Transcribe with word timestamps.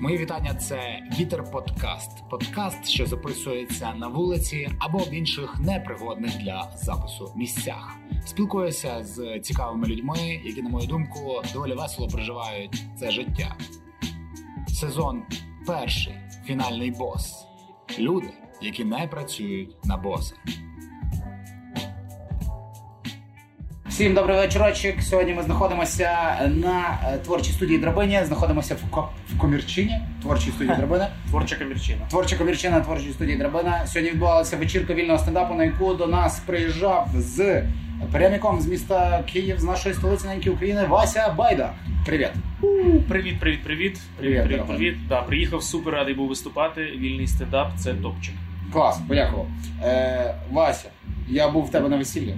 Мої 0.00 0.18
вітання. 0.18 0.54
Це 0.54 1.00
Вітер 1.18 1.50
Подкаст. 1.50 2.28
Подкаст, 2.30 2.88
що 2.88 3.06
записується 3.06 3.94
на 3.94 4.08
вулиці 4.08 4.68
або 4.78 4.98
в 4.98 5.14
інших 5.14 5.60
непригодних 5.60 6.38
для 6.38 6.72
запису 6.76 7.32
місцях. 7.36 7.96
Спілкуюся 8.26 9.04
з 9.04 9.40
цікавими 9.40 9.86
людьми, 9.86 10.40
які, 10.44 10.62
на 10.62 10.68
мою 10.68 10.86
думку, 10.86 11.42
доволі 11.52 11.74
весело 11.74 12.08
проживають 12.08 12.84
це 12.98 13.10
життя. 13.10 13.56
Сезон 14.68 15.22
перший 15.66 16.14
фінальний 16.44 16.90
бос. 16.90 17.46
Люди, 17.98 18.30
які 18.62 18.84
не 18.84 19.06
працюють 19.06 19.84
на 19.84 19.96
боса. 19.96 20.34
Всім 23.98 24.14
добрий 24.14 24.36
вечорочок. 24.36 25.02
Сьогодні 25.02 25.34
ми 25.34 25.42
знаходимося 25.42 26.10
на 26.54 26.98
е, 27.04 27.18
творчій 27.18 27.52
студії 27.52 27.78
Драбині. 27.78 28.20
Знаходимося 28.24 28.74
в, 28.74 28.90
ко- 28.90 29.08
в 29.34 29.38
комірчині 29.38 30.00
творчій 30.22 30.50
студії 30.50 30.76
Драбина. 30.76 31.08
Творча 31.30 31.56
комірчина. 31.56 32.00
Творча 32.10 32.36
комірчина 32.36 32.80
творчої 32.80 33.12
студії 33.12 33.36
Драбина. 33.38 33.86
Сьогодні 33.86 34.10
відбувалася 34.10 34.56
вечірка 34.56 34.94
вільного 34.94 35.18
стендапу, 35.18 35.54
на 35.54 35.64
яку 35.64 35.94
до 35.94 36.06
нас 36.06 36.40
приїжджав 36.46 37.08
з 37.14 37.62
переміком 38.12 38.60
з 38.60 38.66
міста 38.66 39.22
Київ, 39.32 39.60
з 39.60 39.64
нашої 39.64 39.94
столиці 39.94 40.26
неньки 40.26 40.50
України, 40.50 40.84
Вася 40.88 41.34
Байда. 41.38 41.72
Привіт. 42.06 42.30
Привіт, 43.08 43.40
привіт, 43.40 43.62
привіт. 43.64 43.64
Привіт, 43.64 44.00
Привіт, 44.18 44.44
привіт, 44.46 44.66
привіт. 44.66 44.94
Да, 45.08 45.22
приїхав 45.22 45.62
супер 45.62 45.94
радий 45.94 46.14
був 46.14 46.28
виступати. 46.28 46.80
Вільний 46.84 47.26
стендап 47.26 47.72
це 47.76 47.94
топчик. 47.94 48.34
Клас, 48.72 49.00
подякував. 49.08 49.46
Е, 49.84 50.34
Вася, 50.50 50.88
я 51.28 51.48
був 51.48 51.64
в 51.64 51.70
тебе 51.70 51.88
на 51.88 51.96
весіллі. 51.96 52.34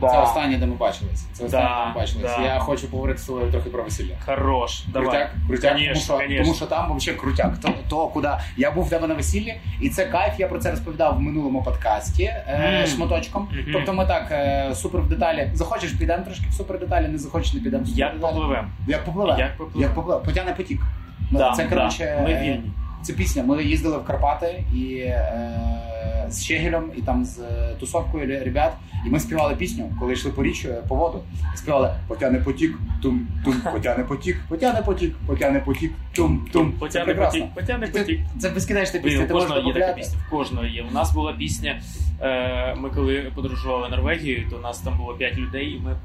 Це 0.00 0.18
останнє, 0.18 0.58
де 0.58 0.66
ми 0.66 0.74
бачилися. 0.74 1.26
Це 1.32 1.44
останнє, 1.44 1.64
Да, 1.68 1.80
де 1.84 1.88
ми 1.88 1.94
бачилися. 2.00 2.36
да. 2.38 2.44
Я 2.44 2.58
хочу 2.58 2.88
поговорити 2.90 3.18
з 3.20 3.24
тобою 3.24 3.50
трохи 3.52 3.70
про 3.70 3.82
весілля. 3.82 4.12
Хорош. 4.26 4.84
Давай. 4.92 5.08
Крутяк, 5.08 5.30
крутяк, 5.48 5.72
Конечно, 5.72 5.92
тому, 5.94 6.04
що, 6.04 6.16
конечно. 6.16 6.44
тому 6.44 6.54
що 6.56 6.66
там 6.66 6.96
взагалі 6.96 7.20
крутяк. 7.20 7.58
То, 7.58 7.72
то, 7.88 8.06
куди 8.08 8.28
я 8.56 8.70
був 8.70 8.84
в 8.84 8.90
тебе 8.90 9.06
на 9.06 9.14
весіллі, 9.14 9.54
і 9.80 9.88
це 9.88 10.06
кайф. 10.06 10.34
Я 10.38 10.48
про 10.48 10.58
це 10.58 10.70
розповідав 10.70 11.16
в 11.16 11.20
минулому 11.20 11.62
подкасті 11.62 12.22
е, 12.24 12.76
Мгм. 12.78 12.86
шматочком. 12.86 13.48
Мгм. 13.52 13.64
Тобто 13.72 13.92
ми 13.92 14.06
так 14.06 14.28
е, 14.30 14.70
супер 14.74 15.00
в 15.00 15.08
деталі. 15.08 15.50
Захочеш, 15.54 15.90
підемо 15.92 16.24
трошки 16.24 16.44
в 16.50 16.52
супер 16.52 16.78
деталі, 16.78 17.08
не 17.08 17.18
захочеш, 17.18 17.54
не 17.54 17.60
підемо 17.60 17.82
в 17.84 17.86
супер 17.86 18.00
Як 18.00 18.14
деталі. 18.14 18.32
попливем? 18.34 18.70
Як 18.88 19.04
попливе. 19.04 19.36
Як 19.38 19.56
попливе. 19.56 19.82
Як 19.82 19.94
попливе. 19.94 20.24
Потягне 20.24 20.52
потік. 20.52 20.80
Ну, 21.30 21.38
Да, 21.38 21.52
це 21.56 21.64
да. 21.64 21.68
коротше. 21.68 22.20
Ми 22.24 22.32
е, 22.32 22.42
вільні. 22.42 22.70
Це 23.02 23.12
пісня. 23.12 23.42
Ми 23.42 23.62
їздили 23.64 23.98
в 23.98 24.04
Карпати 24.04 24.64
і 24.74 24.94
е, 24.98 25.30
з 26.30 26.44
Щегелем, 26.44 26.90
і 26.96 27.02
там 27.02 27.24
з 27.24 27.38
е, 27.38 27.76
тусовкою 27.80 28.44
ребят. 28.44 28.72
І 29.06 29.10
ми 29.10 29.20
співали 29.20 29.54
пісню, 29.54 29.92
коли 30.00 30.12
йшли 30.12 30.30
по 30.30 30.42
річчю 30.42 30.68
е, 30.68 30.82
по 30.88 30.94
воду. 30.94 31.22
Співали 31.54 31.94
Потяне 32.08 32.38
потік, 32.38 32.78
тум, 33.02 33.28
тум, 33.44 33.54
потяне 33.72 34.04
потік, 34.04 34.36
потяне 34.48 34.82
потік, 34.82 35.14
потяне 35.26 35.60
потік, 35.60 35.92
тум, 36.14 36.48
тум. 36.52 36.72
Прекрасно. 36.72 37.40
потік, 37.40 37.54
потягне 37.54 37.88
Це, 37.88 37.98
потік. 37.98 38.20
це 38.38 38.50
безкінечна 38.50 39.00
пісня, 39.00 39.24
у 39.24 39.28
кожного 39.28 39.60
є 39.60 39.74
така 39.74 39.92
пісня. 39.92 40.18
В 40.26 40.30
кожного 40.30 40.66
є. 40.66 40.84
У 40.90 40.94
нас 40.94 41.14
була 41.14 41.32
пісня. 41.32 41.80
Е, 42.22 42.74
ми 42.74 42.90
коли 42.90 43.32
подорожували 43.34 43.88
Норвегією, 43.88 44.50
то 44.50 44.56
у 44.56 44.60
нас 44.60 44.78
там 44.78 44.98
було 44.98 45.14
5 45.14 45.38
людей, 45.38 45.66
і 45.66 45.80
ми 45.80 45.96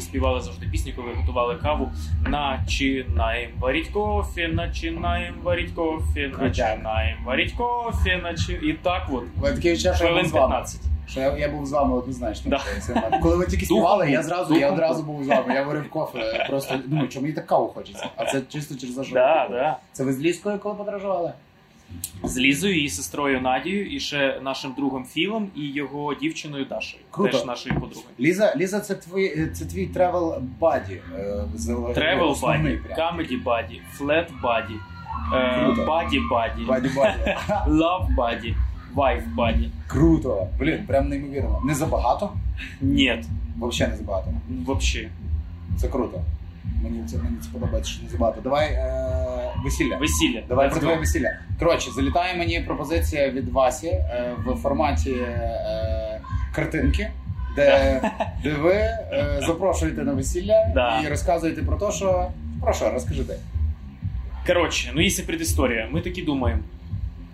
співали 0.00 0.40
завжди 0.40 0.66
пісні, 0.66 0.92
коли 0.96 1.08
готували 1.14 1.54
каву. 1.54 1.92
Начинаєм 2.28 3.50
варить 3.58 3.88
кофе, 3.88 4.48
начинаєм 4.48 5.34
варить 5.42 5.70
кофе, 5.70 6.28
Крутяк. 6.28 6.40
начинаєм 6.40 7.18
варить 7.24 7.52
кофе, 7.52 8.20
начи... 8.22 8.52
І 8.52 8.72
так 8.72 9.08
от. 9.12 9.24
Таке 9.56 9.72
відчуття, 9.72 9.94
що 9.94 10.04
я 10.04 10.12
був 10.12 10.26
з 10.26 10.32
вами. 10.32 10.48
15. 10.48 10.80
Що 11.08 11.20
я, 11.20 11.36
я 11.36 11.48
був 11.48 11.66
з 11.66 11.72
вами 11.72 11.94
однозначно. 11.96 12.50
Да. 12.50 13.18
Коли 13.22 13.36
ви 13.36 13.46
тільки 13.46 13.64
співали, 13.66 14.10
я 14.10 14.22
зразу, 14.22 14.54
я 14.56 14.72
одразу 14.72 15.02
був 15.02 15.24
з 15.24 15.28
вами. 15.28 15.54
Я 15.54 15.62
варив 15.62 15.90
кофе. 15.90 16.46
Просто 16.48 16.74
думаю, 16.86 17.08
чому 17.08 17.22
мені 17.22 17.34
так 17.34 17.46
каву 17.46 17.68
хочеться. 17.68 18.06
А 18.16 18.24
це 18.24 18.42
чисто 18.48 18.74
через 18.74 18.94
те, 18.94 19.02
Да, 19.12 19.48
да. 19.50 19.76
Це 19.92 20.04
ви 20.04 20.12
з 20.12 20.20
Ліскою 20.20 20.58
коли 20.58 20.74
подорожували? 20.74 21.32
З 22.24 22.38
Лізою, 22.38 22.74
її 22.76 22.88
сестрою 22.88 23.40
Надією, 23.40 23.90
і 23.96 24.00
ще 24.00 24.40
нашим 24.42 24.74
другом 24.76 25.04
Філом 25.04 25.48
і 25.56 25.72
його 25.72 26.14
дівчиною 26.14 26.64
Дашею. 26.64 27.02
Круто. 27.10 27.32
Теж 27.32 27.46
нашою 27.46 27.74
подругою. 27.74 28.14
Ліза, 28.20 28.54
Ліза, 28.56 28.80
це 28.80 28.94
твій 28.94 29.46
це 29.54 29.64
твій 29.64 29.86
travel 29.86 30.42
buddy. 30.58 31.00
Travel 31.94 32.38
buddy, 32.42 32.80
comedy 32.96 33.36
buddy, 33.36 33.82
flat 33.92 34.28
buddy, 34.42 34.74
Buddy 35.88 36.20
buddy. 36.30 37.36
love 37.66 38.08
buddy, 38.16 38.54
wife 38.96 39.22
buddy. 39.34 39.70
Круто. 39.86 40.46
Блін, 40.58 40.78
прям 40.86 41.08
неймовірно. 41.08 41.60
Не 41.64 41.74
забагато? 41.74 42.32
Ні, 42.80 43.22
Взагалі 43.60 43.92
не 43.92 43.98
забагато. 43.98 44.30
взагалі. 44.66 45.08
Це 45.76 45.88
круто. 45.88 46.20
Мені 46.82 47.04
це 47.08 47.16
мені 47.16 47.36
це 47.42 47.48
подобається, 47.52 47.92
що 47.92 48.02
не 48.04 48.08
забагато. 48.10 48.40
Давай 48.40 48.66
е, 48.72 49.52
весілля. 49.64 49.96
Весілля. 49.96 50.42
Давай 50.48 50.66
Let's 50.66 50.70
про 50.70 50.78
go. 50.78 50.82
твоє 50.82 50.96
весілля. 50.96 51.38
Коротше, 51.58 51.90
залітає 51.90 52.38
мені 52.38 52.60
пропозиція 52.60 53.30
від 53.30 53.48
Васі 53.48 53.86
е, 53.86 54.34
в 54.46 54.54
форматі 54.56 55.10
е, 55.10 56.20
картинки, 56.54 57.10
де, 57.56 58.00
де 58.42 58.52
ви 58.54 58.72
е, 58.72 59.40
запрошуєте 59.46 60.02
на 60.04 60.12
весілля 60.12 60.70
Да. 60.74 61.00
і 61.06 61.08
розказуєте 61.08 61.62
про 61.62 61.76
те, 61.76 61.92
що. 61.92 62.26
Про 62.62 62.72
що, 62.72 62.90
розкажи 62.90 63.24
ти. 63.24 63.34
Коротше, 64.46 64.92
ну 64.94 65.00
є 65.00 65.22
предісторія. 65.26 65.88
Ми 65.92 66.00
такі 66.00 66.22
думаємо: 66.22 66.62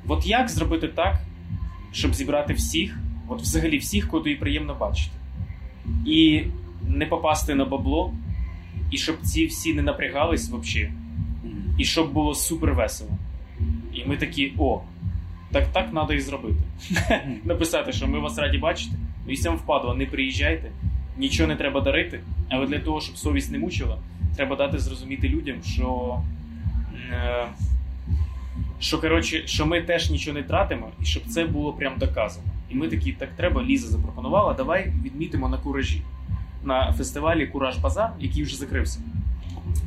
от 0.09 0.27
як 0.27 0.49
зробити 0.49 0.89
так, 0.89 1.15
щоб 1.93 2.15
зібрати 2.15 2.55
всіх, 2.55 2.99
от 3.29 3.41
взагалі 3.41 3.79
всіх, 3.79 4.09
кого 4.09 4.23
тобі 4.23 4.37
приємно 4.37 4.75
бачити, 4.75 5.11
і 6.07 6.43
не 6.89 7.07
попасти 7.07 7.55
на 7.55 7.65
бабло, 7.65 8.15
і 8.91 8.99
щоб 8.99 9.21
ці 9.21 9.47
всі 9.47 9.75
не 9.75 9.83
напрягались 9.83 10.51
взагалі, 10.51 10.93
і 11.79 11.85
щоб 11.85 12.13
було 12.13 12.35
супер 12.35 12.75
весело. 12.75 13.11
І 13.95 14.05
ми 14.05 14.17
такі, 14.17 14.53
о, 14.59 14.81
так 15.53 15.73
так 15.73 15.91
треба 15.91 16.15
і 16.15 16.21
зробити. 16.21 16.63
Написати, 17.45 17.93
що 17.93 18.09
ми 18.09 18.19
вас 18.19 18.39
раді 18.39 18.59
бачити. 18.59 18.95
Ну 19.27 19.33
і 19.33 19.37
сам 19.37 19.57
впадло, 19.57 19.95
не 19.95 20.07
приїжджайте, 20.07 20.71
нічого 21.19 21.49
не 21.49 21.57
треба 21.57 21.81
дарити. 21.81 22.21
Але 22.51 22.67
для 22.67 22.79
того, 22.79 23.01
щоб 23.01 23.17
совість 23.17 23.53
не 23.53 23.59
мучила, 23.59 23.99
треба 24.37 24.57
дати 24.57 24.79
зрозуміти 24.79 25.29
людям, 25.29 25.57
що. 25.63 26.19
Е, 27.11 27.47
що 28.83 29.01
коротше, 29.01 29.43
що 29.47 29.67
ми 29.67 29.83
теж 29.83 30.11
нічого 30.11 30.35
не 30.39 30.43
тратимо, 30.43 30.89
і 31.03 31.05
щоб 31.05 31.23
це 31.29 31.45
було 31.45 31.73
прям 31.73 31.93
доказано. 31.99 32.47
І 32.71 32.75
ми 32.75 32.89
такі, 32.89 33.13
так 33.13 33.29
треба, 33.37 33.63
Ліза 33.63 33.89
запропонувала, 33.89 34.55
давай 34.55 34.93
відмітимо 35.05 35.49
на 35.49 35.57
куражі 35.59 36.03
на 36.65 36.93
фестивалі 36.93 37.47
Кураж 37.47 37.77
Базар, 37.79 38.13
який 38.21 38.43
вже 38.43 38.57
закрився. 38.57 39.01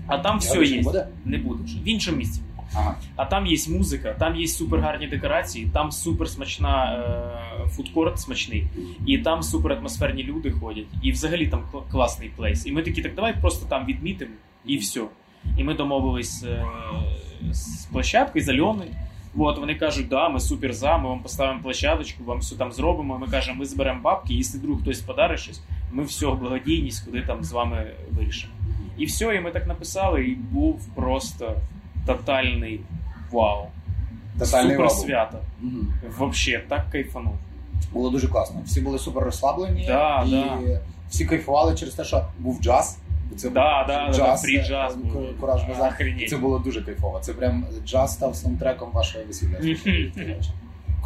А 0.08 0.18
там 0.18 0.40
все 0.40 0.60
більше 0.60 0.72
є. 0.72 0.78
не 0.78 0.84
буде? 0.84 1.08
Не 1.26 1.38
буде 1.38 1.64
вже. 1.64 1.78
В 1.80 1.88
іншому 1.88 2.18
місці. 2.18 2.42
Ага. 2.76 2.96
А 3.16 3.26
там 3.26 3.46
є 3.46 3.58
музика, 3.70 4.14
там 4.14 4.36
є 4.36 4.48
супер 4.48 4.80
гарні 4.80 5.08
декорації, 5.08 5.70
там 5.74 5.92
супер 5.92 6.30
смачна 6.30 6.94
е, 7.66 7.68
фудкорт 7.70 8.20
смачний, 8.20 8.68
і 9.06 9.18
там 9.18 9.44
супер 9.44 9.72
атмосферні 9.74 10.24
люди 10.24 10.52
ходять. 10.52 10.86
І 11.02 11.12
взагалі 11.12 11.48
там 11.48 11.64
кл- 11.74 11.82
класний 11.92 12.30
плейс. 12.36 12.66
І 12.66 12.72
ми 12.72 12.82
такі, 12.82 13.02
так 13.02 13.16
давай 13.16 13.36
просто 13.42 13.66
там 13.70 13.86
відмітимо 13.86 14.32
і 14.66 14.78
все. 14.78 15.02
І 15.58 15.64
ми 15.64 15.74
домовились 15.74 16.44
е, 16.44 16.66
з 17.54 17.86
площадкою, 17.92 18.46
з 18.46 18.50
От 19.38 19.60
вони 19.60 19.76
кажуть, 19.76 20.08
да, 20.08 20.30
ми 20.30 20.40
супер 20.40 20.74
за, 20.74 20.98
ми 20.98 21.10
вам 21.10 21.20
поставимо 21.20 21.62
площадочку, 21.64 22.24
вам 22.24 22.40
все 22.40 22.56
там 22.56 22.72
зробимо. 22.72 23.18
Ми 23.18 23.28
кажемо, 23.28 23.60
ми 23.60 23.66
зберемо 23.66 24.02
бабки, 24.02 24.34
якщо 24.34 24.58
вдруг 24.58 24.82
хтось 24.82 25.00
подарить 25.00 25.40
щось, 25.40 25.62
ми 25.92 26.04
все, 26.04 26.28
благодійність, 26.28 27.06
куди 27.06 27.22
там 27.22 27.44
з 27.44 27.52
вами 27.52 27.92
вирішимо. 28.12 28.54
І 28.98 29.06
все, 29.06 29.36
і 29.36 29.40
ми 29.40 29.52
так 29.52 29.68
написали, 29.68 30.24
і 30.26 30.36
був 30.36 30.88
просто 30.96 31.56
тотальний 32.06 32.82
вау. 33.32 33.68
Тотальний 34.40 34.72
Супер 34.76 34.86
вау. 34.88 34.96
свято. 34.96 35.38
Мгм. 35.62 35.94
Вообще, 36.18 36.64
так 36.68 36.90
кайфанув. 36.92 37.36
Було 37.94 38.10
дуже 38.10 38.28
класно. 38.28 38.62
Всі 38.66 38.82
були 38.82 39.00
супер 39.00 39.24
розслаблені 39.24 39.86
Да, 39.88 40.24
і 40.28 40.32
да. 40.32 40.80
всі 41.10 41.26
кайфували 41.26 41.76
через 41.76 41.94
те, 41.94 42.04
що 42.04 42.26
був 42.40 42.62
джаз. 42.62 42.98
Це 43.36 43.50
Да, 43.50 43.80
був 43.80 43.88
да, 43.88 44.08
да, 44.08 44.14
джаз, 44.14 44.42
фрі 44.42 44.64
джаз 44.64 44.98
Кураж 45.40 45.64
Базар. 45.64 45.94
Охренеть. 45.94 46.30
Це 46.30 46.38
було 46.38 46.60
дуже 46.60 46.82
кайфово. 46.82 47.20
Це 47.20 47.34
прям 47.34 47.66
джаз 47.86 48.14
став 48.14 48.36
саундтреком 48.36 48.92
вашого 48.92 49.24
весілля. 49.26 49.58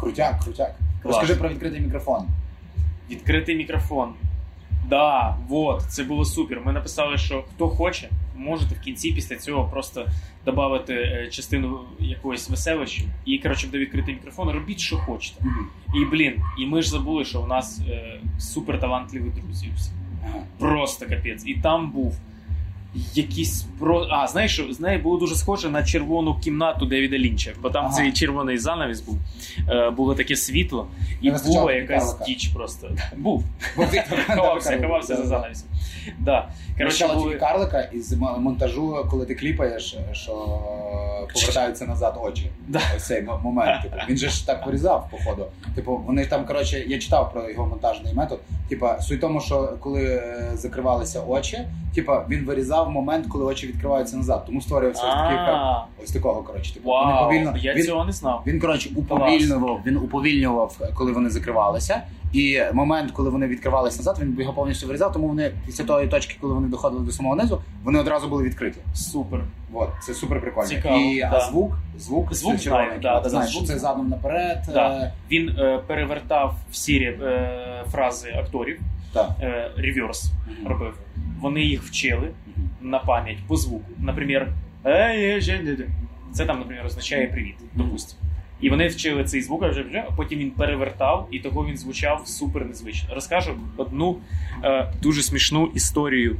Крутяк, 0.00 0.40
крутяк. 0.44 0.74
Клас. 1.02 1.14
Розкажи 1.14 1.34
про 1.34 1.48
відкритий 1.48 1.80
мікрофон. 1.80 2.26
Відкритий 3.10 3.56
мікрофон. 3.56 4.14
Да, 4.88 5.36
вот, 5.48 5.82
це 5.88 6.04
було 6.04 6.24
супер. 6.24 6.60
Ми 6.64 6.72
написали, 6.72 7.18
що 7.18 7.44
хто 7.54 7.68
хоче, 7.68 8.10
можете 8.36 8.74
в 8.74 8.80
кінці 8.80 9.12
після 9.12 9.36
цього 9.36 9.68
просто 9.68 10.06
додати 10.44 10.94
е, 10.94 11.28
частину 11.30 11.80
якоїсь 11.98 12.50
веселищі. 12.50 13.04
І, 13.24 13.38
коротше, 13.38 13.66
буде 13.66 13.78
відкритий 13.78 14.14
мікрофон, 14.14 14.50
робіть, 14.50 14.80
що 14.80 14.96
хочете. 14.96 15.44
І 15.94 16.04
блін, 16.04 16.34
і 16.58 16.66
ми 16.66 16.82
ж 16.82 16.90
забули, 16.90 17.24
що 17.24 17.42
у 17.42 17.46
нас 17.46 17.80
е, 17.90 18.20
супер 18.38 18.80
талантливі 18.80 19.30
друзі. 19.30 19.70
всі. 19.76 19.90
Просто 20.58 21.06
капець. 21.06 21.42
І 21.46 21.54
там 21.54 21.90
був 21.90 22.16
якісь 23.14 23.66
про. 23.78 24.06
А, 24.10 24.26
знаєш, 24.26 24.62
з 24.70 24.80
неї 24.80 24.98
було 24.98 25.18
дуже 25.18 25.34
схоже 25.34 25.70
на 25.70 25.84
червону 25.84 26.34
кімнату 26.40 26.86
Девіда 26.86 27.18
Лінча, 27.18 27.50
бо 27.62 27.70
там 27.70 27.84
Ага. 27.84 27.94
цей 27.94 28.12
червоний 28.12 28.58
занавіс 28.58 29.00
був. 29.00 29.18
Е, 29.68 29.90
було 29.90 30.14
таке 30.14 30.36
світло, 30.36 30.86
і 31.22 31.30
була 31.30 31.72
якась 31.72 32.18
діч 32.26 32.48
просто. 32.48 32.90
Був. 33.16 33.44
Ховався, 34.26 34.78
ховався 34.82 35.16
за 35.16 35.26
занавісом. 35.26 35.68
Да. 36.18 36.48
Коротше, 36.78 37.08
були... 37.14 37.34
карлика 37.34 37.80
із 37.80 38.12
монтажу, 38.12 39.06
коли 39.10 39.26
ти 39.26 39.34
кліпаєш, 39.34 39.96
що 40.12 40.32
повертаються 41.34 41.86
назад 41.86 42.18
очі. 42.22 42.50
Да. 42.68 42.80
Ось 42.96 43.06
цей 43.06 43.22
момент. 43.42 43.82
Типу, 43.82 43.96
він 44.08 44.16
же 44.16 44.28
ж 44.28 44.46
так 44.46 44.66
вирізав, 44.66 45.08
походу. 45.10 45.46
Типу, 45.74 45.96
вони 46.06 46.26
там, 46.26 46.46
коротше, 46.46 46.84
я 46.86 46.98
читав 46.98 47.32
про 47.32 47.50
його 47.50 47.66
монтажний 47.66 48.14
метод. 48.14 48.40
Типа, 48.68 49.00
суть 49.00 49.20
тому, 49.20 49.40
що 49.40 49.76
коли 49.80 50.04
е, 50.04 50.50
закривалися 50.54 51.20
очі, 51.20 51.58
типа 51.94 52.26
він 52.28 52.44
вирізав 52.44 52.79
момент, 52.88 53.26
коли 53.28 53.44
очі 53.44 53.66
відкриваються 53.66 54.16
назад. 54.16 54.42
Тому 54.46 54.60
створювався 54.60 55.02
ось 55.06 55.14
такий 55.14 55.36
ефект. 55.36 55.58
Ось 56.04 56.10
такого, 56.12 56.42
коротше, 56.42 56.74
типу, 56.74 56.88
вони 56.88 57.12
повільно. 57.24 57.54
я 57.58 57.74
він, 57.74 57.84
цього 57.84 58.04
не 58.04 58.12
знав. 58.12 58.42
він, 58.46 58.60
коротше, 58.60 58.90
уповільнював, 58.96 59.80
він 59.86 59.96
уповільнював, 59.96 60.78
коли 60.94 61.12
вони 61.12 61.30
закривалися. 61.30 62.02
І 62.32 62.60
момент, 62.72 63.10
коли 63.10 63.30
вони 63.30 63.46
відкривалися 63.46 63.96
назад, 63.96 64.18
він 64.22 64.36
його 64.40 64.52
повністю 64.52 64.86
вирізав, 64.86 65.12
тому 65.12 65.28
вони 65.28 65.52
після 65.66 65.84
тої 65.84 66.08
точки, 66.08 66.36
коли 66.40 66.54
вони 66.54 66.68
доходили 66.68 67.04
до 67.04 67.12
самого 67.12 67.36
низу, 67.36 67.62
вони 67.84 67.98
одразу 67.98 68.28
були 68.28 68.42
відкриті. 68.44 68.74
Супер. 68.94 69.40
От, 69.72 69.88
це 70.02 70.14
супер 70.14 70.40
прикольно. 70.40 70.68
Цікаво, 70.68 70.96
і 70.96 71.20
да. 71.20 71.30
а 71.34 71.40
звук, 71.40 71.72
звук, 71.98 72.34
Звук 72.34 72.56
знаю, 72.58 72.92
да, 73.02 73.20
да, 73.20 73.28
знаєш, 73.28 73.52
звук 73.52 73.66
це 73.66 73.78
задом 73.78 74.08
наперед. 74.08 74.58
Да. 74.72 74.88
е, 74.90 75.12
Він 75.30 75.48
е, 75.48 75.80
перевертав 75.86 76.54
всі 76.70 76.96
е, 76.98 77.84
фрази 77.92 78.30
акторів, 78.38 78.80
е, 79.16 79.70
реверс 79.76 80.32
Мгм. 80.46 80.68
робив. 80.68 80.94
Вони 81.40 81.60
їх 81.60 81.82
вчили 81.82 82.30
Мгм. 82.56 82.69
На 82.80 82.98
пам'ять 82.98 83.38
по 83.46 83.56
звуку. 83.56 83.90
Наприклад, 83.98 84.48
це 86.32 86.46
там, 86.46 86.58
наприклад, 86.58 86.86
означає 86.86 87.26
привіт, 87.26 87.54
допустимо. 87.74 88.22
І 88.60 88.70
вони 88.70 88.86
вчили 88.88 89.24
цей 89.24 89.42
звук, 89.42 89.62
вже, 89.62 90.04
а 90.08 90.12
потім 90.12 90.38
він 90.38 90.50
перевертав, 90.50 91.28
і 91.30 91.38
того 91.38 91.66
він 91.66 91.76
звучав 91.76 92.22
супер 92.24 92.64
незвично. 92.66 93.14
Розкажу 93.14 93.52
одну 93.76 94.16
е, 94.64 94.92
дуже 95.02 95.22
смішну 95.22 95.66
історію 95.74 96.36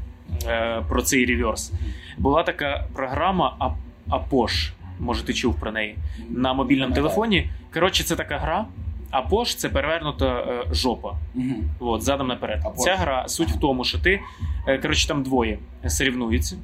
е, 0.46 0.82
про 0.88 1.02
цей 1.02 1.26
реверс. 1.26 1.72
Була 2.18 2.42
така 2.42 2.84
програма 2.94 3.76
Апош. 4.08 4.72
Може, 4.98 5.24
ти 5.24 5.34
чув 5.34 5.60
про 5.60 5.72
неї 5.72 5.96
на 6.30 6.52
мобільному 6.52 6.94
телефоні. 6.94 7.50
Коротше, 7.74 8.04
це 8.04 8.16
така 8.16 8.38
гра. 8.38 8.64
Апош 9.10 9.54
це 9.54 9.68
перевернута 9.68 10.38
е, 10.38 10.64
жопа. 10.74 11.16
Угу. 11.34 11.44
От, 11.80 12.02
задом 12.02 12.26
наперед. 12.26 12.60
Або 12.64 12.76
Ця 12.76 12.96
гра 12.96 13.28
суть 13.28 13.50
в 13.50 13.58
тому, 13.58 13.84
що 13.84 13.98
ти, 13.98 14.20
е, 14.66 14.78
коротше, 14.78 15.08
там 15.08 15.22
двоє 15.22 15.58
сорівнуються. 15.86 16.56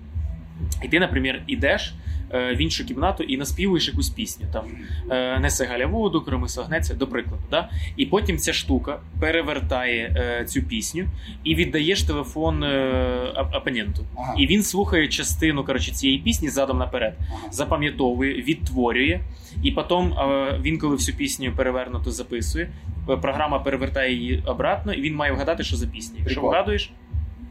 І 0.82 0.88
ти, 0.88 1.00
наприклад, 1.00 1.43
ідеш 1.46 1.88
е, 1.88 2.05
в 2.31 2.56
іншу 2.56 2.84
кімнату 2.84 3.23
і 3.23 3.37
наспівуєш 3.37 3.88
якусь 3.88 4.08
пісню. 4.08 4.46
Там 4.52 4.64
е, 5.11 5.38
несе 5.40 5.64
Галя 5.64 5.87
воду, 5.87 6.20
кромисо 6.23 6.62
гнеться, 6.62 6.94
до 6.94 7.06
прикладу. 7.06 7.43
Да? 7.50 7.70
І 7.96 8.06
потім 8.06 8.38
ця 8.38 8.52
штука 8.52 9.00
перевертає 9.20 10.14
е, 10.17 10.44
цю 10.44 10.62
пісню 10.62 11.05
і 11.44 11.55
віддаєш 11.55 12.02
телефон 12.02 12.64
е, 12.64 13.46
опоненту. 13.55 14.05
Ага. 14.17 14.34
І 14.38 14.46
він 14.46 14.62
слухає 14.62 15.08
частину 15.08 15.64
коротше, 15.64 15.93
цієї 15.93 16.19
пісні 16.19 16.49
задом 16.49 16.78
наперед, 16.78 17.14
Ага. 17.20 17.52
запам'ятовує, 17.52 18.43
відтворює, 18.43 19.20
і 19.62 19.70
потім 19.70 19.96
е, 19.96 20.58
він, 20.62 20.78
коли 20.78 20.96
всю 20.96 21.17
пісню 21.17 21.52
перевернуто 21.56 22.11
записує, 22.11 22.70
е, 23.11 23.17
програма 23.17 23.58
перевертає 23.58 24.14
її 24.14 24.43
обратно, 24.46 24.93
і 24.93 25.00
він 25.00 25.14
має 25.14 25.32
вгадати, 25.32 25.64
що 25.64 25.76
за 25.76 25.87
пісня. 25.87 26.17
Якщо 26.20 26.40
вгадуєш, 26.40 26.90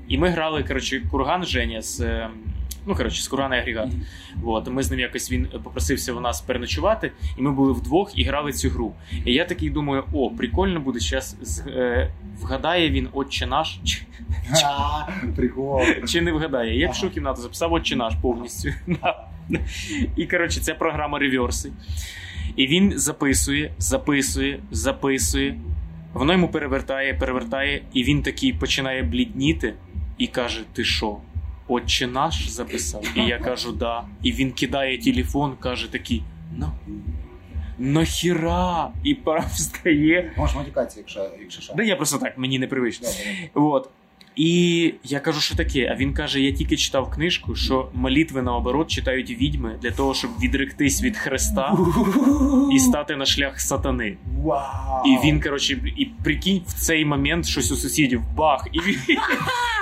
і 0.08 0.18
ми 0.18 0.30
грали 0.30 0.64
коротше, 0.64 1.02
курган 1.12 1.46
Женя 1.46 1.82
з. 1.82 2.28
Ну, 2.86 2.96
коротше, 2.96 3.30
і 3.34 3.42
агрегат. 3.42 3.88
Мгм. 3.88 4.02
От, 4.44 4.68
ми 4.68 4.84
з 4.84 4.92
ним 4.92 5.00
якось 5.00 5.32
він 5.32 5.48
попросився 5.64 6.14
у 6.14 6.20
нас 6.20 6.42
переночувати, 6.42 7.12
і 7.38 7.42
ми 7.42 7.52
були 7.52 7.74
вдвох 7.74 8.20
і 8.20 8.24
грали 8.24 8.54
цю 8.54 8.70
гру. 8.70 8.94
І 9.26 9.34
я 9.34 9.46
такий 9.46 9.70
думаю: 9.70 10.04
о, 10.14 10.30
прикольно 10.30 10.80
буде 10.80 11.00
зараз 11.00 11.64
е, 11.68 12.12
вгадає 12.40 12.90
він 12.90 13.10
отче 13.14 13.46
наш, 13.48 13.80
Прикол. 15.36 15.82
чи 16.08 16.22
не 16.22 16.32
вгадає. 16.32 16.80
Я 16.80 16.88
пішов 16.88 17.10
в 17.10 17.14
кімнату, 17.14 17.42
записав 17.42 17.74
отче 17.74 17.96
наш 17.96 18.14
повністю. 18.22 18.70
І 20.16 20.26
коротше, 20.26 20.60
це 20.60 20.74
програма 20.74 21.20
реверси. 21.20 21.72
І 22.56 22.68
він 22.68 22.94
записує, 23.00 23.72
записує, 23.78 24.60
записує. 24.72 25.60
Воно 26.14 26.34
йому 26.34 26.48
перевертає, 26.48 27.14
перевертає, 27.14 27.82
і 27.94 28.04
він 28.04 28.22
такий 28.22 28.54
починає 28.54 29.04
блідніти 29.04 29.74
і 30.18 30.28
каже: 30.28 30.62
Ти 30.74 30.84
що? 30.84 31.18
Отче 31.68 32.08
наш 32.08 32.50
записав? 32.50 33.04
І 33.16 33.22
я 33.22 33.40
кажу, 33.40 33.72
да. 33.72 34.04
І 34.24 34.32
він 34.32 34.52
кидає 34.52 34.98
телефон, 34.98 35.56
каже 35.60 35.92
такий: 35.92 36.24
ну. 36.58 36.72
Нахіра! 37.78 38.90
І 39.04 39.14
пора 39.14 39.46
встає. 39.54 40.34
Можеш 40.38 40.56
матюкатися, 40.56 41.00
якщо, 41.00 41.30
якщо 41.40 41.62
що. 41.62 41.74
Да 41.74 41.84
я 41.84 41.96
просто 41.96 42.18
так, 42.18 42.38
мені 42.38 42.60
непривично. 42.60 43.08
Добре. 43.54 43.70
От. 43.70 43.90
І 44.36 44.94
я 45.04 45.20
кажу, 45.20 45.42
що 45.42 45.56
таке? 45.56 45.90
А 45.92 45.96
він 45.96 46.14
каже: 46.14 46.42
я 46.42 46.52
тільки 46.52 46.78
читав 46.78 47.12
книжку, 47.12 47.56
що 47.56 47.90
молитви 47.94 48.42
наоборот 48.42 48.88
читають 48.88 49.30
відьми 49.30 49.80
для 49.82 49.92
того, 49.92 50.14
щоб 50.14 50.32
відректись 50.42 51.04
від 51.04 51.18
Христа 51.18 51.78
і 52.74 52.80
стати 52.80 53.16
на 53.16 53.26
шлях 53.26 53.60
сатани. 53.60 54.18
Вау! 54.46 55.06
І 55.06 55.28
він, 55.28 55.42
коротше, 55.42 55.74
і 55.98 56.06
прикинь, 56.24 56.62
в 56.68 56.74
цей 56.74 57.06
момент 57.06 57.46
щось 57.46 57.72
у 57.72 57.76
сусідів 57.76 58.22
бах, 58.36 58.68
і 58.72 58.80
він, 58.80 58.96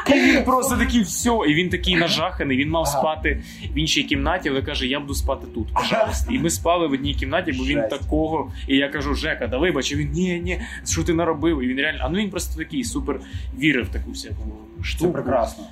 і 0.08 0.14
він 0.22 0.44
просто 0.44 0.78
такий 0.78 1.02
все. 1.02 1.30
І 1.48 1.54
він 1.54 1.70
такий 1.70 1.96
нажаханий. 1.96 2.58
Він 2.58 2.70
мав 2.70 2.88
спати 2.88 3.44
в 3.74 3.78
іншій 3.78 4.04
кімнаті, 4.04 4.50
але 4.50 4.62
каже: 4.62 4.88
я 4.88 5.00
буду 5.00 5.16
спати 5.16 5.48
тут, 5.54 5.74
пожалуйста. 5.74 6.34
І 6.34 6.40
ми 6.40 6.50
спали 6.50 6.88
в 6.88 6.92
одній 6.92 7.14
кімнаті, 7.14 7.52
бо 7.52 7.64
він 7.64 7.82
такого. 7.90 8.52
І 8.68 8.76
я 8.78 8.90
кажу, 8.90 9.14
Жека, 9.16 9.48
да 9.48 9.58
вибач, 9.58 9.92
і 9.92 9.96
він 9.96 10.12
ні, 10.12 10.40
ні, 10.40 10.62
що 10.86 11.04
ти 11.04 11.14
наробив? 11.14 11.64
І 11.64 11.68
він 11.68 11.78
реально, 11.78 12.00
а 12.04 12.10
ну 12.10 12.18
він 12.20 12.30
просто 12.30 12.58
такий 12.58 12.84
супер 12.84 13.20
вірив 13.60 13.86
в 13.86 13.90
таку 13.90 14.12
всяку 14.12 14.36
Це 14.78 14.84
штуку. 14.84 15.14
прекрасно. 15.14 15.64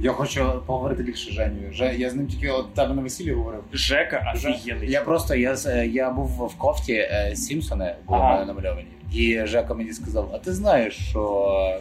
Я 0.00 0.12
хочу 0.12 0.62
поговорити 0.66 1.02
більше 1.02 1.30
з 1.30 1.34
Женєю. 1.34 1.72
Же, 1.72 1.94
я 1.98 2.10
з 2.10 2.14
ним 2.14 2.26
тільки 2.26 2.50
от 2.50 2.74
тебе 2.74 2.94
на 2.94 3.02
весіллі 3.02 3.32
говорив. 3.32 3.60
Жека 3.72 4.32
офігенний. 4.34 4.90
Я 4.90 5.00
просто 5.00 5.34
я, 5.34 5.56
з- 5.56 5.86
я 5.86 6.10
був 6.10 6.26
в 6.54 6.58
кофті 6.58 6.92
е, 6.92 7.32
Сімпсони 7.36 7.94
були 8.06 8.18
Ага. 8.20 8.44
намальовані. 8.44 8.86
І 9.12 9.40
Жека 9.46 9.74
мені 9.74 9.92
сказав: 9.92 10.30
а 10.34 10.38
ти 10.38 10.52
знаєш, 10.52 10.94
що 11.10 11.22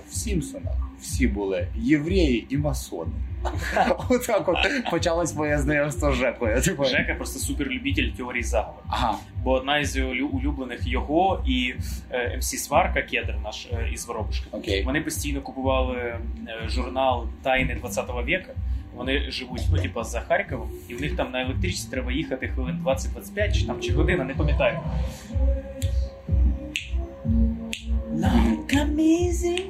в 0.09 0.13
Сімпсонах 0.15 0.73
всі 1.01 1.27
були 1.27 1.67
євреї 1.77 2.47
і 2.49 2.57
масони. 2.57 3.11
Отак 4.09 4.49
от 4.49 4.57
почалось 4.91 5.35
моє 5.35 5.57
знайомство 5.57 6.11
з 6.11 6.15
Жекою. 6.15 6.61
Типу, 6.61 6.85
Жека 6.85 7.15
просто 7.15 7.39
суперлюбитель 7.39 8.09
теорії 8.09 8.43
заговору. 8.43 8.83
Ага, 8.89 9.17
Бо 9.43 9.51
одна 9.51 9.77
із 9.79 9.97
улюблених 9.97 10.87
його 10.87 11.43
і 11.45 11.73
е, 12.11 12.37
МС 12.37 12.63
Сварка 12.63 13.01
Кедр, 13.01 13.35
наш 13.43 13.67
е, 13.71 13.89
із 13.93 14.07
Воробушка. 14.07 14.45
окей. 14.51 14.83
Вони 14.83 15.01
постійно 15.01 15.41
купували 15.41 15.95
е, 15.97 16.19
журнал 16.67 17.27
Тайни 17.43 17.77
20-го 17.83 18.23
века. 18.23 18.53
Вони 18.95 19.31
живуть, 19.31 19.61
ну, 19.71 19.77
типа, 19.77 20.03
за 20.03 20.21
Харковом, 20.21 20.69
і 20.89 20.93
в 20.93 21.01
них 21.01 21.15
там 21.15 21.31
на 21.31 21.41
електричці 21.41 21.87
треба 21.91 22.11
їхати 22.11 22.47
хвилин 22.47 22.79
20-25 22.85 23.51
чи 23.51 23.67
там 23.67 23.81
чи 23.81 23.93
година, 23.93 24.23
не 24.23 24.33
пам'ятаю. 24.33 24.79
Like 28.13 28.75
amazing. 28.75 29.69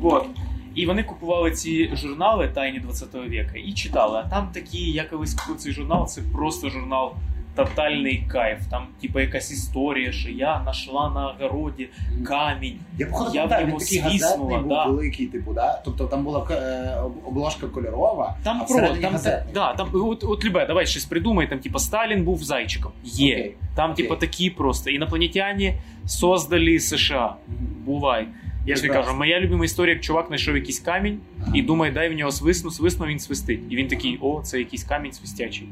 Вот. 0.00 0.26
І 0.74 0.86
вони 0.86 1.02
купували 1.02 1.50
ці 1.50 1.96
журнали 1.96 2.48
Тайні 2.48 2.80
20-го 2.80 3.28
века 3.28 3.58
і 3.64 3.72
читали. 3.72 4.22
А 4.24 4.28
там 4.28 4.48
такі, 4.54 4.90
я 4.90 5.04
колись 5.04 5.34
купив 5.34 5.56
цей 5.56 5.72
журнал, 5.72 6.06
це 6.06 6.22
просто 6.32 6.70
журнал 6.70 7.12
тотальний 7.54 8.24
кайф. 8.28 8.58
Там, 8.70 8.86
типа, 9.02 9.20
якась 9.20 9.50
історія, 9.50 10.12
що 10.12 10.30
я 10.30 10.60
знайшла 10.62 11.10
на 11.10 11.28
огороді 11.28 11.88
камінь. 12.26 12.78
Я 12.98 13.06
походу 13.06 13.30
Я 13.34 13.44
в 13.44 13.66
він 13.66 13.80
свіснула, 13.80 14.58
був 14.58 14.68
да. 14.68 14.84
великий, 14.84 15.26
типу, 15.26 15.52
да? 15.52 15.82
Тобто 15.84 16.06
там 16.06 16.24
була 16.24 16.46
е, 16.50 16.96
обложка 17.26 17.66
кольорова, 17.66 18.36
Там 18.42 18.62
а 18.62 18.64
про 18.64 18.88
там, 18.88 19.18
да, 19.54 19.74
там 19.74 19.88
от, 19.92 20.24
от 20.24 20.44
любе, 20.44 20.66
давай 20.66 20.86
щось 20.86 21.04
придумай. 21.04 21.48
Там, 21.48 21.58
типа, 21.58 21.78
Сталін 21.78 22.24
був 22.24 22.42
зайчиком. 22.42 22.92
Є. 23.04 23.34
Окей. 23.34 23.54
Там, 23.74 23.90
Окей. 23.90 24.04
типа, 24.04 24.16
такі 24.16 24.50
просто. 24.50 24.90
Інопланетяні 24.90 25.74
создали 26.06 26.80
США. 26.80 27.34
Мгм. 27.48 27.56
Бувай. 27.84 28.26
Я 28.66 28.76
ж 28.76 28.82
не 28.82 28.88
кажу, 28.88 29.14
моя 29.14 29.40
любима 29.40 29.64
історія, 29.64 29.94
як 29.94 30.04
чувак 30.04 30.26
знайшов 30.26 30.54
якийсь 30.56 30.80
камінь 30.80 31.20
Ага. 31.42 31.50
і 31.54 31.62
думає, 31.62 31.92
дай 31.92 32.08
в 32.08 32.12
нього 32.12 32.30
свисну, 32.30 32.70
свисну, 32.70 33.06
він 33.06 33.18
свистить. 33.18 33.60
І 33.70 33.76
він 33.76 33.88
такий, 33.88 34.18
о, 34.22 34.40
це 34.42 34.58
якийсь 34.58 34.84
камінь 34.84 35.12
свистячий. 35.12 35.68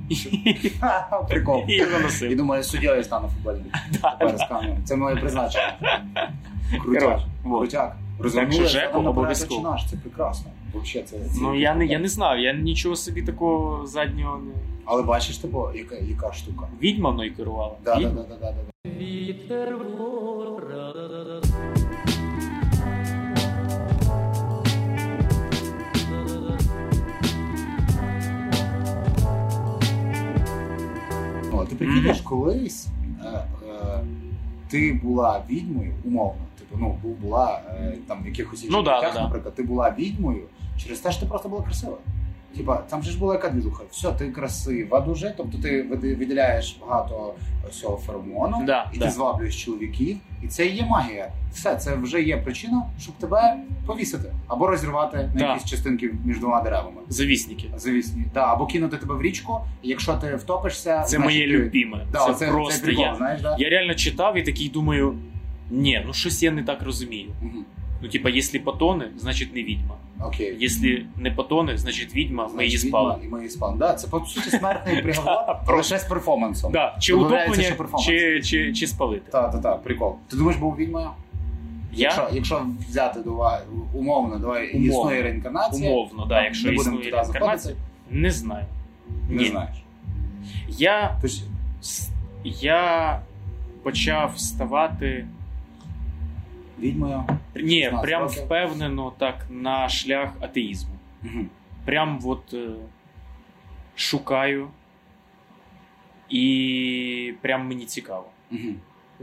Прикол. 1.28 1.64
І 1.68 1.72
його 1.76 1.98
І 1.98 2.02
носив. 2.02 2.36
думаю, 2.36 2.62
суддєю 2.62 3.04
стану 3.04 3.28
футбольним. 3.28 3.64
Тепер 4.18 4.38
з 4.38 4.48
камнем. 4.48 4.76
Це 4.84 4.96
моє 4.96 5.16
призначення. 5.16 5.76
Крутяк. 6.82 7.20
Крутяк. 7.42 7.96
що 8.16 8.24
Розвернули, 8.24 8.66
Жеку 8.66 8.98
обов'язково. 8.98 9.70
наш, 9.70 9.90
Це 9.90 9.96
прекрасно. 9.96 10.50
Вообще, 10.72 11.02
це, 11.02 11.16
це 11.16 11.38
Ну 11.42 11.54
я 11.60 11.74
не 11.74 11.86
я 11.86 11.98
не 11.98 12.08
знав, 12.08 12.38
я 12.38 12.52
нічого 12.52 12.96
собі 12.96 13.22
такого 13.22 13.86
заднього 13.86 14.38
не. 14.38 14.52
Але 14.84 15.02
бачиш, 15.02 15.36
типу, 15.38 15.68
яка, 15.74 15.94
яка 15.94 16.32
штука. 16.32 16.66
Відьма 16.82 17.12
мною 17.12 17.34
керувала. 17.36 17.74
Да, 17.84 17.94
да, 17.94 18.08
да, 18.08 18.22
да, 18.22 18.36
да, 18.40 18.54
да. 18.84 18.94
цікаво. 18.98 20.31
Ти 31.72 31.84
прикинеш, 31.84 32.20
колись 32.20 32.88
е, 33.24 33.28
е, 33.28 33.44
ти 34.68 35.00
була 35.02 35.42
відьмою, 35.50 35.92
умовно. 36.04 36.40
Типу, 36.58 36.76
ну 36.80 37.14
була 37.22 37.60
е, 37.68 37.94
там 38.08 38.22
в 38.22 38.26
якихось 38.26 38.64
інших 38.64 38.76
Ну, 38.76 38.82
да, 38.82 38.94
життях, 38.96 39.12
да, 39.14 39.18
да. 39.18 39.24
наприклад, 39.24 39.54
ти 39.54 39.62
була 39.62 39.94
відьмою 39.98 40.42
через 40.78 41.00
те, 41.00 41.12
що 41.12 41.20
ти 41.20 41.26
просто 41.26 41.48
була 41.48 41.62
красива. 41.62 41.96
Типа, 42.56 42.76
там 42.76 43.02
же 43.02 43.10
ж 43.10 43.18
була 43.18 43.34
яка 43.34 43.48
двіжуха. 43.50 43.82
Все, 43.90 44.12
ти 44.12 44.30
красива 44.30 45.00
дуже, 45.00 45.34
тобто 45.36 45.58
ти 45.58 45.82
виділяєш 46.18 46.76
багато 46.80 47.34
цього 47.70 47.96
феромону, 47.96 48.62
Да, 48.66 48.90
і 48.92 48.98
да. 48.98 49.04
ти 49.04 49.10
зваблюєш 49.10 49.64
чоловіків, 49.64 50.16
і 50.44 50.46
це 50.48 50.66
і 50.66 50.76
є 50.76 50.86
магія. 50.86 51.32
Все, 51.52 51.76
це 51.76 51.94
вже 51.94 52.22
є 52.22 52.36
причина, 52.36 52.82
щоб 53.00 53.14
тебе 53.14 53.56
повісити 53.86 54.32
або 54.48 54.66
розірвати 54.66 55.16
на 55.34 55.40
Да. 55.40 55.52
якісь 55.52 55.70
частинки 55.70 56.10
між 56.24 56.38
двома 56.38 56.62
деревами. 56.62 57.00
Завісники. 57.08 57.70
Завісні, 57.76 58.24
да, 58.34 58.40
або 58.52 58.66
кинути 58.66 58.96
тебе 58.96 59.14
в 59.14 59.22
річку, 59.22 59.60
і 59.82 59.88
якщо 59.88 60.14
ти 60.14 60.36
втопишся, 60.36 61.02
Це 61.02 61.18
моє 61.18 61.40
ти- 61.40 61.46
любіме. 61.46 62.06
Да, 62.12 62.26
це, 62.26 62.34
це, 62.34 62.48
просто 62.48 62.78
це 62.78 62.84
прикол, 62.84 63.04
я. 63.04 63.14
знаєш, 63.14 63.42
да? 63.42 63.56
Я 63.58 63.68
реально 63.70 63.94
читав 63.94 64.36
і 64.36 64.42
такий 64.42 64.68
думаю: 64.68 65.14
ні, 65.70 66.02
ну 66.06 66.12
щось 66.12 66.42
я 66.42 66.50
не 66.50 66.62
так 66.62 66.82
розумію. 66.82 67.30
Мгм. 67.42 67.64
Ну, 68.02 68.08
типа, 68.08 68.30
якщо 68.30 68.60
потоне, 68.60 69.08
значить 69.18 69.54
не 69.54 69.62
відьма. 69.62 69.94
Окей. 70.26 70.56
Якщо 70.60 71.06
не 71.16 71.30
потоне, 71.30 71.76
значить 71.78 72.14
відьма, 72.14 72.48
ми 72.54 72.64
її 72.64 72.78
спали. 72.78 73.14
І 73.24 73.28
ми 73.28 73.38
її 73.38 73.50
спали. 73.50 73.76
Да, 73.78 73.94
це 73.94 74.08
по 74.08 74.20
суті 74.20 74.50
смертний 74.50 75.02
приговор, 75.02 75.84
ще 75.84 75.98
з 75.98 76.04
перформансом. 76.04 76.72
Да, 76.72 76.96
чи 77.00 77.14
утоплення, 77.14 77.76
чи, 78.06 78.40
чи, 78.42 78.72
чи 78.72 78.86
спалити. 78.86 79.30
Так, 79.30 79.52
так, 79.52 79.62
так, 79.62 79.82
прикол. 79.82 80.14
Ти 80.30 80.36
думаєш, 80.36 80.60
був 80.60 80.76
відьмою? 80.76 81.10
Я 81.92 82.04
Якщо, 82.08 82.28
якщо 82.32 82.66
взяти 82.88 83.20
уваги, 83.20 83.62
умовно, 83.94 84.38
давай 84.38 84.70
Умовно. 84.76 84.88
існує 84.92 85.22
реінкарнація. 85.22 85.90
умовно, 85.90 86.26
да, 86.26 86.44
якщо 86.44 86.68
не 86.68 86.74
існує 86.74 87.10
реінкарнація, 87.10 87.74
не 88.10 88.30
знаю. 88.30 88.64
Не 89.28 89.42
Ні. 89.42 89.48
знаєш. 89.48 89.76
Я, 90.68 91.18
Тож, 91.22 91.32
я 92.44 93.20
почав 93.82 94.38
ставати 94.38 95.26
відьмою. 96.82 97.24
ні, 97.54 97.82
16 97.82 98.02
прям 98.02 98.22
років. 98.22 98.44
впевнено 98.44 99.12
так 99.18 99.46
на 99.50 99.88
шлях 99.88 100.30
атеїзму. 100.40 100.94
Угу. 101.22 101.44
Прям 101.84 102.20
от 102.24 102.54
е, 102.54 102.70
шукаю, 103.94 104.68
і 106.28 107.34
прям 107.40 107.68
мені 107.68 107.84
цікаво. 107.84 108.26
Мгм. 108.50 108.74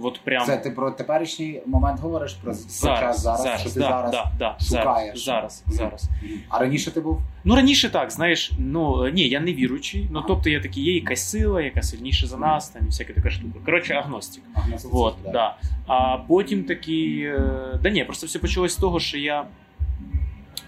От 0.02 0.20
прям 0.24 0.46
Це 0.46 0.58
ти 0.58 0.72
про 0.72 0.92
теперішній 0.92 1.62
момент 1.66 2.00
говориш 2.00 2.34
про, 2.34 2.54
зараз, 2.54 3.00
час 3.00 3.22
зараз, 3.22 3.42
зараз, 3.42 3.62
що 3.62 3.70
ти 3.70 3.80
да, 3.80 3.90
зараз. 3.90 4.12
да, 4.12 4.32
да, 4.40 4.66
шукаєш. 4.66 5.26
зараз, 5.26 5.64
зараз. 5.68 6.10
А 6.50 6.60
раніше 6.60 6.92
ти 6.92 7.02
був? 7.02 7.22
Ну 7.44 7.56
раніше 7.56 7.90
так, 7.90 8.12
знаєш, 8.12 8.52
ну 8.60 9.10
ні, 9.10 9.28
я 9.28 9.40
не 9.40 9.54
віруючий. 9.54 10.08
Ну 10.12 10.24
тобто 10.28 10.50
я 10.50 10.62
такий, 10.62 10.84
є 10.84 10.94
якась 10.96 11.30
сила, 11.30 11.62
яка 11.62 11.82
сильніша 11.82 12.28
за 12.28 12.38
нас, 12.38 12.70
там 12.70 12.82
і 12.86 12.90
всяка 12.90 13.14
така 13.14 13.30
штука. 13.30 13.60
Коротше, 13.66 13.94
агностик. 13.94 14.44
Агностицизм, 14.54 14.96
Вот, 14.96 15.16
да. 15.24 15.32
да. 15.32 15.56
А 15.88 16.18
потім 16.18 16.64
такий. 16.64 17.22
е, 17.24 17.80
Да 17.84 17.90
ні, 17.90 18.04
просто 18.04 18.28
все 18.28 18.40
почалось 18.40 18.72
з 18.74 18.76
того, 18.76 19.00
що 19.00 19.18
я 19.18 19.46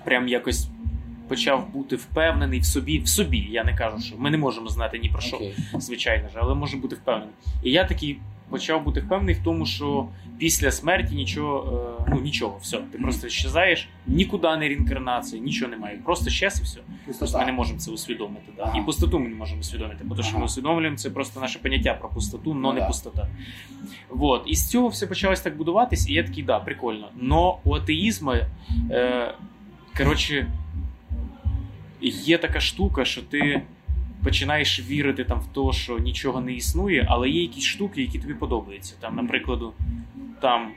прям 0.03 0.27
якось 0.27 0.67
почав 1.27 1.69
бути 1.73 1.95
впевнений 1.95 2.59
в 2.59 2.65
собі. 2.65 2.99
В 2.99 3.07
собі. 3.07 3.47
Я 3.51 3.63
не 3.63 3.75
кажу, 3.77 3.99
що 3.99 4.15
ми 4.17 4.29
не 4.31 4.37
можемо 4.37 4.69
знати 4.69 4.99
ні 4.99 5.09
про 5.09 5.21
що, 5.21 5.35
Окей. 5.35 5.55
звичайно 5.73 6.29
ж, 6.29 6.35
але 6.37 6.55
може 6.55 6.77
бути 6.77 6.95
впевнений. 6.95 7.33
І 7.63 7.71
я 7.71 7.85
такий 7.85 8.19
почав 8.51 8.83
бути 8.83 8.99
впевнений 8.99 9.35
в 9.35 9.43
тому, 9.43 9.65
що 9.65 10.07
після 10.37 10.71
смерті 10.71 11.15
нічого, 11.15 11.97
е, 11.99 12.03
ну 12.09 12.21
нічого, 12.21 12.57
все. 12.61 12.77
Ти 12.77 12.97
просто 12.97 13.29
щезаєш, 13.29 13.89
нікуди 14.07 14.47
не 14.57 14.67
реінкарнації, 14.67 15.41
нічого 15.41 15.71
немає. 15.71 15.99
Просто 16.05 16.29
щез 16.29 16.59
і 16.59 16.63
все. 16.63 16.79
Пустота. 17.05 17.39
Ми 17.39 17.45
не 17.45 17.51
можемо 17.51 17.79
це 17.79 17.91
усвідомити. 17.91 18.51
Да? 18.57 18.73
І 18.77 18.81
пустоту 18.81 19.19
ми 19.19 19.29
не 19.29 19.35
можемо 19.35 19.59
усвідомити, 19.59 20.05
тому 20.09 20.23
що 20.23 20.29
Ага. 20.29 20.39
ми 20.39 20.45
усвідомлюємо 20.45 20.97
це 20.97 21.09
просто 21.09 21.39
наше 21.39 21.59
поняття 21.59 21.93
про 21.93 22.09
пустоту, 22.09 22.53
но 22.53 22.73
Ну 22.73 22.79
не 22.79 22.87
пустота. 22.87 23.27
Вот. 24.09 24.43
І 24.45 24.55
з 24.55 24.69
цього 24.69 24.87
все 24.87 25.07
почалось 25.07 25.41
так 25.41 25.57
будуватись, 25.57 26.09
і 26.09 26.13
я 26.13 26.23
такий, 26.23 26.43
да, 26.43 26.59
прикольно. 26.59 27.09
Но 27.15 27.57
у 27.63 27.75
атеїзму, 27.75 28.33
е, 28.91 29.33
коротше, 29.97 30.51
є 32.01 32.37
така 32.37 32.59
штука, 32.59 33.05
що 33.05 33.21
ти 33.21 33.61
починаєш 34.23 34.79
вірити 34.79 35.23
там 35.23 35.39
в 35.39 35.45
те, 35.45 35.77
що 35.77 35.99
нічого 35.99 36.41
не 36.41 36.53
існує, 36.53 37.07
але 37.09 37.29
є 37.29 37.41
якісь 37.41 37.65
штуки, 37.65 38.01
які 38.01 38.19
тобі 38.19 38.33
подобаються. 38.33 38.95
Там, 38.99 39.15
наприклад, 39.15 39.59
там 40.41 40.71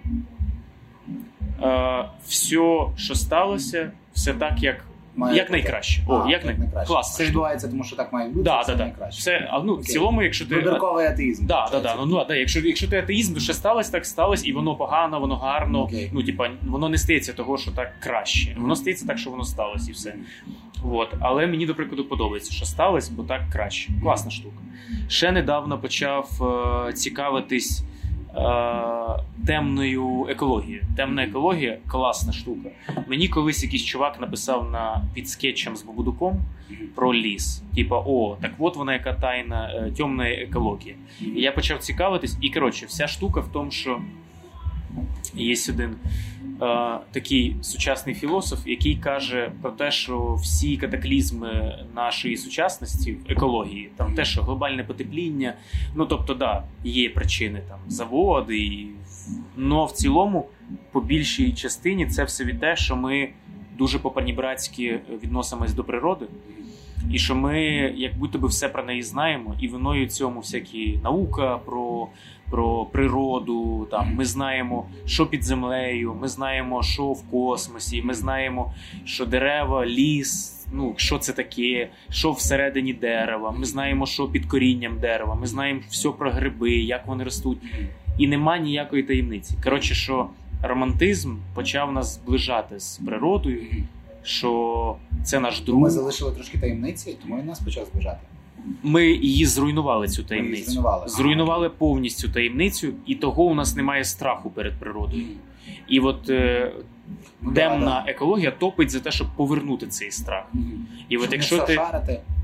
е, 1.62 2.04
все, 2.26 2.86
що 2.96 3.14
сталося, 3.14 3.92
все 4.12 4.34
так, 4.34 4.62
як, 4.62 4.84
Має 5.16 5.36
як 5.36 5.50
найкраще. 5.50 6.02
О, 6.08 6.22
А, 6.26 6.30
як 6.30 6.44
най... 6.44 6.58
найкраще. 6.58 6.88
Класно. 6.88 7.18
Це 7.18 7.24
відбувається, 7.24 7.68
тому 7.68 7.84
що 7.84 7.96
так 7.96 8.12
має 8.12 8.28
бути. 8.28 8.42
Да, 8.42 8.62
це 8.66 8.72
да, 8.72 8.78
да. 8.78 8.84
найкраще. 8.84 9.20
Все, 9.20 9.48
а, 9.50 9.60
ну, 9.60 9.76
в 9.76 9.84
цілому, 9.84 10.22
якщо 10.22 10.46
ти. 10.46 10.54
Вибірковий 10.54 11.06
атеїзм. 11.06 11.46
Да, 11.46 11.68
да, 11.72 11.80
да. 11.80 11.94
Ну, 11.98 12.06
ну, 12.06 12.24
да. 12.28 12.34
Якщо, 12.34 12.60
якщо 12.60 12.88
ти 12.88 12.98
атеїзм, 12.98 13.34
то 13.34 13.40
що 13.40 13.54
сталося, 13.54 13.92
так 13.92 14.06
сталося, 14.06 14.46
і 14.46 14.52
воно 14.52 14.76
погано, 14.76 15.20
воно 15.20 15.36
гарно. 15.36 15.82
Окей. 15.82 16.10
Ну, 16.12 16.22
типа, 16.22 16.50
воно 16.62 16.88
не 16.88 16.98
стається 16.98 17.32
того, 17.32 17.58
що 17.58 17.70
так 17.70 17.92
краще. 18.00 18.56
Воно 18.58 18.76
стається 18.76 19.06
так, 19.06 19.18
що 19.18 19.30
воно 19.30 19.44
сталося, 19.44 19.86
і 19.90 19.92
все. 19.92 20.14
От. 20.92 21.08
Але 21.20 21.46
мені, 21.46 21.66
до 21.66 21.74
прикладу, 21.74 22.04
подобається, 22.04 22.52
що 22.52 22.64
сталося, 22.64 23.12
бо 23.16 23.22
так 23.22 23.42
краще. 23.52 23.92
Класна 24.02 24.30
штука. 24.30 24.56
Ще 25.08 25.32
недавно 25.32 25.78
почав 25.78 26.28
е, 26.88 26.92
цікавитись 26.92 27.84
темною 29.46 30.26
екологією. 30.30 30.82
Темна 30.96 31.24
екологія 31.24 31.78
класна 31.88 32.32
штука. 32.32 32.68
Мені 33.08 33.28
колись 33.28 33.62
якийсь 33.62 33.84
чувак 33.84 34.20
написав 34.20 34.70
на 34.70 35.02
під 35.14 35.28
скетчем 35.28 35.76
з 35.76 35.82
Бабудуком 35.82 36.40
про 36.94 37.14
ліс. 37.14 37.62
Типа, 37.74 38.02
о, 38.06 38.36
так 38.40 38.50
от 38.58 38.76
вона 38.76 38.92
яка 38.92 39.14
тайна 39.14 39.68
темної 39.68 39.96
темна 39.96 40.28
екологія. 40.28 40.94
І 41.20 41.40
я 41.40 41.52
почав 41.52 41.78
цікавитись, 41.78 42.38
і 42.40 42.50
коротше, 42.50 42.86
вся 42.86 43.06
штука 43.06 43.40
в 43.40 43.48
тому, 43.52 43.70
що 43.70 44.00
є 45.34 45.54
один 45.68 45.90
е, 45.90 46.08
такий 47.10 47.56
сучасний 47.62 48.14
філософ, 48.14 48.66
який 48.66 48.96
каже 48.96 49.52
про 49.62 49.70
те, 49.70 49.90
що 49.90 50.34
всі 50.34 50.76
катаклізми 50.76 51.78
нашої 51.94 52.36
сучасності 52.36 53.12
в 53.12 53.18
екології, 53.28 53.90
там 53.96 54.14
те, 54.14 54.24
що 54.24 54.42
глобальне 54.42 54.84
потепління, 54.84 55.54
ну 55.94 56.06
тобто, 56.06 56.34
да, 56.34 56.64
є 56.84 57.10
причини 57.10 57.62
там 57.68 57.78
заводи, 57.88 58.58
і... 58.58 58.88
но 59.56 59.84
в 59.84 59.92
цілому, 59.92 60.48
по 60.92 61.00
більшій 61.00 61.52
частині, 61.52 62.06
це 62.06 62.24
все 62.24 62.44
від 62.44 62.60
те, 62.60 62.76
що 62.76 62.96
ми 62.96 63.28
дуже 63.78 63.98
по-панібратськи 63.98 65.00
відносимось 65.22 65.74
до 65.74 65.84
природи. 65.84 66.26
І 67.10 67.18
що 67.18 67.34
ми, 67.34 67.60
як 67.96 68.18
будто 68.18 68.38
би 68.38 68.48
все 68.48 68.68
про 68.68 68.84
неї 68.84 69.02
знаємо, 69.02 69.54
і 69.60 69.68
виною 69.68 70.06
цьому 70.06 70.40
всякі 70.40 70.98
наука 71.02 71.58
про, 71.58 72.08
про 72.50 72.84
природу. 72.84 73.88
Там 73.90 74.14
ми 74.14 74.24
знаємо, 74.24 74.86
що 75.06 75.26
під 75.26 75.44
землею, 75.44 76.16
ми 76.20 76.28
знаємо, 76.28 76.82
що 76.82 77.12
в 77.12 77.30
космосі, 77.30 78.02
ми 78.02 78.14
знаємо, 78.14 78.74
що 79.04 79.26
дерева, 79.26 79.86
ліс, 79.86 80.66
ну 80.72 80.94
що 80.96 81.18
це 81.18 81.32
таке, 81.32 81.88
що 82.10 82.32
всередині 82.32 82.92
дерева. 82.92 83.50
Ми 83.50 83.64
знаємо, 83.64 84.06
що 84.06 84.28
під 84.28 84.46
корінням 84.46 84.98
дерева. 84.98 85.34
Ми 85.34 85.46
знаємо 85.46 85.80
все 85.88 86.08
про 86.08 86.30
гриби, 86.30 86.70
як 86.70 87.06
вони 87.06 87.24
ростуть, 87.24 87.58
і 88.18 88.26
нема 88.26 88.58
ніякої 88.58 89.02
таємниці. 89.02 89.54
Коротше, 89.64 89.94
що 89.94 90.28
романтизм 90.62 91.36
почав 91.54 91.92
нас 91.92 92.14
зближати 92.14 92.80
з 92.80 92.98
природою, 92.98 93.62
що 94.24 94.96
це 95.24 95.40
наш 95.40 95.60
друг. 95.60 95.80
Ми 95.80 95.90
залишили 95.90 96.32
трошки 96.32 96.58
таємниці, 96.58 97.16
тому 97.22 97.38
він 97.38 97.46
нас 97.46 97.60
почав 97.60 97.86
збіжати. 97.92 98.18
Ми 98.82 99.06
її 99.06 99.46
зруйнували 99.46 100.08
цю 100.08 100.22
Ми 100.22 100.28
таємницю. 100.28 100.64
зруйнували. 100.64 101.08
Зруйнували 101.08 101.70
повністю 101.70 102.28
таємницю, 102.28 102.92
і 103.06 103.14
того 103.14 103.44
у 103.44 103.54
нас 103.54 103.76
немає 103.76 104.04
страху 104.04 104.50
перед 104.50 104.74
природою. 104.74 105.24
І 105.88 106.00
от 106.00 106.30
е, 106.30 106.72
Ну, 107.42 107.50
да, 107.50 107.78
да. 107.78 108.04
екологія 108.06 108.50
топить 108.50 108.90
за 108.90 109.00
те, 109.00 109.10
щоб 109.10 109.26
повернути 109.36 109.86
цей 109.86 110.10
страх. 110.10 110.44
І 111.08 111.16
от 111.16 111.32
якщо 111.32 111.58
ти 111.58 111.80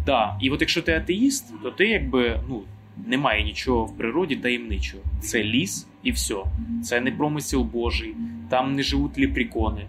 да, 0.07 0.37
і 0.41 0.51
от 0.51 0.61
якщо 0.61 0.83
ти 0.83 0.93
атеїст, 0.93 1.63
то 1.63 1.71
ти 1.71 1.89
якби 1.89 2.41
ну 2.49 2.63
немає 3.07 3.45
нічого 3.45 3.85
в 3.85 3.97
природі 3.97 4.37
таємничого. 4.37 5.03
Це 5.21 5.45
ліс 5.45 5.87
і 6.03 6.11
все. 6.13 6.37
Це 6.85 7.01
не 7.01 7.13
промисел 7.13 7.63
Божий, 7.63 8.15
там 8.49 8.75
не 8.75 8.83
живуть 8.83 9.19
ліпрікони. 9.19 9.87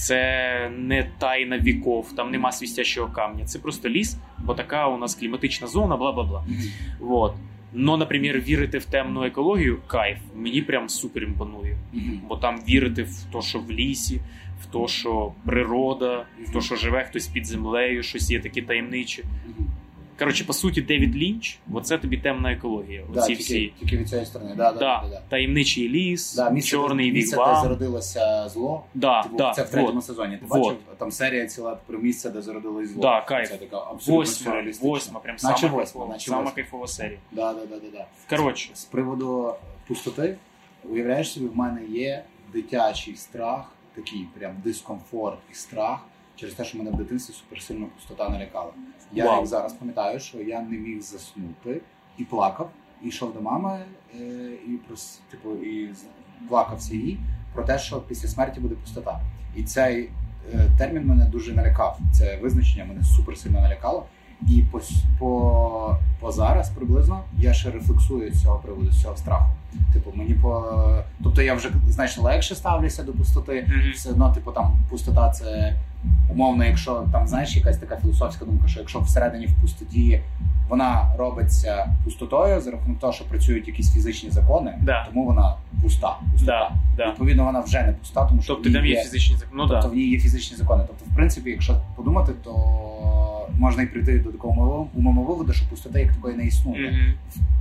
Це 0.00 0.70
не 0.78 1.10
тайна 1.18 1.58
віков, 1.58 2.12
там 2.16 2.30
нема 2.30 2.52
свістящого 2.52 3.12
камня. 3.12 3.44
Це 3.44 3.58
просто 3.58 3.88
ліс, 3.88 4.16
бо 4.38 4.54
така 4.54 4.88
у 4.88 4.98
нас 4.98 5.14
кліматична 5.14 5.66
зона, 5.66 5.96
бла 5.96 6.12
бла 6.12 6.24
бла. 6.24 6.44
Вот. 7.00 7.34
Но, 7.72 7.96
наприклад, 7.96 8.48
вірити 8.48 8.78
в 8.78 8.84
темну 8.84 9.24
екологію 9.24 9.78
кайф. 9.86 10.18
Мені 10.34 10.62
прям 10.62 10.88
супер 10.88 11.22
імпонує. 11.22 11.76
Бо 12.28 12.36
там 12.36 12.60
вірити 12.68 13.02
в 13.02 13.24
те, 13.32 13.42
що 13.42 13.58
в 13.58 13.70
лісі, 13.70 14.20
в 14.62 14.66
те, 14.66 14.88
що 14.88 15.32
природа, 15.46 16.24
в 16.48 16.52
те, 16.52 16.60
що 16.60 16.76
живе 16.76 17.04
хтось 17.04 17.26
під 17.28 17.46
землею, 17.46 18.02
щось 18.02 18.30
є 18.30 18.40
таке 18.40 18.62
таємниче. 18.62 19.22
Коротше, 20.20 20.44
по 20.44 20.52
суті, 20.52 20.82
Девід 20.82 21.16
Лінч, 21.16 21.58
оце 21.72 21.98
тобі 21.98 22.16
темна 22.18 22.52
екологія. 22.52 23.04
Да, 23.14 23.20
Оці 23.20 23.28
тільки, 23.28 23.42
всі. 23.42 23.72
тільки 23.80 23.96
від 23.96 24.08
цієї 24.08 24.26
сторони. 24.26 24.54
Да, 24.56 24.72
да, 24.72 24.78
Да, 24.78 25.00
да, 25.02 25.08
да. 25.08 25.22
Таємничий 25.28 25.88
ліс, 25.88 26.34
Да, 26.34 26.50
місце, 26.50 26.70
чорний 26.70 27.12
місце, 27.12 27.36
де 27.36 27.60
зародилося 27.62 28.48
зло. 28.48 28.84
Да, 28.94 29.22
Типу, 29.22 29.36
да, 29.36 29.52
це 29.52 29.62
в 29.62 29.70
третьому 29.70 29.94
вот. 29.94 30.04
сезоні. 30.04 30.36
Ти 30.36 30.46
Вот. 30.48 30.62
бачив? 30.62 30.78
Там 30.98 31.10
серія 31.10 31.46
ціла 31.46 31.78
про 31.86 31.98
місце, 31.98 32.30
де 32.30 32.42
зародилось 32.42 32.88
зло. 32.88 33.02
Да, 33.02 33.20
кайф. 33.20 33.48
Це 33.48 33.56
така 33.56 33.76
абсолютно 33.76 34.16
Восьма, 34.16 34.44
сюрреалістична. 34.44 34.88
восьма, 34.90 35.20
прям 35.20 35.36
Наче 35.42 35.60
сама 35.60 35.72
восьма, 35.72 35.78
кайфова, 35.84 36.06
наче 36.12 36.26
сама 36.30 36.38
восьма. 36.42 36.54
кайфова 36.54 36.86
серія. 36.86 37.18
Да, 37.32 37.52
да, 37.52 37.60
да, 37.66 37.76
да, 37.76 37.90
да. 37.92 38.36
Коротше, 38.36 38.70
З 38.74 38.84
приводу 38.84 39.54
пустоти, 39.88 40.36
уявляєш 40.90 41.32
собі, 41.32 41.46
в 41.46 41.56
мене 41.56 41.80
є 41.88 42.24
дитячий 42.52 43.16
страх, 43.16 43.72
такий 43.94 44.26
прям 44.38 44.52
дискомфорт 44.64 45.38
і 45.52 45.54
страх 45.54 46.00
через 46.36 46.54
те, 46.54 46.64
що 46.64 46.78
мене 46.78 46.90
в 46.90 46.94
дитинстві 46.96 47.34
суперсильно 47.34 47.86
пустота 47.96 48.28
налякала. 48.28 48.70
Я 49.12 49.24
Вау. 49.24 49.36
як 49.36 49.46
зараз 49.46 49.72
пам'ятаю, 49.72 50.20
що 50.20 50.38
я 50.38 50.60
не 50.60 50.78
міг 50.78 51.00
заснути 51.00 51.80
і 52.18 52.24
плакав, 52.24 52.70
і 53.02 53.08
йшов 53.08 53.34
до 53.34 53.40
мами, 53.40 53.78
е, 54.20 54.24
і 54.68 54.70
прос, 54.70 55.20
типу, 55.30 55.50
і 55.54 55.90
плакався 56.48 56.94
їй 56.94 57.18
про 57.54 57.64
те, 57.64 57.78
що 57.78 58.00
після 58.00 58.28
смерті 58.28 58.60
буде 58.60 58.74
пустота. 58.74 59.20
І 59.56 59.62
цей 59.62 60.10
е, 60.54 60.70
термін 60.78 61.06
мене 61.06 61.24
дуже 61.24 61.52
налякав. 61.52 61.98
Це 62.12 62.36
визначення 62.36 62.84
мене 62.84 63.02
суперсильно 63.02 63.60
налякало. 63.60 64.06
І 64.48 64.64
по, 64.72 64.80
по, 65.18 65.96
по 66.20 66.32
зараз 66.32 66.70
приблизно 66.70 67.24
я 67.38 67.52
ще 67.52 67.70
рефлексую 67.70 68.32
з 68.32 68.42
цього 68.42 68.58
приводу, 68.58 68.92
з 68.92 69.02
цього 69.02 69.16
страху. 69.16 69.50
Типу, 69.92 70.12
мені 70.14 70.34
по. 70.34 70.64
Тобто 71.22 71.42
я 71.42 71.54
вже 71.54 71.70
значно 71.88 72.22
легше 72.22 72.54
ставлюся 72.54 73.02
до 73.02 73.12
пустоти. 73.12 73.66
Мгм. 73.68 73.92
Все 73.94 74.10
одно, 74.10 74.34
типу, 74.34 74.52
там 74.52 74.78
пустота 74.90 75.30
це 75.30 75.76
умовно, 76.30 76.64
якщо 76.64 77.04
там 77.12 77.26
знаєш 77.28 77.56
якась 77.56 77.78
така 77.78 77.96
філософська 77.96 78.44
думка, 78.44 78.68
що 78.68 78.80
якщо 78.80 79.00
всередині 79.00 79.46
в 79.46 79.60
пустоті 79.60 80.20
вона 80.68 81.12
робиться 81.18 81.86
пустотою 82.04 82.60
за 82.60 82.70
рахунок 82.70 82.98
того, 83.00 83.12
що 83.12 83.24
працюють 83.24 83.68
якісь 83.68 83.92
фізичні 83.94 84.30
закони, 84.30 84.74
Да. 84.82 85.06
тому 85.08 85.26
вона 85.26 85.54
пуста. 85.82 86.16
пустота. 86.32 86.70
да, 86.96 87.04
да. 87.04 87.10
Відповідно, 87.10 87.44
вона 87.44 87.60
вже 87.60 87.82
не 87.82 87.92
пуста, 87.92 88.24
тому 88.24 88.42
що 88.42 88.54
Тобто 88.54 88.70
в 88.70 88.72
там 88.72 88.82
ній 88.82 88.88
є 88.88 89.02
фізичні 89.02 89.36
закони. 89.36 89.62
Ну 89.62 89.68
тобто 89.68 89.88
в 89.88 89.94
ній 89.94 90.04
є 90.10 90.18
фізичні 90.18 90.56
закони. 90.56 90.84
Тобто, 90.86 91.04
в 91.12 91.14
принципі, 91.16 91.50
якщо 91.50 91.80
подумати, 91.96 92.32
то 92.44 92.50
можна 93.58 93.82
і 93.82 93.86
прийти 93.86 94.18
до 94.18 94.30
такого 94.32 94.86
умовного 94.94 95.26
виводу, 95.32 95.52
що 95.52 95.66
пустота 95.70 95.98
як 95.98 96.12
такої 96.12 96.36
не 96.36 96.44
існує 96.44 96.90
Мгм. 96.90 97.12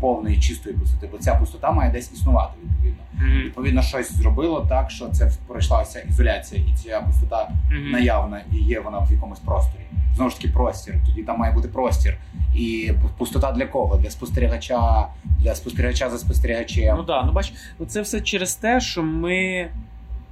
повної 0.02 0.40
чистої 0.40 0.76
пустоти, 0.76 1.10
бо 1.12 1.18
ця 1.18 1.36
пустота 1.36 1.72
має 1.72 1.92
десь 1.92 2.12
існувати 2.14 2.54
відповідно. 2.64 3.04
Мгм. 3.14 3.42
Відповідно, 3.42 3.82
щось 3.82 4.12
зробило 4.14 4.66
так, 4.70 4.92
що 4.92 5.10
це 5.10 5.32
пройшлася 5.48 6.00
ізоляція, 6.00 6.62
і 6.68 6.74
ця 6.78 7.02
пустота 7.02 7.50
Мгм. 7.72 7.92
наявна 7.92 8.42
і 8.54 8.56
є 8.56 8.80
вона 8.80 9.00
в 9.00 9.12
якомусь 9.14 9.40
просторі. 9.40 9.82
Знову 10.16 10.30
ж 10.32 10.38
таки, 10.38 10.50
простір. 10.50 10.96
Тоді 11.06 11.24
там 11.24 11.40
має 11.40 11.54
бути 11.54 11.68
простір. 11.68 12.18
І 12.56 12.92
пустота 13.18 13.52
для 13.52 13.66
кого? 13.66 13.96
Для 13.98 14.10
спостерігача, 14.10 15.08
для 15.40 15.56
спостерігача 15.56 16.10
за 16.10 16.18
спостерігачем. 16.18 16.98
Ну 16.98 17.04
так, 17.04 17.24
ну 17.26 17.32
бач, 17.32 17.54
це 17.88 18.02
все 18.02 18.22
через 18.22 18.56
те, 18.56 18.80
що 18.82 19.04
ми 19.04 19.68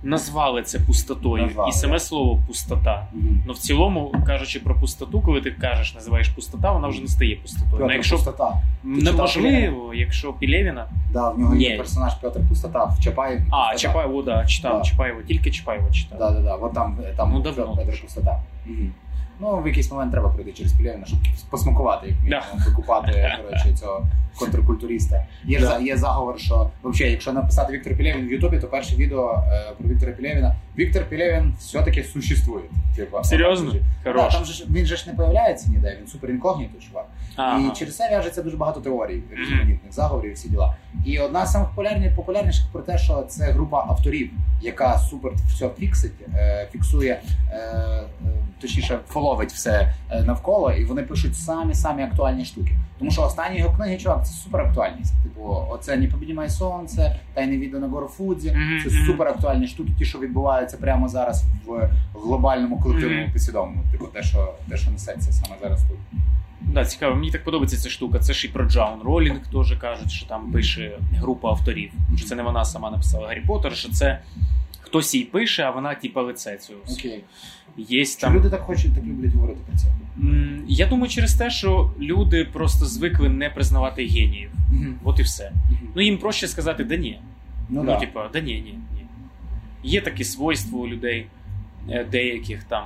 назвали 0.04 0.62
це 0.64 0.80
пустотою. 0.80 1.44
Назвали, 1.46 1.70
і 1.70 1.72
саме 1.74 2.00
слово 2.00 2.40
пустота. 2.48 3.08
Мгм. 3.14 3.42
Ну 3.48 3.54
в 3.54 3.58
цілому, 3.58 4.14
кажучи 4.26 4.60
про 4.60 4.76
пустоту, 4.76 5.22
коли 5.22 5.42
ти 5.42 5.52
кажеш, 5.52 5.96
називаєш 5.96 6.30
пустота, 6.30 6.72
вона 6.72 6.88
вже 6.88 7.02
не 7.02 7.08
стає 7.08 7.36
пустотою. 7.36 7.72
Петр 7.72 7.84
Ну, 7.88 7.94
якщо 7.94 8.16
пустота. 8.16 8.54
неможливо, 8.84 9.94
якщо 9.94 10.34
Пілєвіна. 10.34 10.88
Да, 11.14 11.30
в 11.30 11.40
нього 11.40 11.56
є 11.56 11.78
персонаж 11.78 12.14
Петр 12.16 12.40
Пустота 12.50 12.84
в 12.84 13.00
Чапаєві. 13.04 13.42
А. 13.52 13.76
Чапаєво, 13.76 14.22
да, 14.22 14.46
читав, 14.46 14.78
Да. 14.78 14.84
Чапаєво, 14.90 15.22
тільки 15.22 15.52
Чапаєво 15.52 15.92
читав. 15.92 16.20
Да, 16.20 16.32
да, 16.32 16.40
да. 16.40 16.56
Вот 16.56 16.74
там, 16.74 16.98
там 17.18 17.32
Ну, 17.34 17.44
Петр 17.44 17.56
давно 17.56 17.76
Петр. 17.76 18.02
Пустота. 18.02 18.40
Мгм. 18.66 18.92
Ну, 19.40 19.62
в 19.62 19.68
якийсь 19.68 19.92
момент 19.92 20.12
треба 20.12 20.30
прийти 20.30 20.54
через 20.54 20.74
Пілєвіна, 20.74 21.06
щоб 21.06 21.20
посмакувати, 21.50 22.08
як 22.08 22.20
мінімум, 22.24 22.68
викупати 22.70 23.38
коротше, 23.46 23.74
цього 23.80 24.08
контркультуриста. 24.40 25.26
Є, 25.46 25.60
Да. 25.60 25.66
за- 25.68 25.80
є 25.80 25.98
заговор, 25.98 26.40
що 26.40 26.70
взагалі, 26.84 27.12
якщо 27.12 27.34
написати 27.34 27.74
Віктор 27.74 27.96
Пілєвін 27.98 28.28
в 28.28 28.32
Ютубі, 28.32 28.60
то 28.60 28.68
перше 28.68 28.96
відео 28.96 29.44
е, 29.54 29.72
про 29.78 29.90
Віктора 29.90 30.12
Пілєвіна. 30.12 30.56
Віктор 30.78 31.04
Пілєвін 31.04 31.54
все-таки 31.60 32.04
существує. 32.04 32.64
Типа, 32.96 33.24
Серйозно? 33.24 33.74
Да, 34.04 34.30
там 34.38 34.46
же 34.46 34.54
ж 34.54 34.66
він 34.70 34.86
же 34.86 34.96
ж 34.98 35.10
не 35.10 35.14
появляється 35.16 35.70
ніде, 35.70 35.98
він 36.02 36.08
супер 36.08 36.30
інкогніто, 36.30 36.80
чувак. 36.88 37.06
Ага. 37.36 37.60
І 37.60 37.76
через 37.76 37.96
це 37.98 38.10
в'яжеться 38.10 38.42
дуже 38.44 38.58
багато 38.58 38.80
теорій, 38.82 39.22
різноманітних 39.32 39.94
заговорів 39.94 40.32
і 40.32 40.34
всі 40.34 40.50
діла. 40.50 40.76
І 41.06 41.20
одна 41.20 41.46
з 41.46 41.52
самих 41.52 41.70
популярніших 42.16 42.66
про 42.72 42.82
те, 42.82 42.98
що 42.98 43.24
це 43.30 43.52
група 43.52 43.86
авторів, 43.90 44.30
яка 44.62 44.98
супер 44.98 45.32
все 45.48 45.70
фіксить, 45.80 46.14
е, 46.36 46.68
фіксує, 46.72 47.20
е, 47.52 47.56
е, 47.58 48.04
точніше, 48.62 49.00
фоловить 49.28 49.52
все 49.52 49.94
е, 50.10 50.24
навколо, 50.24 50.72
і 50.72 50.86
вони 50.86 51.04
пишуть 51.04 51.36
самі 51.36 51.74
самі 51.74 52.04
актуальні 52.04 52.46
штуки. 52.46 52.72
Тому 53.00 53.12
що 53.12 53.22
останні 53.22 53.60
його 53.60 53.78
книги, 53.78 53.98
чувак, 53.98 54.28
це 54.28 54.34
супер 54.34 54.62
актуальність. 54.62 55.14
Типу, 55.24 55.66
оце 55.70 55.98
не 55.98 56.08
побідімай 56.08 56.50
сонце, 56.50 57.20
тайне 57.34 57.58
відео 57.58 57.80
на 57.80 57.88
Горофудзі. 57.88 58.58
Це 58.84 58.90
супер 58.90 59.28
актуальні 59.28 59.68
штуки, 59.68 59.92
ті, 59.98 60.06
що 60.06 60.20
відбуваються 60.20 60.78
прямо 60.78 61.08
зараз 61.08 61.44
в 61.66 61.90
глобальному 62.14 62.80
колективному 62.80 63.32
підсвідомому. 63.34 63.84
Типу, 63.92 64.08
те, 64.08 64.24
що 64.24 64.54
те, 64.70 64.78
що 64.78 64.92
несеться 64.92 65.32
саме 65.32 65.56
зараз 65.62 65.84
тут. 65.84 65.98
Да, 66.62 66.86
цікаво, 66.86 67.16
мені 67.16 67.32
так 67.32 67.44
подобається 67.44 67.78
ця 67.78 67.90
штука. 67.90 68.20
Це 68.20 68.34
ж 68.34 68.48
і 68.48 68.50
про 68.50 68.66
Джаун 68.66 69.02
Ролінг 69.06 69.40
теж 69.52 69.78
кажуть, 69.78 70.12
що 70.12 70.26
там 70.26 70.52
пише 70.52 70.92
група 71.14 71.50
авторів. 71.50 71.92
Що 72.18 72.28
це 72.28 72.36
не 72.36 72.44
вона 72.44 72.66
сама 72.66 72.92
написала 72.92 73.28
Гаррі 73.28 73.42
Поттер, 73.48 73.76
що 73.76 73.90
це 73.92 74.20
хтось 74.98 75.16
їй 75.16 75.24
пише, 75.24 75.64
а 75.64 75.72
вона 75.72 75.96
типа 75.96 76.22
лице 76.22 76.58
цього. 76.58 76.80
Окей. 76.92 77.24
Є 77.78 78.06
Чи 78.06 78.16
там. 78.16 78.36
люди 78.36 78.50
так 78.50 78.62
хочуть, 78.62 78.96
так 78.96 79.04
люблять 79.04 79.34
говорити 79.34 79.60
про 79.68 79.78
це? 79.78 79.86
Я 80.68 80.88
думаю, 80.88 81.10
через 81.10 81.34
те, 81.34 81.50
що 81.50 81.92
люди 82.00 82.46
просто 82.46 82.86
звикли 82.86 83.30
не 83.30 83.50
признавати 83.50 84.06
геніїв. 84.08 84.52
От 85.04 85.20
і 85.20 85.24
все. 85.24 85.52
Ну 85.96 86.02
їм 86.02 86.18
проще 86.18 86.48
сказати, 86.48 86.84
да 86.84 86.96
ні. 86.96 87.20
Ну, 87.70 87.84
Ну, 87.84 87.92
да. 87.92 88.00
типа, 88.00 88.30
да 88.34 88.40
ні, 88.40 88.54
ні, 88.54 88.74
ні. 88.94 89.06
Є 89.84 90.02
такі 90.02 90.24
свойства 90.24 90.80
у 90.80 90.88
людей 90.88 91.28
е, 91.90 92.04
деяких 92.12 92.64
там 92.64 92.84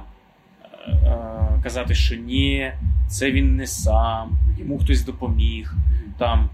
е, 0.63 0.91
е, 0.91 1.61
казати, 1.63 1.95
що 1.95 2.15
ні, 2.15 2.71
це 3.07 3.31
він 3.31 3.55
не 3.55 3.67
сам, 3.67 4.31
йому 4.59 4.79
хтось 4.79 5.05
допоміг. 5.05 5.73
Там. 6.17 6.49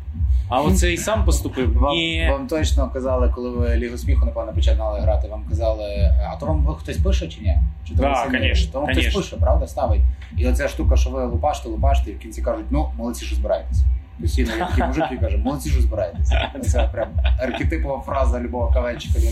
А 0.49 0.61
оце 0.61 0.93
і 0.93 0.97
сам 0.97 1.25
поступив. 1.25 1.77
Вам, 1.79 1.93
Ні. 1.95 2.27
вам 2.31 2.47
точно 2.47 2.89
казали, 2.89 3.31
коли 3.35 3.49
ви 3.49 3.75
Лігу 3.75 3.97
сміху, 3.97 4.25
напевно, 4.25 4.53
починали 4.53 4.99
грати, 4.99 5.27
вам 5.27 5.43
казали, 5.49 6.11
а 6.33 6.35
то 6.35 6.45
вам 6.45 6.67
хтось 6.67 6.97
пише 6.97 7.27
чи 7.27 7.41
ні? 7.41 7.57
Чи 7.87 7.95
то 7.95 8.01
Да, 8.01 8.09
ви 8.09 8.15
самі? 8.15 8.37
конечно, 8.37 8.71
То 8.71 8.79
вам 8.79 8.87
конечно. 8.87 9.11
хтось 9.11 9.23
пише, 9.29 9.41
правда, 9.41 9.67
ставить. 9.67 10.01
І 10.37 10.47
оця 10.47 10.67
штука, 10.67 10.95
що 10.95 11.09
ви 11.09 11.25
лупаште, 11.25 11.69
лупаште, 11.69 12.11
і 12.11 12.13
в 12.13 12.19
кінці 12.19 12.41
кажуть, 12.41 12.65
ну, 12.69 12.89
молодці, 12.97 13.25
що 13.25 13.35
збираєтесь. 13.35 13.83
Постійно 14.21 14.51
є 14.53 14.59
такий 14.59 14.83
мужик 14.83 15.05
і 15.11 15.17
каже, 15.17 15.37
молодці, 15.37 15.69
що 15.69 15.81
збираєтесь. 15.81 16.33
Це 16.61 16.89
прям 16.93 17.07
архетипова 17.43 18.01
фраза 18.01 18.39
любого 18.39 18.71
кавенчика 18.73 19.19
для 19.19 19.29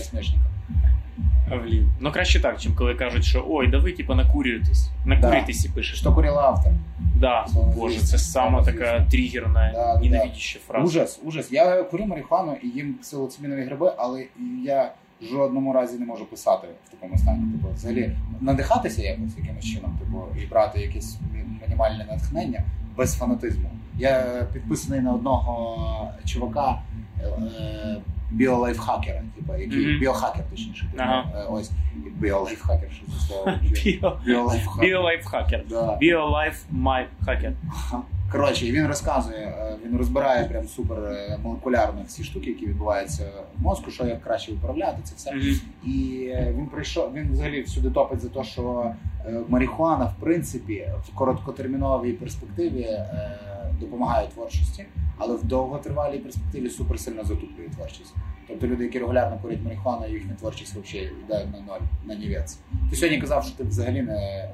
Блін. 1.64 1.90
Ну 2.00 2.12
краще 2.12 2.40
так, 2.40 2.60
чим 2.60 2.74
коли 2.74 2.94
кажуть, 2.94 3.24
що 3.24 3.46
ой, 3.48 3.66
да 3.66 3.78
ви 3.78 3.92
типа 3.92 4.14
накурюєтесь. 4.14 4.90
Накурюєтесь 5.04 5.64
і 5.64 5.68
пишеш. 5.68 5.98
Що 5.98 6.12
курила 6.12 6.42
автор? 6.42 6.72
Да, 7.16 7.46
Слово 7.52 7.72
боже, 7.76 8.00
це 8.00 8.18
сама 8.18 8.64
така 8.64 9.06
тригерна, 9.10 9.70
Да, 9.74 10.08
да, 10.08 10.30
фраза. 10.66 10.84
Ужас, 10.84 11.20
ужас. 11.24 11.52
Я 11.52 11.82
курю 11.82 12.06
марихуану 12.06 12.56
і 12.62 12.68
їм 12.68 12.94
псилоцибінові 12.94 13.62
гриби, 13.62 13.92
але 13.96 14.24
я 14.64 14.92
в 15.20 15.24
жодному 15.24 15.72
разі 15.72 15.98
не 15.98 16.06
можу 16.06 16.26
писати 16.26 16.68
в 16.88 16.90
такому 16.90 17.18
стані. 17.18 17.52
Типу, 17.52 17.74
взагалі 17.74 18.16
надихатися 18.40 19.02
якось 19.02 19.38
якимось 19.38 19.64
чином, 19.64 19.98
типу, 19.98 20.24
і 20.42 20.46
брати 20.46 20.80
якесь 20.80 21.18
мінімальне 21.62 22.06
натхнення 22.10 22.62
без 22.96 23.14
фанатизму. 23.18 23.70
Я 23.98 24.46
підписаний 24.52 25.00
на 25.00 25.12
одного 25.12 26.10
чувака. 26.24 26.82
Е- 27.22 27.96
біолайфхакера, 28.30 29.22
типу, 29.36 29.54
який 29.56 29.86
Мгм. 29.86 29.98
біохакер, 30.00 30.44
точніше. 30.50 30.86
Типу, 30.90 31.02
Ага. 31.02 31.24
е, 31.36 31.44
ось 31.50 31.70
біолайфхакер, 32.04 32.90
що 32.92 33.06
це 33.06 33.12
слово. 33.26 33.44
Біо- 33.62 34.24
Біолайфхакер. 34.24 34.80
Біолайфхакер. 34.88 35.64
Да. 35.68 35.96
Біолайф 35.96 36.62
май 36.70 37.06
хакер. 37.24 37.52
Коротше, 38.32 38.66
він 38.72 38.86
розказує, 38.86 39.38
е, 39.38 39.76
він 39.86 39.98
розбирає 39.98 40.44
прям 40.44 40.68
супер 40.68 40.98
молекулярно 41.42 42.02
всі 42.06 42.24
штуки, 42.24 42.50
які 42.50 42.66
відбуваються 42.66 43.24
в 43.58 43.62
мозку, 43.62 43.90
що 43.90 44.04
як 44.06 44.22
краще 44.22 44.52
управляти 44.52 44.98
це 45.04 45.14
все. 45.16 45.32
Мгм. 45.34 45.60
І 45.86 46.30
він 46.56 46.66
прийшов, 46.66 47.12
він 47.14 47.32
взагалі 47.32 47.62
всюди 47.62 47.90
топить 47.90 48.20
за 48.20 48.28
те, 48.28 48.44
що 48.44 48.90
марихуана, 49.48 50.04
в 50.04 50.14
принципі, 50.20 50.88
в 51.08 51.14
короткотерміновій 51.14 52.12
перспективі 52.12 52.80
е, 52.82 53.08
допомагає 53.80 54.28
творчості, 54.28 54.84
але 55.18 55.36
в 55.36 55.44
довготривалій 55.44 56.18
перспективі 56.18 56.70
суперсильно 56.70 57.24
затуплює 57.24 57.68
творчість. 57.74 58.14
Тобто 58.48 58.66
люди, 58.66 58.84
які 58.84 58.98
регулярно 58.98 59.38
курять 59.42 59.62
марихуану, 59.64 60.08
їхня 60.08 60.34
творчість 60.40 60.74
взагалі 60.76 61.10
йде 61.24 61.46
на 61.52 61.60
ноль, 61.60 61.80
на 62.04 62.14
нівець. 62.14 62.58
Ти 62.90 62.96
сьогодні 62.96 63.20
казав, 63.20 63.44
що 63.44 63.56
ти 63.56 63.64
взагалі 63.64 64.02
не 64.02 64.12
е, 64.16 64.50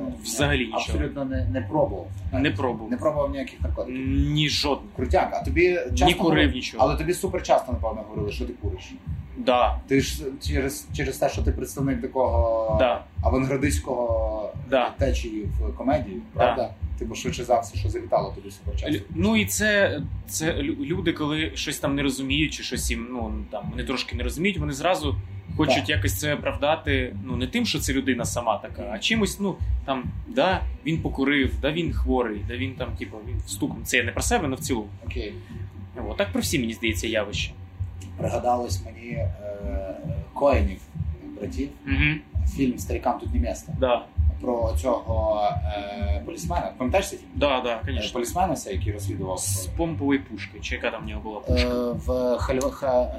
Ну, 0.00 0.12
взагалі 0.22 0.58
нічого. 0.58 0.78
абсолютно 0.82 1.24
не, 1.24 1.44
не 1.44 1.60
пробував. 1.60 2.06
Не 2.32 2.50
пробував. 2.50 2.90
Не 2.90 2.96
пробував 2.96 3.30
ніяких 3.30 3.60
наркотиків. 3.60 4.06
Ні 4.08 4.48
жодних. 4.48 4.90
Крутяк, 4.96 5.30
а 5.40 5.44
тобі 5.44 5.74
часто 5.94 6.06
Ні 6.06 6.14
курив 6.14 6.52
нічого. 6.54 6.84
але 6.84 6.96
тобі 6.96 7.14
супер 7.14 7.42
часто, 7.42 7.72
напевно, 7.72 8.02
говорили, 8.02 8.32
що 8.32 8.46
ти 8.46 8.52
куриш. 8.52 8.92
Да. 9.36 9.80
Ти 9.88 10.00
ж 10.00 10.24
через, 10.42 10.86
через 10.96 11.16
те, 11.16 11.28
що 11.28 11.42
ти 11.42 11.52
представник 11.52 12.02
такого 12.02 12.76
Да. 12.78 13.04
авангардистського 13.22 14.52
Да. 14.70 14.90
течії 14.98 15.44
в 15.60 15.76
комедії, 15.76 16.20
правда? 16.34 16.74
Типу, 16.98 17.14
швидше 17.14 17.44
за 17.44 17.60
все, 17.60 17.78
що 17.78 17.88
завітало 17.88 18.32
туди 18.34 18.50
свого 18.50 18.78
часу. 18.78 19.00
Ну 19.14 19.36
і 19.36 19.46
це, 19.46 20.00
це 20.28 20.62
люди, 20.62 21.12
коли 21.12 21.52
щось 21.54 21.78
там 21.78 21.94
не 21.94 22.02
розуміють, 22.02 22.52
чи 22.52 22.62
щось 22.62 22.90
їм, 22.90 23.06
ну 23.10 23.32
там 23.50 23.64
вони 23.70 23.84
трошки 23.84 24.16
не 24.16 24.22
розуміють, 24.22 24.58
вони 24.58 24.72
зразу 24.72 25.16
хочуть 25.56 25.88
якось 25.88 26.18
це 26.20 26.34
оправдати. 26.34 27.16
Ну 27.24 27.36
не 27.36 27.46
тим, 27.46 27.66
що 27.66 27.78
це 27.78 27.92
людина 27.92 28.24
сама 28.24 28.58
така, 28.58 28.90
а 28.94 28.98
чимось, 28.98 29.40
ну 29.40 29.56
там, 29.84 30.04
да, 30.28 30.60
він 30.86 31.02
покурив, 31.02 31.52
да 31.60 31.72
він 31.72 31.92
хворий, 31.92 32.40
да 32.48 32.56
він 32.56 32.74
там, 32.74 32.88
типу, 32.98 33.16
він 33.28 33.36
встукнув. 33.46 33.84
Це 33.84 33.96
я 33.96 34.04
не 34.04 34.12
про 34.12 34.22
себе, 34.22 34.44
але 34.46 34.56
в 34.56 34.60
цілому. 34.60 34.88
Окей. 35.06 35.34
От, 36.08 36.16
так 36.16 36.32
про 36.32 36.40
всі, 36.40 36.58
мені 36.58 36.72
здається, 36.72 37.06
явища. 37.06 37.52
Пригадалось 38.18 38.84
мені 38.84 39.08
е, 39.10 39.28
Коенів, 40.34 40.80
братів, 41.40 41.68
Угу. 41.86 42.44
фільм 42.56 42.78
Старикам 42.78 43.18
тут 43.20 43.34
не 43.34 43.40
місце. 43.40 43.72
Да. 43.80 44.04
Про 44.40 44.72
цього 44.82 45.42
е, 45.76 46.22
полісмена. 46.26 46.72
Пам'ятаєш 46.78 47.08
цей 47.10 47.18
фільм? 47.18 47.30
Да, 47.34 47.60
да, 47.60 47.80
конечно. 47.86 48.12
Полісмена, 48.12 48.56
який 48.70 48.92
розслідував 48.92 49.38
З 49.38 49.66
помповою 49.66 50.20
пушкою, 50.30 50.62
чи 50.62 50.74
яка 50.74 50.90
там 50.90 51.02
в 51.04 51.06
нього 51.06 51.20
була 51.20 51.40
пушка? 51.40 51.68
е, 51.68 51.92
в 52.06 52.36
Хальва, 52.38 52.70
Ха, 52.70 53.14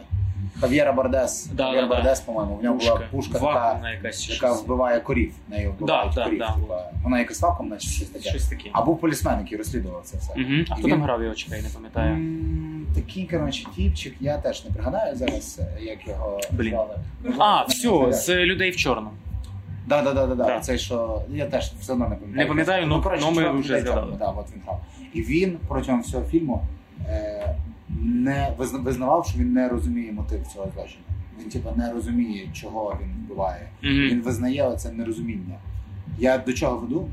Хав'єра 0.62 0.94
Бардес. 0.94 1.46
Да, 1.54 1.64
Хав'єр 1.66 1.84
да, 1.84 1.90
да. 1.90 1.96
Бардес, 1.96 2.20
по-моєму, 2.20 2.56
в 2.56 2.64
нього 2.64 2.78
була 2.78 3.02
пушка 3.12 3.34
така, 3.40 3.90
якась. 3.94 4.30
яка 4.30 4.48
щось. 4.48 4.64
вбиває 4.64 5.00
корів. 5.00 5.34
Нею 5.50 5.72
вбивають 5.72 6.14
Да, 6.14 6.22
да, 6.22 6.26
корів. 6.26 6.40
да. 6.40 6.54
типа. 6.54 6.84
Вона 7.04 7.20
якось 7.20 7.42
вакуум, 7.42 7.70
наче 7.70 7.88
щось 7.90 8.08
таке. 8.10 8.30
Щось 8.30 8.48
таке. 8.48 8.70
А 8.74 8.82
був 8.82 9.00
полісмен, 9.00 9.40
який 9.40 9.58
розслідував 9.58 10.02
це 10.04 10.18
все. 10.18 10.34
Угу. 10.34 10.44
А 10.50 10.54
І 10.62 10.66
хто 10.66 10.76
він- 10.88 10.90
там 10.90 11.04
грав 11.04 11.24
його, 11.24 11.36
чекай, 11.36 11.62
не 11.62 11.70
пам'ятаю. 11.70 12.14
М, 12.14 12.88
Такий, 12.96 13.28
коротше, 13.28 13.66
тіпчик, 13.76 14.16
я 14.20 14.38
теж 14.38 14.66
не 14.66 14.72
пригадаю 14.72 15.16
зараз, 15.16 15.62
як 15.82 16.08
його 16.08 16.40
Блін. 16.52 16.70
звали. 16.70 16.96
А, 17.40 17.64
все, 17.64 18.14
з 18.14 18.30
людей 18.46 18.72
в 18.72 18.76
чорному. 18.76 19.10
Да, 19.88 20.02
да, 20.02 20.14
да, 20.14 20.26
да, 20.28 20.36
да. 20.36 20.44
Да. 20.46 20.60
Цей, 20.60 20.78
що 20.80 21.22
я 21.30 21.46
теж 21.46 21.72
все 21.80 21.94
одно 21.94 22.08
не 22.08 22.16
пам'ятаю. 22.16 22.36
Не 22.38 22.46
пам'ятаю, 22.46 22.88
ну, 22.88 23.04
ну, 23.06 23.12
ми 23.12 23.18
чувак 23.44 23.56
вже 23.56 23.70
людей 23.74 23.82
згадали. 23.82 24.08
там, 24.10 24.18
Да, 24.20 24.28
от 24.42 24.52
він 24.54 24.62
грав. 24.66 24.82
І 25.14 25.22
він 25.22 25.58
протягом 25.68 26.02
всього 26.02 26.24
фільму 26.26 26.62
е, 27.10 27.56
не 27.90 28.56
визна- 28.58 28.80
визнавав, 28.80 29.26
що 29.26 29.40
він 29.40 29.54
не 29.54 29.70
розуміє 29.70 30.12
мотив 30.12 30.48
цього 30.48 30.72
злочину. 30.76 31.04
Він 31.42 31.50
типу 31.50 31.70
не 31.76 31.94
розуміє, 31.94 32.50
чого 32.54 32.98
він 33.02 33.10
вбиває. 33.26 33.70
Угу. 33.84 33.92
Він 33.94 34.22
визнає 34.22 34.76
це 34.78 34.92
нерозуміння. 34.92 35.58
Я 36.20 36.38
до 36.38 36.54
чого 36.54 36.78
веду? 36.78 37.10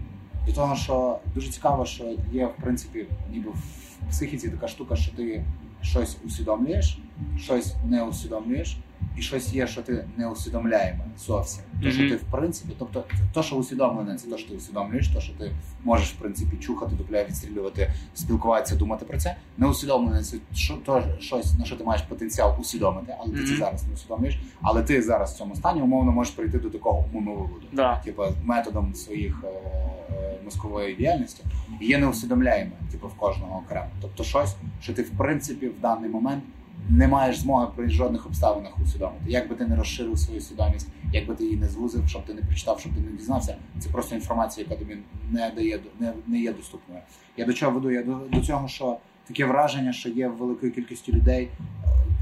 До 0.46 0.52
того, 0.52 0.76
що 0.76 1.18
дуже 1.34 1.50
цікаво, 1.50 1.84
що 1.86 2.04
є 2.32 2.46
в 2.46 2.62
принципі, 2.62 3.06
ніби 3.32 3.50
в 3.50 3.62
психіці 4.10 4.48
така 4.48 4.68
штука, 4.68 4.96
що 4.96 5.12
ти 5.16 5.44
щось 5.82 6.18
усвідомлюєш, 6.26 6.98
щось 7.38 7.74
не 7.88 8.02
усвідомлюєш, 8.02 8.76
і 9.16 9.22
щось 9.22 9.52
є, 9.52 9.66
що 9.66 9.82
ти 9.82 10.04
не 10.16 10.28
усвідомляємо 10.28 11.04
зовсім. 11.26 11.62
То, 11.82 11.90
що 11.90 12.08
ти 12.08 12.16
в 12.16 12.22
принципі, 12.30 12.72
тобто, 12.78 13.04
то, 13.32 13.42
що 13.42 13.56
усвідомлене, 13.56 14.16
це 14.16 14.28
те, 14.28 14.38
що 14.38 14.48
ти 14.50 14.56
усвідомлюєш, 14.56 15.08
то, 15.08 15.20
що 15.20 15.32
ти 15.32 15.50
можеш 15.84 16.08
в 16.08 16.14
принципі 16.16 16.56
чухати, 16.56 16.92
дупля, 16.98 17.24
відстрілювати, 17.24 17.92
спілкуватися, 18.14 18.76
думати 18.76 19.04
про 19.04 19.18
це. 19.18 19.36
Не 19.58 19.66
усвідомлене 19.66 20.22
це 20.22 20.36
що, 20.54 20.74
то, 20.74 21.02
щось, 21.20 21.58
на 21.58 21.64
що 21.64 21.76
ти 21.76 21.84
маєш 21.84 22.02
потенціал 22.02 22.56
усвідомити, 22.60 23.14
але 23.18 23.32
ти 23.32 23.44
це 23.44 23.56
зараз 23.56 23.86
не 23.86 23.94
усвідомлюєш. 23.94 24.38
Але 24.62 24.82
ти 24.82 25.02
зараз 25.02 25.34
в 25.34 25.36
цьому 25.38 25.56
стані 25.56 25.82
умовно 25.82 26.12
можеш 26.12 26.34
прийти 26.34 26.58
до 26.58 26.70
такого 26.70 27.04
умовного 27.12 27.36
виводу 27.36 27.66
Да. 27.72 27.96
типу, 28.04 28.22
методом 28.44 28.94
своїх 28.94 29.44
е, 29.44 29.48
е, 30.14 30.36
мозкової 30.44 30.96
діяльності 30.96 31.44
є 31.80 31.98
неусвідомляємо, 31.98 32.70
типу, 32.92 33.08
в 33.08 33.14
кожного 33.14 33.62
окремо. 33.66 33.86
Тобто 34.00 34.24
щось, 34.24 34.56
що 34.80 34.94
ти 34.94 35.02
в 35.02 35.10
принципі 35.10 35.66
в 35.68 35.80
даний 35.80 36.10
момент 36.10 36.42
не 36.88 37.08
маєш 37.08 37.38
змоги 37.38 37.66
при 37.76 37.90
жодних 37.90 38.26
обставинах 38.26 38.72
усвідомити. 38.82 39.20
Як 39.26 39.48
би 39.48 39.54
ти 39.54 39.66
не 39.66 39.76
розширив 39.76 40.18
свою 40.18 40.40
свідомість, 40.40 40.88
як 41.12 41.26
би 41.26 41.34
ти 41.34 41.44
її 41.44 41.56
не 41.56 41.68
звузив, 41.68 42.08
щоб 42.08 42.24
ти 42.26 42.34
не 42.34 42.40
прочитав, 42.42 42.80
щоб 42.80 42.92
ти 42.92 43.00
не 43.00 43.16
дізнався, 43.16 43.56
це 43.78 43.88
просто 43.88 44.14
інформація, 44.14 44.66
яка 44.70 44.78
тобі 44.84 44.96
не 45.30 45.52
дає 45.56 45.78
не, 46.00 46.12
не 46.26 46.38
є 46.40 46.52
доступною. 46.52 47.00
Я 47.36 47.44
до 47.46 47.52
чого 47.52 47.72
веду? 47.72 47.90
Я 47.90 48.02
до, 48.02 48.14
до 48.32 48.40
цього, 48.40 48.68
що 48.68 48.96
таке 49.28 49.44
враження, 49.44 49.92
що 49.92 50.08
є 50.08 50.28
в 50.28 50.36
великої 50.36 50.72
кількості 50.72 51.12
людей 51.12 51.48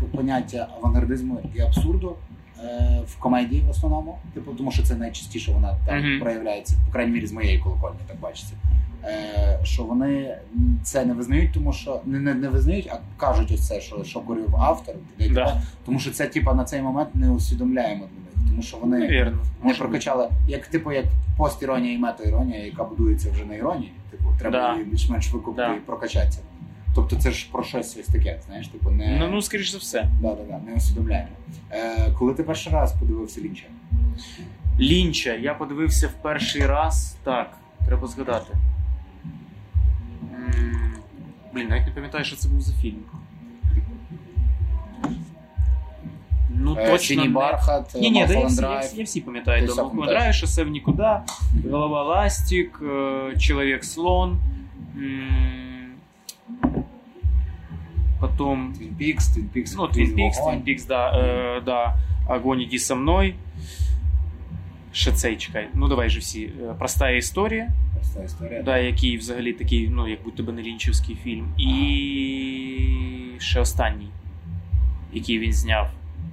е, 0.02 0.04
поняття 0.16 0.68
авангардизму 0.76 1.40
і 1.54 1.60
абсурду 1.60 2.16
е, 2.64 3.02
в 3.06 3.18
комедії 3.18 3.62
в 3.62 3.70
основному, 3.70 4.18
типу, 4.34 4.52
тому 4.54 4.70
що 4.72 4.82
це 4.82 4.94
найчастіше 4.96 5.52
вона 5.52 5.76
там 5.86 5.98
Мгм. 6.00 6.20
проявляється, 6.20 6.76
по 6.86 6.92
крайній 6.92 7.12
мірі 7.12 7.26
з 7.26 7.32
моєї 7.32 7.58
колокольні, 7.58 7.98
так 8.06 8.20
бачиться. 8.20 8.54
Е, 9.04 9.58
що 9.64 9.82
вони 9.84 10.36
це 10.82 11.04
не 11.04 11.14
визнають, 11.14 11.52
тому 11.52 11.72
що 11.72 12.00
не, 12.04 12.18
не, 12.18 12.34
не 12.34 12.48
визнають, 12.48 12.88
а 12.92 12.98
кажуть 13.16 13.50
ось 13.54 13.66
це, 13.68 13.80
що, 13.80 14.04
що 14.04 14.20
курив 14.20 14.56
автор, 14.56 14.94
типу, 15.18 15.34
Да. 15.34 15.62
тому 15.86 15.98
що 15.98 16.10
це 16.10 16.26
типа 16.26 16.54
на 16.54 16.64
цей 16.64 16.82
момент 16.82 17.08
не 17.14 17.30
усвідомляємо 17.30 18.04
для 18.04 18.18
них, 18.42 18.50
тому 18.50 18.62
що 18.62 18.76
вони 18.76 18.98
Навірно. 18.98 19.38
не 19.64 19.74
прокачали, 19.74 20.28
як 20.48 20.66
типу 20.66 20.92
як 20.92 21.04
постіронія 21.36 21.94
і 21.94 21.98
метаіронія, 21.98 22.64
яка 22.64 22.84
будується 22.84 23.30
вже 23.30 23.44
на 23.44 23.54
іронії. 23.54 23.92
Типу, 24.10 24.24
треба 24.38 24.58
Да. 24.58 24.72
її 24.72 24.84
більш-менш 24.84 25.32
викупити 25.32 25.68
Да. 25.68 25.74
і 25.74 25.80
прокачатися. 25.80 26.38
Тобто 26.94 27.16
це 27.16 27.30
ж 27.30 27.48
про 27.52 27.62
щось 27.64 27.96
ось 28.00 28.06
таке, 28.06 28.40
знаєш, 28.46 28.68
типу 28.68 28.90
не, 28.90 29.16
Ну, 29.20 29.28
ну, 29.32 29.42
скоріш 29.42 29.70
за 29.72 29.78
все. 29.78 30.04
да, 30.22 30.28
да, 30.34 30.42
да, 30.50 30.58
не 30.70 30.74
усвідомляємо. 30.76 31.28
Е, 31.72 32.12
коли 32.18 32.34
ти 32.34 32.42
перший 32.42 32.72
раз 32.72 32.92
подивився 33.00 33.40
Лінча? 33.40 33.64
Лінча, 34.80 35.34
я 35.34 35.54
подивився 35.54 36.06
в 36.08 36.12
перший 36.22 36.66
раз. 36.66 37.16
Так, 37.24 37.50
треба 37.86 38.06
згадати. 38.06 38.54
М, 40.57 40.93
Блін, 41.53 41.67
навіть 41.67 41.85
не 41.85 41.91
пам'ятаю, 41.91 42.25
що 42.25 42.35
це 42.35 42.49
був 42.49 42.61
за 42.61 42.73
фільм. 42.73 42.99
Ну, 46.55 46.75
Е, 46.79 46.85
точно. 46.91 46.97
Синій 47.07 47.23
не- 47.27 47.33
бархат, 47.33 47.95
Ні, 47.95 48.11
ні, 48.11 48.25
да, 48.27 48.33
я, 48.33 48.39
Mulholland 48.39 48.47
всі, 48.47 48.61
я, 48.61 48.67
Drive. 48.69 48.79
всі, 48.81 48.97
я 48.97 49.03
всі 49.03 49.21
пам'ятаю. 49.21 49.61
Ти 49.61 49.65
До 49.67 49.71
все 49.73 49.81
Малхолланд 49.81 50.05
пам'ятаєш? 50.09 50.35
Драйв, 50.39 50.49
шосе 50.49 50.63
в 50.63 50.67
нікуди, 50.69 51.09
голова 51.71 52.03
ластик, 52.03 52.79
е, 52.83 53.35
чоловік 53.37 53.83
слон. 53.83 54.37
м, 54.97 55.89
Потом 58.19 58.73
Твін 58.77 58.95
Пікс, 58.97 59.27
Твін 59.27 59.49
Пікс, 59.53 59.75
Ну, 59.75 59.83
Twin 59.83 60.15
Peaks, 60.15 60.33
Twin 60.47 60.63
Peaks, 60.63 60.87
да, 60.87 61.11
э, 61.13 61.63
да. 61.63 61.97
Огонь, 62.29 62.61
иди 62.61 62.79
со 62.79 62.95
мной. 62.95 63.35
Ще 64.91 65.11
цей 65.11 65.35
чекай. 65.37 65.67
Ну 65.73 65.87
давай 65.87 66.09
же 66.09 66.19
всі. 66.19 66.43
Е, 66.43 66.73
Проста 66.79 67.09
історія, 67.09 67.71
Проста 67.98 68.22
історія. 68.24 68.62
да, 68.62 68.78
який 68.78 69.18
взагалі 69.18 69.52
такий, 69.52 69.88
ну, 69.88 70.08
як 70.08 70.18
не 70.52 70.62
лінчевський 70.62 71.16
фільм. 71.24 71.54
І 71.58 73.30
ще 73.38 73.60
останній, 73.60 74.08
який 75.12 75.38
він 75.38 75.52
зняв. 75.52 75.90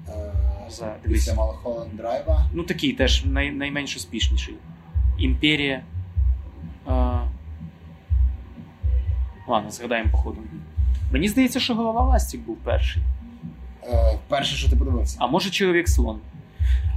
Е, 0.09 0.31
За-. 0.69 0.95
Після 1.03 1.33
Малхолланд 1.33 1.97
Драйва. 1.97 2.45
Ну, 2.53 2.63
такий 2.63 2.93
теж 2.93 3.25
най, 3.25 3.51
найменш 3.51 3.95
успішніший. 3.95 4.55
Імперія. 5.17 5.81
А... 6.85 7.21
Ладно, 9.47 9.71
згадаємо 9.71 10.09
по 10.11 10.17
ходу. 10.17 10.37
Мені 11.11 11.27
здається, 11.27 11.59
що 11.59 11.75
голова 11.75 12.01
Ластик 12.05 12.41
був 12.41 12.57
перший. 12.57 13.01
Е, 13.83 14.17
Перше, 14.27 14.55
що 14.55 14.69
ти 14.69 14.75
подивився. 14.75 15.17
А 15.19 15.27
може 15.27 15.49
чоловік 15.49 15.89
слон? 15.89 16.19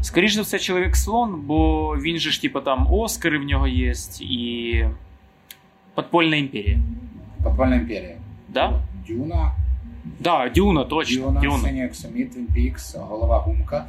Скоріше 0.02 0.34
за 0.34 0.42
все, 0.42 0.58
чоловік 0.58 0.96
слон, 0.96 1.40
бо 1.46 1.88
він 1.96 2.18
же 2.18 2.30
ж, 2.30 2.42
типу, 2.42 2.60
там 2.60 2.92
Оскари 2.92 3.38
в 3.38 3.42
нього 3.44 3.68
є 3.68 3.92
і. 4.20 4.84
Подпольна 5.94 6.36
імперія. 6.36 6.78
Подпальна 7.44 7.76
імперія. 7.76 8.16
Да? 8.48 8.80
Дюна. 9.08 9.54
Да, 10.20 10.48
Дюна, 10.54 10.84
точно. 10.84 11.22
Дюна, 11.26 11.40
Дюна. 11.40 11.58
Синій 11.58 11.86
Оксаміт, 11.86 12.32
Твін 12.32 12.46
Пікс, 12.54 12.94
голова 12.96 13.38
гумка. 13.38 13.86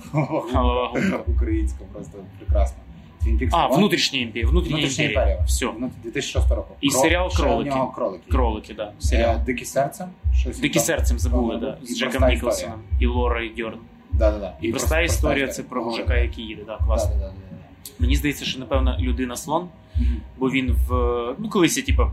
Голова 0.53 0.87
гумка. 0.87 1.17
Українська 1.27 1.79
просто 1.93 2.17
прекрасно. 2.39 2.77
Твін 3.23 3.37
Пікс. 3.37 3.53
А, 3.57 3.67
внутрішня 3.67 4.19
імперія. 4.19 4.47
Внутрішня, 4.49 4.77
Внутрішня 4.77 5.03
імперія. 5.05 5.23
імперія. 5.23 5.45
Все. 5.45 5.65
Ну, 5.79 5.91
2006 6.03 6.51
року. 6.51 6.75
І 6.81 6.89
серіал 6.89 7.29
ще 7.29 7.37
в 7.37 7.45
«Кролики». 7.45 7.69
нього 7.69 7.91
кролики. 7.95 8.23
Кролики, 8.31 8.73
да. 8.73 8.91
Серіал. 8.99 9.35
Е, 9.35 9.43
Дикі 9.45 9.65
серцем. 9.65 10.07
Щось 10.35 10.59
Дикі 10.59 10.73
там. 10.73 10.83
серцем 10.83 11.19
забули, 11.19 11.53
Ну, 11.53 11.59
да. 11.59 11.77
і 11.83 11.85
З 11.85 11.97
Джеком 11.99 12.11
проста 12.11 12.29
Ніколсоном 12.35 12.79
і 12.99 13.05
Лорою 13.05 13.49
Дьорн. 13.57 13.77
Да, 14.11 14.31
да, 14.31 14.37
да. 14.39 14.53
І 14.61 14.69
проста 14.71 15.01
історія 15.01 15.47
це 15.47 15.63
про 15.63 15.85
мужика, 15.85 16.17
який 16.17 16.45
їде, 16.45 16.63
да, 16.65 16.77
Да, 16.79 16.85
класно. 16.85 17.11
да, 17.15 17.19
да, 17.19 17.27
да. 17.27 17.57
Мені 17.99 18.15
здається, 18.15 18.45
що 18.45 18.59
напевно 18.59 18.97
людина 18.99 19.35
слон. 19.35 19.67
Мгм. 19.95 20.21
бо 20.37 20.49
він 20.49 20.71
в. 20.71 20.91
Ну, 21.39 21.49
колись 21.49 21.77
я, 21.77 21.83
типа, 21.83 22.11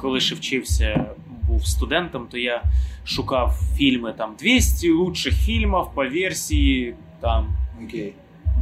коли 0.00 0.20
ще 0.20 0.34
вчився, 0.34 1.04
був 1.48 1.66
студентом, 1.66 2.26
то 2.30 2.38
я 2.38 2.62
шукав 3.04 3.54
фільми 3.76 4.12
там 4.12 4.34
200 4.38 4.90
лучших 4.90 5.34
фільмів 5.34 5.84
по 5.94 6.08
версії 6.08 6.94
там 7.20 7.56
Окей. 7.84 8.12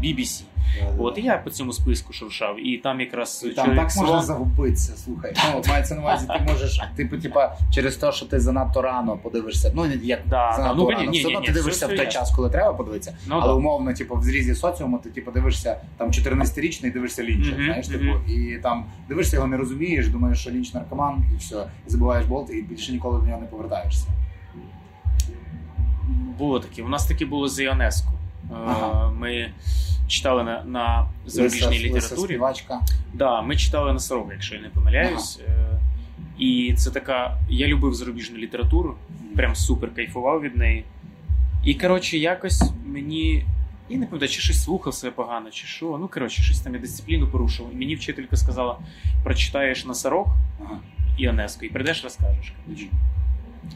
BBC. 0.03 0.43
Да, 0.81 0.91
да, 0.97 1.03
От 1.03 1.15
да. 1.15 1.21
і 1.21 1.25
я 1.25 1.39
по 1.39 1.51
цьому 1.51 1.73
списку 1.73 2.13
шуршав. 2.13 2.67
І 2.67 2.79
там 2.79 3.01
якраз 3.01 3.39
Там 3.39 3.55
чоловік 3.55 3.77
так 3.77 3.97
можна 3.97 4.07
слон. 4.09 4.23
загубитися, 4.23 4.97
слухай. 4.97 5.33
Ну, 5.37 5.59
от 5.59 5.69
мається 5.69 5.95
на 5.95 6.01
увазі, 6.01 6.27
ти 6.27 6.53
можеш, 6.53 6.81
типу, 6.97 7.19
типа, 7.19 7.57
через 7.75 7.97
те, 7.97 8.13
що 8.13 8.27
ти 8.27 8.41
занадто 8.41 8.83
рано 8.83 9.17
подивишся. 9.23 9.73
Ну, 9.75 9.85
не 9.85 9.95
як 9.95 10.21
Да, 10.27 10.51
да, 10.51 10.57
занадто 10.57 10.83
ну, 10.83 10.91
рано. 10.91 11.11
ні, 11.11 11.19
все 11.19 11.29
ні, 11.29 11.35
одно 11.37 11.41
ні, 11.41 11.47
ти 11.47 11.53
все- 11.53 11.61
дивишся 11.63 11.87
все 11.87 11.95
в 11.95 11.99
той 11.99 12.09
час, 12.09 12.31
коли 12.37 12.51
треба 12.51 12.73
подивитися. 12.73 13.17
Ну, 13.27 13.35
Але 13.35 13.47
да. 13.47 13.53
умовно, 13.53 13.95
типу, 13.95 14.17
в 14.17 14.23
зрізі 14.25 14.55
соціуму 14.55 14.99
ти 14.99 15.11
типу 15.11 15.31
дивишся 15.31 15.77
там 15.97 16.11
14-річний, 16.11 16.93
дивишся 16.93 17.23
лінча, 17.23 17.51
Мгм, 17.53 17.65
знаєш, 17.65 17.89
типу, 17.89 18.31
і 18.33 18.59
там 18.63 18.85
дивишся 19.09 19.37
його, 19.37 19.49
не 19.49 19.57
розумієш, 19.57 20.09
думаєш, 20.09 20.39
що 20.41 20.51
лінч 20.51 20.75
наркоман, 20.75 21.25
і 21.35 21.37
все, 21.37 21.67
і 21.87 21.91
забуваєш 21.91 22.27
болт, 22.27 22.51
і 22.51 22.63
більше 22.63 22.93
ніколи 22.93 23.21
до 23.21 23.27
нього 23.27 23.41
не 23.41 23.47
повертаєшся. 23.47 24.07
Було 26.39 26.61
таке. 26.61 26.83
У 26.83 26.89
нас 26.89 27.07
таке 27.07 27.27
було 27.27 27.49
з 27.49 27.61
Іонеску. 27.63 28.11
Е, 28.51 28.55
Ага. 28.67 29.11
Ми 29.11 29.51
читали 30.09 30.45
на, 30.45 30.65
на 30.65 31.07
зарубіжній 31.27 31.67
Лиса- 31.69 31.93
Лиса 31.93 32.07
літературі. 32.07 32.29
співачка. 32.29 32.81
Да, 33.15 33.43
ми 33.43 33.57
читали 33.57 33.93
носорога, 33.93 34.33
якщо 34.33 34.55
я 34.55 34.61
не 34.61 34.69
помиляюсь. 34.69 35.41
Е, 35.49 35.79
І 36.39 36.75
це 36.77 36.91
така. 36.91 37.39
Я 37.51 37.67
любив 37.67 37.95
зарубіжну 37.95 38.37
літературу, 38.39 38.95
прям 39.37 39.55
супер 39.55 39.95
кайфував 39.95 40.41
від 40.41 40.57
неї. 40.57 40.85
І 41.65 41.75
коротше, 41.75 42.19
якось 42.19 42.73
мені. 42.87 43.45
Я 43.89 43.99
не 43.99 44.07
пам'ятаю, 44.07 44.29
чи 44.29 44.41
щось 44.41 44.65
слухав 44.65 44.95
себе 44.95 45.13
погано, 45.13 45.51
чи 45.51 45.67
що. 45.67 45.99
Ну, 46.01 46.09
коротше, 46.09 46.43
щось 46.43 46.61
там 46.61 46.75
я 46.75 46.81
дисципліну 46.81 47.27
порушив. 47.29 47.67
І 47.73 47.77
мені 47.77 47.95
вчителька 47.95 48.37
сказала: 48.37 48.79
прочитаєш 49.25 49.85
носорог 49.85 50.27
Ага. 50.65 50.79
і 51.19 51.23
і 51.63 51.69
прийдеш, 51.69 52.05
розкажеш. 52.05 52.53
коротше. 52.67 52.87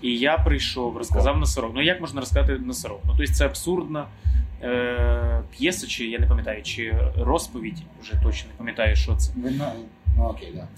І 0.02 0.18
я 0.18 0.38
прийшов, 0.38 0.96
розказав 0.96 1.38
носорог. 1.38 1.70
Ну 1.74 1.82
як 1.82 2.00
можна 2.00 2.20
розказати 2.20 2.58
носорог? 2.58 2.98
Ну, 3.04 3.14
тобто 3.18 3.32
це 3.32 3.46
абсурдна 3.46 4.06
е- 4.62 5.42
п'єса, 5.50 5.86
чи 5.86 6.04
я 6.06 6.18
не 6.18 6.26
пам'ятаю, 6.26 6.62
чи 6.62 6.96
розповідь, 7.18 7.82
вже 8.02 8.12
точно 8.22 8.48
не 8.50 8.56
пам'ятаю, 8.58 8.96
що 8.96 9.16
це. 9.16 9.32
Ви 9.36 9.50
Ну 10.16 10.24
окей, 10.24 10.52
да. 10.54 10.68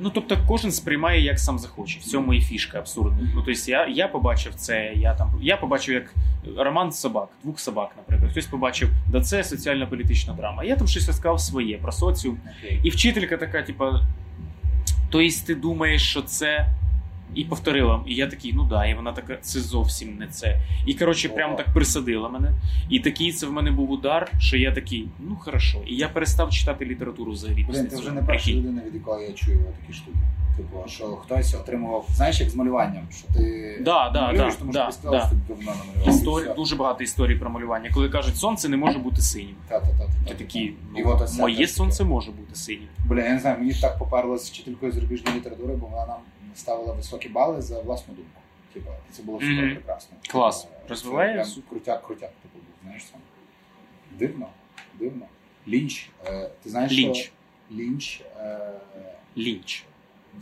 Ну, 0.00 0.10
тобто, 0.14 0.38
кожен 0.48 0.72
сприймає 0.72 1.20
як 1.20 1.38
сам 1.38 1.58
захоче. 1.58 1.98
В 1.98 2.02
цьому 2.02 2.34
і 2.34 2.40
фішка 2.40 2.78
абсурдна. 2.78 3.18
Ну, 3.34 3.42
тобто, 3.46 3.70
я, 3.70 3.86
я 3.86 4.08
побачив 4.08 4.54
це, 4.54 4.92
я 4.96 5.14
там 5.14 5.38
я 5.42 5.56
побачив 5.56 5.94
як 5.94 6.14
роман 6.56 6.92
собак, 6.92 7.28
двох 7.42 7.60
собак, 7.60 7.90
наприклад. 7.96 8.30
Хтось 8.30 8.46
побачив, 8.46 8.88
да 9.08 9.20
це 9.20 9.44
соціально-політична 9.44 10.34
драма. 10.34 10.64
Я 10.64 10.76
там 10.76 10.86
щось 10.88 11.06
розказав 11.06 11.40
своє 11.40 11.78
про 11.78 11.92
соціум. 11.92 12.38
Окей. 12.58 12.80
І 12.82 12.90
вчителька 12.90 13.36
така, 13.36 13.62
типа, 13.62 14.00
тобто 15.10 15.28
ти 15.46 15.54
думаєш, 15.54 16.10
що 16.10 16.22
це. 16.22 16.68
І 17.34 17.44
повторила. 17.44 18.00
І 18.06 18.14
я 18.14 18.26
такий, 18.26 18.52
ну 18.52 18.64
да, 18.64 18.86
і 18.86 18.94
вона 18.94 19.12
така, 19.12 19.36
це 19.36 19.60
зовсім 19.60 20.16
не 20.16 20.26
це. 20.26 20.60
І 20.86 20.94
коротше, 20.94 21.28
прямо 21.28 21.56
так 21.56 21.66
присадила 21.74 22.28
мене. 22.28 22.52
І 22.90 23.00
такий 23.00 23.32
це 23.32 23.46
в 23.46 23.52
мене 23.52 23.70
був 23.70 23.90
удар, 23.90 24.32
що 24.38 24.56
я 24.56 24.72
такий, 24.72 25.08
ну 25.20 25.36
хорошо. 25.36 25.78
І 25.86 25.96
я 25.96 26.08
перестав 26.08 26.50
читати 26.50 26.84
літературу 26.84 27.32
взагалі. 27.32 27.66
Блін, 27.70 27.86
ти 27.86 27.96
вже 27.96 28.12
не 28.12 28.22
перша 28.22 28.50
людина, 28.50 28.82
від 28.86 28.94
якої 28.94 29.26
я 29.26 29.32
чую 29.32 29.64
такі 29.80 29.92
штуки. 29.92 30.18
Типу, 30.56 30.84
що 30.86 31.04
хтось 31.04 31.54
отримував, 31.54 32.06
знаєш, 32.14 32.40
як 32.40 32.50
з 32.50 32.54
малюванням, 32.54 33.02
що 33.10 33.26
ти 33.34 33.78
Да, 33.84 34.10
да, 34.10 34.22
малюєш, 34.22 34.54
да, 34.54 34.58
тому 34.60 34.72
да, 34.72 34.78
що 34.82 34.86
ти 34.86 34.92
сказав, 34.92 35.12
да. 35.12 35.26
що 35.26 35.28
ти 35.30 35.36
давно 35.48 35.72
намалював. 35.84 36.08
Історія, 36.16 36.54
дуже 36.54 36.76
багато 36.76 37.04
історій 37.04 37.34
про 37.36 37.50
малювання. 37.50 37.90
Коли 37.94 38.08
кажуть, 38.08 38.36
сонце 38.36 38.68
не 38.68 38.76
може 38.76 38.98
бути 38.98 39.22
синім. 39.22 39.54
Та-та-та-та-та. 39.68 40.28
Ти 40.28 40.34
такі, 40.34 40.60
І 40.60 40.74
ну, 40.96 41.10
от 41.10 41.20
оце 41.20 41.40
моє 41.40 41.56
теж 41.56 41.70
сонце 41.72 41.98
таке. 41.98 42.10
може 42.10 42.30
бути 42.30 42.54
синім. 42.54 42.88
Бля, 43.08 43.24
я 43.24 43.32
не 43.32 43.38
знаю, 43.40 43.58
мені 43.58 43.74
так 43.74 43.98
поперло 43.98 44.38
з 44.38 44.50
вчителькою 44.50 44.92
зарубіжної 44.92 45.36
літератури, 45.36 45.74
бо 45.74 45.86
вона 45.86 46.06
нам 46.06 46.18
ставила 46.54 46.92
високі 46.92 47.28
бали 47.28 47.62
за 47.62 47.80
власну 47.80 48.14
думку. 48.14 48.40
Типа, 48.72 48.90
це 49.10 49.22
було 49.22 49.40
супер 49.40 49.64
Мгм. 49.64 49.74
прекрасно. 49.74 50.16
Клас. 50.28 50.68
Розвиває. 50.88 51.44
Крутяк, 51.68 52.06
крутяк, 52.06 52.30
типу, 52.42 52.54
був, 52.58 52.64
знаєш 52.84 53.02
сам. 53.04 53.20
Дивно, 54.18 54.48
дивно. 54.98 55.26
Лінч. 55.68 56.10
Е, 56.26 56.50
ти 56.62 56.70
знаєш, 56.70 56.92
Лінч. 56.92 57.16
що 57.16 57.32
Лінч 57.72 58.22
е, 58.40 58.70
Лінч. 59.36 59.84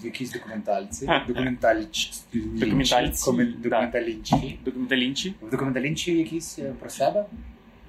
в 0.01 0.05
якійсь 0.05 0.31
документальці. 0.33 1.07
Документальч. 1.29 2.11
Документальці, 2.35 3.31
Документалінчі. 3.63 4.59
Документалінчі. 4.65 5.35
В 5.43 5.51
документалінчі 5.51 6.19
якийсь 6.19 6.59
е, 6.59 6.73
про 6.81 6.91
себе. 6.91 7.27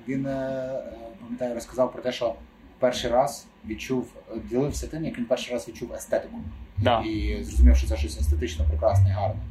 Він, 0.07 0.25
е, 0.25 0.83
пам'ятаю, 1.21 1.53
розказав 1.53 1.93
про 1.93 2.01
те, 2.01 2.11
що 2.11 2.35
перший 2.81 3.11
раз 3.11 3.47
відчув, 3.67 4.07
е, 4.31 4.35
ділився 4.49 4.87
тим, 4.87 5.05
як 5.05 5.17
він 5.17 5.25
перший 5.25 5.53
раз 5.53 5.67
відчув 5.67 5.93
естетику. 5.93 6.35
Да. 6.77 6.99
І 6.99 7.43
зрозумів, 7.43 7.75
що 7.77 7.87
це 7.87 7.97
щось 7.97 8.19
естетично 8.19 8.65
прекрасне 8.69 9.09
і 9.09 9.13
гарне. 9.13 9.41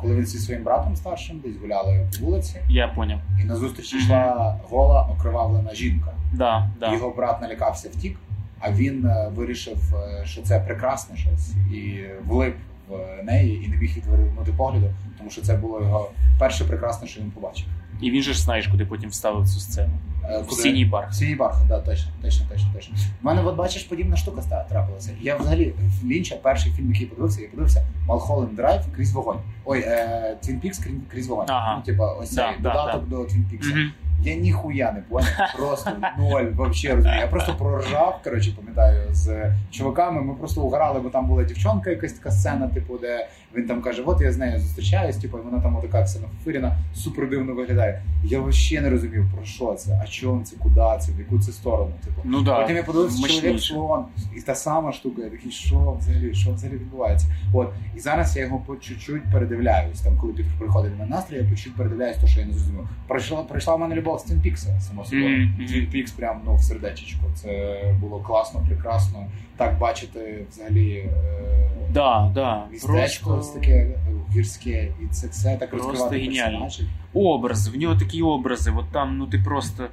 Коли 0.00 0.16
він 0.16 0.26
зі 0.26 0.38
своїм 0.38 0.64
братом 0.64 0.96
старшим 0.96 1.38
десь 1.44 1.56
гуляли 1.56 2.08
по 2.20 2.26
вулиці, 2.26 2.56
Я 2.68 2.88
поняв. 2.88 3.20
і 3.42 3.44
назустріч 3.44 3.94
йшла 3.94 4.56
гола 4.68 5.02
окривавлена 5.02 5.74
жінка. 5.74 6.12
Да, 6.32 6.70
да. 6.80 6.92
Його 6.92 7.10
брат 7.10 7.42
налякався 7.42 7.88
втік, 7.88 8.16
а 8.60 8.72
він 8.72 9.06
е, 9.06 9.30
вирішив, 9.34 9.94
е, 9.94 10.26
що 10.26 10.42
це 10.42 10.60
прекрасне 10.60 11.16
щось, 11.16 11.52
і 11.72 12.04
влип 12.26 12.56
в 12.88 13.22
неї 13.24 13.64
і 13.64 13.68
не 13.68 13.76
міг 13.76 13.96
відвернути 13.96 14.52
погляду, 14.52 14.86
тому 15.18 15.30
що 15.30 15.42
це 15.42 15.56
було 15.56 15.80
його 15.80 16.10
перше 16.38 16.64
прекрасне, 16.64 17.08
що 17.08 17.20
він 17.20 17.30
побачив. 17.30 17.66
І 18.00 18.10
він 18.10 18.22
же 18.22 18.32
ж 18.32 18.42
знаєш, 18.42 18.66
куди 18.66 18.86
потім 18.86 19.10
вставив 19.10 19.48
цю 19.48 19.60
сцену. 19.60 19.92
Е, 20.28 20.42
куди? 20.48 20.62
синій 20.62 20.84
барх. 20.84 21.14
Синій 21.14 21.34
бархат, 21.34 21.66
да, 21.66 21.80
точно, 21.80 22.10
точно, 22.22 22.46
точно, 22.50 22.68
точно. 22.74 22.94
У 23.22 23.26
мене, 23.26 23.42
от 23.42 23.56
бачиш, 23.56 23.82
подібна 23.82 24.16
штука 24.16 24.64
трапилася. 24.68 25.10
Я 25.20 25.36
взагалі 25.36 25.74
в 26.02 26.06
Лінча 26.06 26.36
перший 26.42 26.72
фільм, 26.72 26.92
який 26.92 27.06
подивився, 27.06 27.40
я 27.40 27.48
подивився 27.48 27.86
Малхолланд 28.06 28.56
Драйв 28.56 28.80
крізь 28.96 29.12
вогонь. 29.12 29.38
Ой, 29.64 29.80
е, 29.80 30.36
Твін 30.40 30.60
Пікс 30.60 30.80
крізь, 31.10 31.28
вогонь. 31.28 31.46
Ага. 31.48 31.76
Ну, 31.76 31.82
типа, 31.82 32.12
ось 32.12 32.32
Да, 32.32 32.48
цей 32.48 32.62
да, 32.62 32.72
додаток 32.72 33.08
до 33.08 33.24
Твін 33.24 33.44
Пікса. 33.50 33.70
Мгм. 33.70 33.92
Я 34.22 34.34
ніхуя 34.34 34.92
не 34.92 35.00
поняв, 35.00 35.54
просто 35.56 35.90
ноль 36.18 36.44
вообще 36.44 36.94
розуміння. 36.94 37.20
Я 37.20 37.26
просто 37.26 37.54
проржав, 37.54 38.20
коротше, 38.24 38.52
пам'ятаю, 38.56 39.08
з 39.14 39.52
чуваками. 39.70 40.22
Ми 40.22 40.34
просто 40.34 40.62
угорали, 40.62 41.00
бо 41.00 41.08
там 41.08 41.26
була 41.26 41.44
дівчонка, 41.44 41.90
якась 41.90 42.12
така 42.12 42.30
сцена, 42.30 42.68
типу, 42.68 42.98
де 42.98 43.28
він 43.56 43.66
там 43.66 43.80
каже: 43.80 44.02
От 44.06 44.20
я 44.20 44.32
з 44.32 44.38
нею 44.38 44.58
зустрічаюсь, 44.60 45.16
типу, 45.16 45.38
і 45.38 45.40
вона 45.40 45.60
там 45.60 45.76
отака 45.76 46.02
вся 46.02 46.18
нафирена, 46.20 46.76
супер 46.94 47.30
дивно 47.30 47.54
виглядає. 47.54 48.02
Я 48.24 48.40
вообще 48.40 48.80
не 48.80 48.90
розумів, 48.90 49.26
про 49.34 49.44
що 49.44 49.74
це, 49.74 50.00
а 50.02 50.06
чому 50.06 50.44
це, 50.44 50.56
куди 50.56 50.80
це, 51.00 51.12
в 51.12 51.18
яку 51.18 51.38
це 51.38 51.52
сторону. 51.52 51.92
Типу. 52.04 52.20
Ну 52.24 52.42
да. 52.42 52.60
Потім 52.60 52.76
я 52.76 52.82
подивився 52.82 53.28
чоловік 53.28 53.60
слон, 53.60 54.04
і 54.36 54.40
та 54.40 54.54
сама 54.54 54.92
штука. 54.92 55.22
Я 55.22 55.30
такий, 55.30 55.50
що 55.50 55.96
взагалі, 56.00 56.34
що 56.34 56.52
взагалі 56.52 56.78
відбувається? 56.78 57.26
От 57.52 57.72
і 57.96 58.00
зараз 58.00 58.36
я 58.36 58.42
його 58.42 58.58
по 58.58 58.76
чуть-чуть 58.76 59.22
передивляюсь. 59.32 60.00
Там, 60.00 60.18
коли 60.18 60.32
під- 60.32 60.46
приходить 60.58 60.98
на 60.98 61.06
настрій, 61.06 61.36
я 61.36 61.44
по 61.50 61.56
чуть 61.56 61.74
придивляюсь, 61.76 62.16
то 62.16 62.26
що 62.26 62.40
я 62.40 62.46
не 62.46 62.52
зрозумів. 62.52 62.88
Пройшла 63.08 63.42
прийшла 63.42 63.74
в 63.74 63.80
мене 63.80 63.94
любов 63.94 64.20
з 64.20 64.22
Твінпікса, 64.22 64.80
само 64.80 65.04
собою. 65.04 65.28
Мгм, 65.38 65.54
мгм. 65.58 65.66
Твін 65.66 65.86
Пікс 65.86 66.12
прям 66.12 66.40
ну 66.46 66.56
в 66.56 66.62
сердечечко. 66.62 67.20
Це 67.34 67.80
було 68.00 68.20
класно, 68.20 68.64
прекрасно. 68.68 69.26
Так 69.56 69.78
бачити 69.78 70.44
взагалі. 70.50 70.92
Е... 70.92 71.10
Да, 71.92 72.30
да. 72.34 72.62
Містечко 72.72 73.30
Просто... 73.30 73.60
таке 73.60 73.72
е, 73.72 73.96
гірське, 74.34 74.92
і 75.02 75.06
це 75.06 75.26
все 75.26 75.56
так 75.56 75.72
розкривати 75.72 76.18
геніально. 76.18 76.60
персонажів. 76.60 76.88
образ, 77.14 77.68
в 77.68 77.76
нього 77.76 77.96
такі 77.96 78.22
образи, 78.22 78.72
от 78.76 78.84
там, 78.92 79.18
ну 79.18 79.26
ти 79.26 79.38
просто 79.38 79.88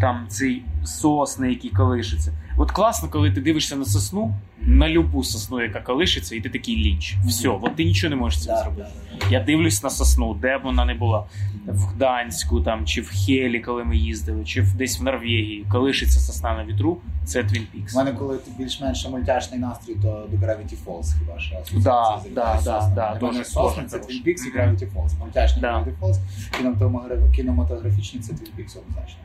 там 0.00 0.26
цей 0.28 0.62
сосни, 0.84 1.50
які 1.50 1.68
колишаться. 1.68 2.32
От 2.56 2.70
класно, 2.72 3.08
коли 3.08 3.30
ти 3.30 3.40
дивишся 3.40 3.76
на 3.76 3.84
сосну, 3.84 4.34
на 4.62 4.88
любу 4.88 5.24
сосну, 5.24 5.62
яка 5.62 5.80
колишиться, 5.80 6.36
і 6.36 6.40
ти 6.40 6.48
такий 6.48 6.76
лінч. 6.76 7.16
Все, 7.26 7.48
от 7.48 7.76
ти 7.76 7.84
нічого 7.84 8.10
не 8.10 8.16
можеш 8.16 8.40
цим 8.42 8.54
Да, 8.54 8.62
зробити. 8.62 8.82
да, 8.82 9.16
да, 9.18 9.24
да. 9.28 9.36
Я 9.38 9.44
дивлюсь 9.44 9.82
на 9.82 9.90
сосну, 9.90 10.34
де 10.34 10.58
б 10.58 10.60
вона 10.64 10.84
не 10.84 10.94
була. 10.94 11.26
В 11.66 11.82
Гданську 11.84 12.60
там, 12.60 12.86
чи 12.86 13.00
в 13.00 13.08
Хелі, 13.10 13.60
коли 13.60 13.84
ми 13.84 13.96
їздили, 13.96 14.44
чи 14.44 14.62
десь 14.62 15.00
в 15.00 15.02
Норвегії. 15.02 15.66
Колишиться 15.70 16.20
сосна 16.20 16.54
на 16.54 16.64
вітру, 16.64 16.98
це 17.24 17.44
Твін 17.44 17.66
Пікс. 17.72 17.94
У 17.94 17.98
мене, 17.98 18.12
коли 18.12 18.36
ти 18.36 18.50
більш-менш 18.58 19.08
мультяшний 19.08 19.60
настрій, 19.60 19.94
то 19.94 20.26
до 20.30 20.36
Gravity 20.36 20.74
Falls 20.86 21.18
хіба 21.18 21.34
асоціація 21.34 21.80
Да, 21.82 22.20
да, 22.34 22.60
да, 22.64 22.92
да, 22.94 23.26
дуже- 23.26 23.44
сосни 23.44 23.84
це. 23.86 23.96
Twin 23.96 24.26
Peaks 24.26 24.46
і. 24.54 24.58
Gravity 24.58 24.92
Falls. 24.94 25.18
Мультяшний. 25.18 25.64
Gravity 25.64 25.92
Falls, 26.00 27.32
кінематографічний 27.36 28.22
це 28.22 28.32
Twin 28.32 28.48
Peaks 28.58 28.78
однозначно. 28.78 29.18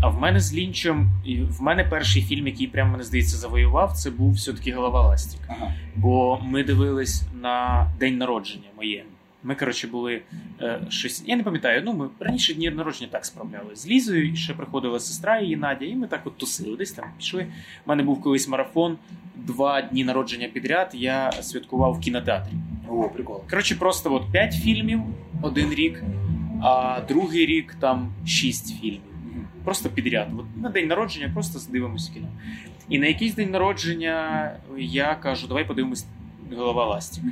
А 0.00 0.08
в 0.08 0.20
мене 0.20 0.40
з 0.40 0.54
Лінчем, 0.54 1.10
і 1.24 1.40
в 1.40 1.62
мене 1.62 1.84
перший 1.84 2.22
фільм, 2.22 2.46
який 2.46 2.66
прямо 2.66 2.92
мене 2.92 3.04
здається 3.04 3.36
завоював, 3.36 3.92
це 3.92 4.10
був 4.10 4.32
все-таки 4.32 4.72
голова 4.72 5.02
Ластік. 5.02 5.40
Ага. 5.48 5.74
Бо 5.96 6.40
ми 6.42 6.64
дивились 6.64 7.22
на 7.42 7.86
день 8.00 8.18
народження 8.18 8.68
моє. 8.76 9.04
Ми, 9.42 9.54
коротше, 9.54 9.86
були 9.86 10.22
е, 10.60 10.80
щось. 10.88 11.24
Я 11.26 11.36
не 11.36 11.42
пам'ятаю, 11.42 11.82
ну 11.84 11.92
ми 11.92 12.08
раніше 12.20 12.54
дні 12.54 12.70
народження 12.70 13.10
так 13.12 13.26
справляли. 13.26 13.76
З 13.76 13.86
Лізою, 13.86 14.36
ще 14.36 14.54
приходила 14.54 15.00
сестра 15.00 15.40
її 15.40 15.56
Надя, 15.56 15.84
і 15.84 15.94
ми 15.94 16.06
так 16.06 16.20
от 16.24 16.36
тусили. 16.36 16.76
Десь 16.76 16.92
там 16.92 17.04
пішли. 17.18 17.46
У 17.86 17.88
мене 17.88 18.02
був 18.02 18.22
колись 18.22 18.48
марафон, 18.48 18.96
два 19.36 19.82
дні 19.82 20.04
народження 20.04 20.48
підряд. 20.48 20.90
Я 20.94 21.32
святкував 21.32 21.92
в 21.92 22.00
кінотеатрі. 22.00 22.52
О, 22.88 23.08
прикол. 23.08 23.42
Коротше, 23.50 23.76
просто 23.76 24.14
от 24.14 24.32
п'ять 24.32 24.54
фільмів 24.54 25.00
один 25.42 25.74
рік, 25.74 26.02
а 26.62 27.00
другий 27.08 27.46
рік 27.46 27.76
там 27.80 28.12
шість 28.26 28.80
фільмів. 28.80 29.07
Просто 29.64 29.88
підряд. 29.88 30.28
От 30.38 30.62
на 30.62 30.68
день 30.68 30.86
народження 30.86 31.30
просто 31.34 31.72
дивимося 31.72 32.12
кіно. 32.14 32.28
І 32.88 32.98
на 32.98 33.06
якийсь 33.06 33.34
день 33.34 33.50
народження 33.50 34.50
я 34.78 35.14
кажу, 35.14 35.46
давай 35.46 35.66
подивимось 35.66 36.06
голова 36.56 36.86
ластів. 36.86 37.24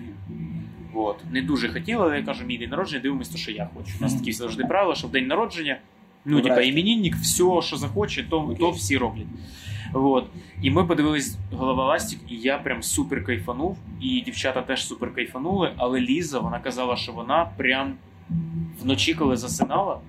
От. 0.95 1.17
Не 1.31 1.43
дуже 1.43 1.69
хотіла, 1.69 2.05
але 2.05 2.17
я 2.17 2.23
кажу, 2.23 2.45
мій 2.45 2.59
день 2.59 2.71
народження, 2.71 3.03
дивимось 3.03 3.29
те, 3.29 3.39
що 3.39 3.51
я 3.51 3.69
хочу. 3.77 3.93
У 4.01 4.03
нас 4.03 4.15
такі 4.15 4.33
завжди 4.33 4.65
правила, 4.65 4.95
що 4.95 5.07
в 5.07 5.11
день 5.11 5.27
народження, 5.27 5.79
ну, 6.25 6.41
типа, 6.41 6.61
іменінник, 6.61 7.17
все, 7.17 7.63
що 7.63 7.77
захоче, 7.77 8.27
то, 8.31 8.57
то 8.59 8.71
всі 8.71 8.99
роблять. 8.99 9.27
От. 9.93 10.27
І 10.63 10.71
ми 10.71 10.85
подивились 10.85 11.37
голова 11.53 11.85
ластик, 11.85 12.19
і 12.29 12.37
я 12.37 12.59
прям 12.59 12.83
супер 12.83 13.25
кайфанув. 13.25 13.79
І 14.01 14.21
дівчата 14.21 14.63
теж 14.63 14.87
супер 14.87 15.15
кайфанули, 15.15 15.73
але 15.77 16.01
Ліза, 16.01 16.39
вона 16.39 16.59
казала, 16.59 16.97
що 16.97 17.13
вона 17.13 17.51
прям 17.57 17.95
вночі, 18.83 19.15
коли 19.15 19.37
засинала, 19.37 20.01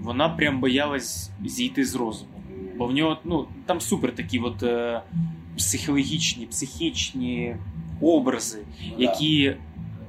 вона 0.00 0.28
прям 0.28 0.60
боялась 0.60 1.30
зійти 1.44 1.84
з 1.84 1.94
розуму. 1.94 2.30
Бо 2.76 2.86
в 2.86 2.92
нього 2.92 3.18
ну, 3.24 3.46
там 3.66 3.80
супер 3.80 4.14
такі 4.14 4.38
от, 4.38 4.62
е, 4.62 5.02
психологічні, 5.56 6.46
психічні 6.46 7.56
образи, 8.00 8.58
да. 8.80 9.02
які 9.02 9.56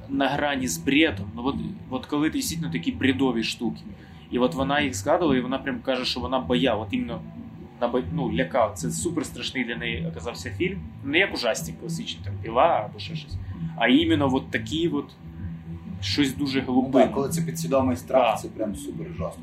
на 0.08 0.28
грані 0.28 0.68
з 0.68 0.78
бредом. 0.78 1.26
Ну, 1.36 1.42
от, 1.44 1.56
от 1.90 2.06
коли 2.06 2.30
ти 2.30 2.38
дійсно 2.38 2.70
такі 2.72 2.92
бредові 2.92 3.42
штуки. 3.42 3.80
І 4.30 4.38
от 4.38 4.54
вона 4.54 4.80
їх 4.80 4.94
згадувала, 4.94 5.36
і 5.36 5.40
вона 5.40 5.58
прям 5.58 5.80
каже, 5.80 6.04
що 6.04 6.20
вона 6.20 6.38
боя, 6.38 6.74
от 6.74 6.88
іменно 6.90 7.20
ну, 8.12 8.32
лякав. 8.32 8.72
Це 8.74 8.90
супер 8.90 9.26
страшний 9.26 9.64
для 9.64 9.76
неї 9.76 10.06
оказався 10.06 10.50
фільм. 10.50 10.78
Не 11.04 11.18
як 11.18 11.34
ужастик 11.34 11.80
класичний, 11.80 12.24
там 12.24 12.34
піла 12.42 12.88
або 12.90 12.98
ще 12.98 13.16
щось. 13.16 13.34
А 13.76 13.88
іменно 13.88 14.34
от 14.34 14.50
такі 14.50 14.88
от 14.88 15.10
щось 16.00 16.36
дуже 16.36 16.60
глибинне. 16.60 17.06
Ну, 17.06 17.14
коли 17.14 17.28
це 17.28 17.42
підсвідомий 17.42 17.96
страх, 17.96 18.40
це 18.40 18.48
прям 18.48 18.76
супер 18.76 19.06
жорстко. 19.16 19.42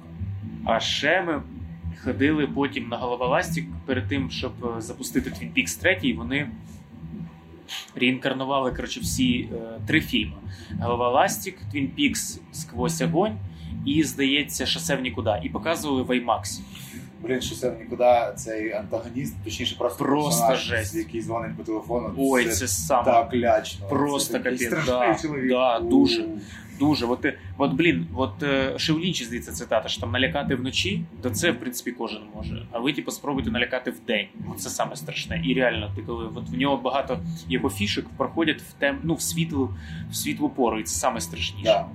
А 0.66 0.80
ще 0.80 1.22
ми 1.22 1.42
ходили 2.04 2.48
потім 2.48 2.88
на 2.88 2.98
головоластик 2.98 3.66
перед 3.86 4.08
тим, 4.08 4.32
щоб 4.32 4.52
е, 4.78 4.82
запустити 4.82 5.30
Twin 5.30 5.54
Peaks 5.54 5.82
3, 5.82 6.14
вони 6.14 6.50
реінкарнували 7.96 8.72
коротше, 8.72 9.00
всі 9.00 9.50
е, 9.54 9.80
три 9.88 10.02
фільми: 10.02 10.38
Головоластик, 10.80 11.58
Twin 11.74 11.90
Peaks 12.00 12.40
Сквозь 12.52 13.02
огонь 13.02 13.38
і, 13.86 14.04
здається, 14.04 14.66
Шосе 14.66 14.96
в 14.96 15.02
нікуди. 15.02 15.40
І 15.44 15.50
показували 15.50 16.02
в 16.02 16.10
IMAX. 16.10 16.60
Блін, 17.22 17.42
шосе 17.42 17.70
в 17.70 17.80
нікуди 17.80 18.34
цей 18.36 18.74
антагоніст, 18.74 19.36
точніше, 19.44 19.76
просто 19.78 20.06
просто 20.06 20.56
жесть. 20.56 20.96
який 20.96 21.22
дзвонить 21.22 21.58
по 21.58 21.64
телефону. 21.64 22.14
Ой, 22.18 22.46
це, 22.46 22.52
це 22.52 22.68
саме 22.68 23.04
так 23.04 23.34
лячно. 23.34 23.88
Просто 23.88 24.40
капець. 24.40 24.70
Да, 24.86 25.18
да, 25.50 25.80
дуже. 25.80 26.26
Дуже, 26.80 27.06
от, 27.06 27.26
от 27.58 27.74
блін, 27.74 28.08
от 28.16 28.40
Шевлінчі, 28.40 28.80
ще 28.80 28.94
в 28.94 29.00
Лінчі, 29.00 29.26
здається, 29.26 29.52
цитата, 29.52 29.90
що 29.90 30.02
там 30.02 30.12
налякати 30.12 30.56
вночі, 30.56 31.04
то 31.22 31.30
це, 31.30 31.52
в 31.52 31.60
принципі, 31.60 31.92
кожен 31.92 32.22
може. 32.36 32.66
А 32.72 32.80
ви, 32.80 32.94
типу, 32.94 33.12
спробуйте 33.12 33.52
налякати 33.52 33.92
в 33.92 34.00
день. 34.08 34.28
Це 34.58 34.70
саме 34.70 34.96
страшне. 34.96 35.42
І 35.46 35.54
реально, 35.54 35.92
ти 35.96 36.02
коли 36.02 36.26
от 36.36 36.50
в 36.50 36.58
нього 36.58 36.78
багато 36.78 37.20
його 37.50 37.70
фішок 37.70 38.06
проходять 38.18 38.62
в 38.62 38.74
тем, 38.74 39.00
ну, 39.04 39.14
в 39.14 39.22
світлу, 39.22 39.74
в 40.12 40.16
світлу 40.16 40.50
пору, 40.50 40.80
і 40.80 40.84
це 40.84 41.00
саме 41.00 41.22
страшніше. 41.22 41.64
Да. 41.64 41.86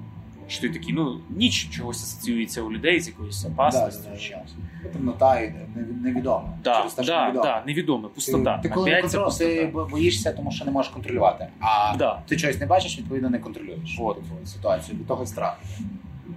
Що 0.47 0.61
ти 0.61 0.71
такий, 0.71 0.93
ну, 0.95 1.21
ніч 1.31 1.71
чогось 1.71 2.03
асоціюється 2.03 2.63
у 2.63 2.73
людей 2.73 3.01
з 3.01 3.09
якоюсь 3.09 3.45
опасністю. 3.45 4.03
Да, 4.05 4.19
да, 4.31 4.43
да. 4.83 4.89
Темнота 4.89 5.41
і 5.41 5.55
невідомо. 6.03 6.59
Да, 6.65 6.77
Через 6.77 6.95
те, 6.95 7.05
да, 7.05 7.23
невідомо. 7.23 7.45
Да, 7.45 7.63
невідомо, 7.67 8.09
пустота. 8.09 8.57
Ти, 8.57 8.69
ти 8.69 8.75
коли 8.75 9.01
контрол, 9.01 9.25
пустота. 9.25 9.51
ти 9.51 9.73
боїшся, 9.91 10.33
тому 10.33 10.51
що 10.51 10.65
не 10.65 10.71
можеш 10.71 10.93
контролювати. 10.93 11.47
А 11.61 11.97
да. 11.97 12.23
ти 12.29 12.37
чогось 12.37 12.61
не 12.61 12.67
бачиш, 12.67 12.99
відповідно 12.99 13.31
не 13.31 13.39
контролюєш 13.39 13.97
От. 14.01 14.19
ситуацію. 14.45 14.99
Від 14.99 15.07
того 15.07 15.27
страх. 15.27 15.59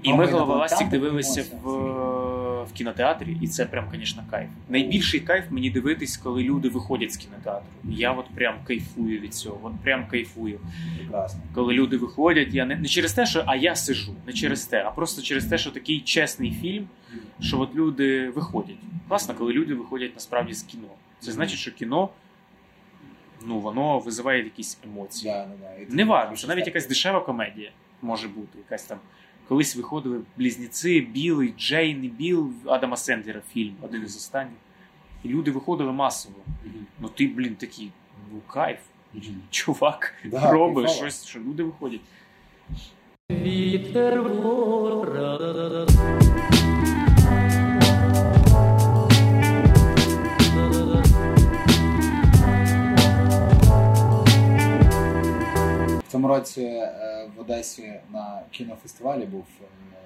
І 0.03 0.13
ми 0.13 0.25
головоластик 0.25 0.89
дивилися 0.89 1.45
в 1.63 2.36
в 2.67 2.73
кінотеатрі, 2.73 3.37
і 3.41 3.47
це 3.47 3.65
прям, 3.65 3.85
звісно, 3.93 4.23
кайф. 4.31 4.49
Найбільший 4.69 5.19
кайф 5.19 5.45
мені 5.49 5.69
дивитись, 5.69 6.17
коли 6.17 6.43
люди 6.43 6.69
виходять 6.69 7.13
з 7.13 7.17
кінотеатру. 7.17 7.67
Я 7.83 8.11
от 8.11 8.25
прям 8.35 8.55
кайфую 8.63 9.19
від 9.19 9.33
цього. 9.33 9.59
От 9.63 9.73
прям 9.83 10.07
кайфую. 10.07 10.59
Прекрасно. 10.97 11.41
Коли 11.53 11.73
люди 11.73 11.97
виходять, 11.97 12.53
я 12.53 12.65
не, 12.65 12.75
не 12.75 12.87
через 12.87 13.13
те, 13.13 13.25
що 13.25 13.43
а 13.47 13.55
я 13.55 13.75
сижу, 13.75 14.15
не 14.27 14.33
через 14.33 14.65
те, 14.65 14.83
а 14.83 14.91
просто 14.91 15.21
через 15.21 15.45
те, 15.45 15.57
що 15.57 15.71
такий 15.71 16.01
чесний 16.01 16.51
фільм, 16.51 16.87
що 17.39 17.59
от 17.59 17.75
люди 17.75 18.29
виходять. 18.29 18.77
Класно, 19.07 19.33
коли 19.33 19.53
люди 19.53 19.73
виходять 19.73 20.11
насправді 20.15 20.53
з 20.53 20.63
кіно. 20.63 20.87
Це 21.19 21.31
значить, 21.31 21.59
що 21.59 21.71
кіно. 21.71 22.09
Ну, 23.45 23.59
воно 23.59 23.99
визиває 23.99 24.43
якісь 24.43 24.77
емоції. 24.83 25.33
Да, 25.33 25.45
да, 25.45 25.85
да. 25.89 25.95
Не 25.95 26.05
важливо, 26.05 26.35
що 26.35 26.47
навіть 26.47 26.67
якась 26.67 26.87
дешева 26.87 27.19
комедія 27.19 27.71
може 28.01 28.27
бути, 28.27 28.57
якась 28.57 28.83
там 28.83 28.97
Колись 29.47 29.75
виходили 29.75 30.21
близнюці, 30.37 31.01
Білий, 31.01 31.53
Джейн 31.57 32.03
і 32.03 32.07
Біл 32.07 32.51
Адама 32.65 32.97
Сендлера 32.97 33.41
фільм, 33.53 33.75
один 33.81 34.03
із 34.03 34.15
останніх. 34.15 34.57
І 35.23 35.29
люди 35.29 35.51
виходили 35.51 35.91
масово. 35.91 36.35
Ну 36.99 37.09
ти, 37.09 37.27
блін, 37.27 37.55
такий, 37.55 37.91
ну 38.31 38.39
кайф. 38.47 38.79
Чувак 39.49 40.13
да, 40.25 40.51
робить 40.51 40.89
щось, 40.89 41.25
що 41.25 41.39
люди 41.39 41.63
виходять. 41.63 42.01
Вітер 43.31 44.21
В 56.07 56.11
цьому 56.11 56.27
році 56.27 56.61
е, 56.61 57.16
Одесі 57.47 57.93
на 58.13 58.41
кінофестивалі 58.51 59.25
був. 59.25 59.45
Е, 59.61 59.97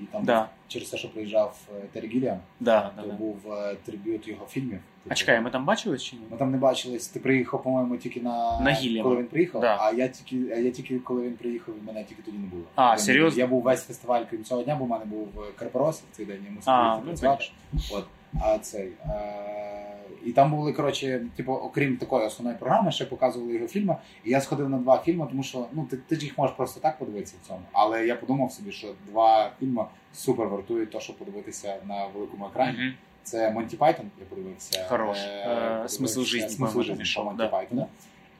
і 0.00 0.04
там 0.04 0.24
да. 0.24 0.48
через 0.68 0.88
те, 0.88 0.96
що 0.96 1.12
приїжджав 1.12 1.58
е, 1.76 1.82
Террі 1.92 2.08
Гіліан, 2.08 2.38
да, 2.60 2.92
то 2.96 3.06
да, 3.06 3.12
був 3.12 3.52
е, 3.52 3.76
трибют 3.84 4.28
його 4.28 4.46
фільмів. 4.46 4.80
А 5.08 5.14
чекай, 5.14 5.40
ми 5.40 5.50
там 5.50 5.64
бачились 5.64 6.02
чи 6.02 6.16
ні? 6.16 6.22
Ми 6.30 6.36
там 6.36 6.50
не 6.50 6.58
бачились. 6.58 7.08
Ти 7.08 7.20
приїхав, 7.20 7.62
по-моєму, 7.62 7.96
тільки 7.96 8.20
на, 8.20 8.60
на 8.60 8.70
Гіліан. 8.70 9.02
коли 9.02 9.16
він 9.16 9.26
приїхав, 9.26 9.60
да. 9.60 9.78
а 9.80 9.92
я 9.92 10.08
тільки, 10.08 10.52
а 10.52 10.56
я 10.56 10.70
тільки 10.70 10.98
коли 10.98 11.22
він 11.22 11.32
приїхав, 11.32 11.74
мене 11.86 12.04
тільки 12.04 12.22
тоді 12.22 12.38
не 12.38 12.46
було. 12.46 12.62
А, 12.74 12.90
я 12.90 12.98
серйозно? 12.98 13.40
Я 13.40 13.46
був 13.46 13.62
весь 13.62 13.84
фестиваль, 13.84 14.22
крім 14.30 14.44
цього 14.44 14.62
дня, 14.62 14.76
бо 14.76 14.84
в 14.84 14.88
мене 14.88 15.04
був 15.04 15.28
Карпорос 15.56 16.02
в 16.12 16.16
цей 16.16 16.26
день, 16.26 16.40
я 16.44 16.50
мусив 16.50 16.72
а, 16.72 16.98
працювати. 16.98 17.44
От. 17.92 18.04
А 18.40 18.58
цей. 18.58 18.92
А... 19.06 19.97
І 20.24 20.32
там 20.32 20.50
були, 20.50 20.72
коротше, 20.72 21.26
типу, 21.36 21.52
окрім 21.52 21.96
такої 21.96 22.26
основної 22.26 22.58
програми, 22.58 22.92
ще 22.92 23.04
показували 23.04 23.54
його 23.54 23.66
фільми. 23.66 23.96
І 24.24 24.30
я 24.30 24.40
сходив 24.40 24.68
на 24.68 24.78
два 24.78 24.98
фільми, 24.98 25.26
тому 25.30 25.42
що 25.42 25.66
ну 25.72 25.86
ти, 25.90 25.96
ти 25.96 26.16
ж 26.16 26.24
їх 26.24 26.38
можеш 26.38 26.56
просто 26.56 26.80
так 26.80 26.98
подивитися 26.98 27.36
в 27.42 27.48
цьому. 27.48 27.60
Але 27.72 28.06
я 28.06 28.16
подумав 28.16 28.52
собі, 28.52 28.72
що 28.72 28.88
два 29.06 29.50
фільми 29.60 29.84
супер 30.12 30.48
вартують 30.48 30.90
то, 30.90 31.00
щоб 31.00 31.16
подивитися 31.16 31.76
на 31.88 32.06
великому 32.06 32.46
екрані. 32.46 32.78
Mm-hmm. 32.78 32.92
Це 33.22 33.50
Монті 33.50 33.76
Пайтон, 33.76 34.06
я 34.18 34.24
подивився. 34.24 34.86
Хорош. 34.88 35.18
Е, 35.18 35.82
смисл 35.86 36.22
життя. 36.22 36.48
Смисл 36.48 36.80
життя 36.80 37.22
Монті. 37.22 37.48
Пайтона. 37.50 37.86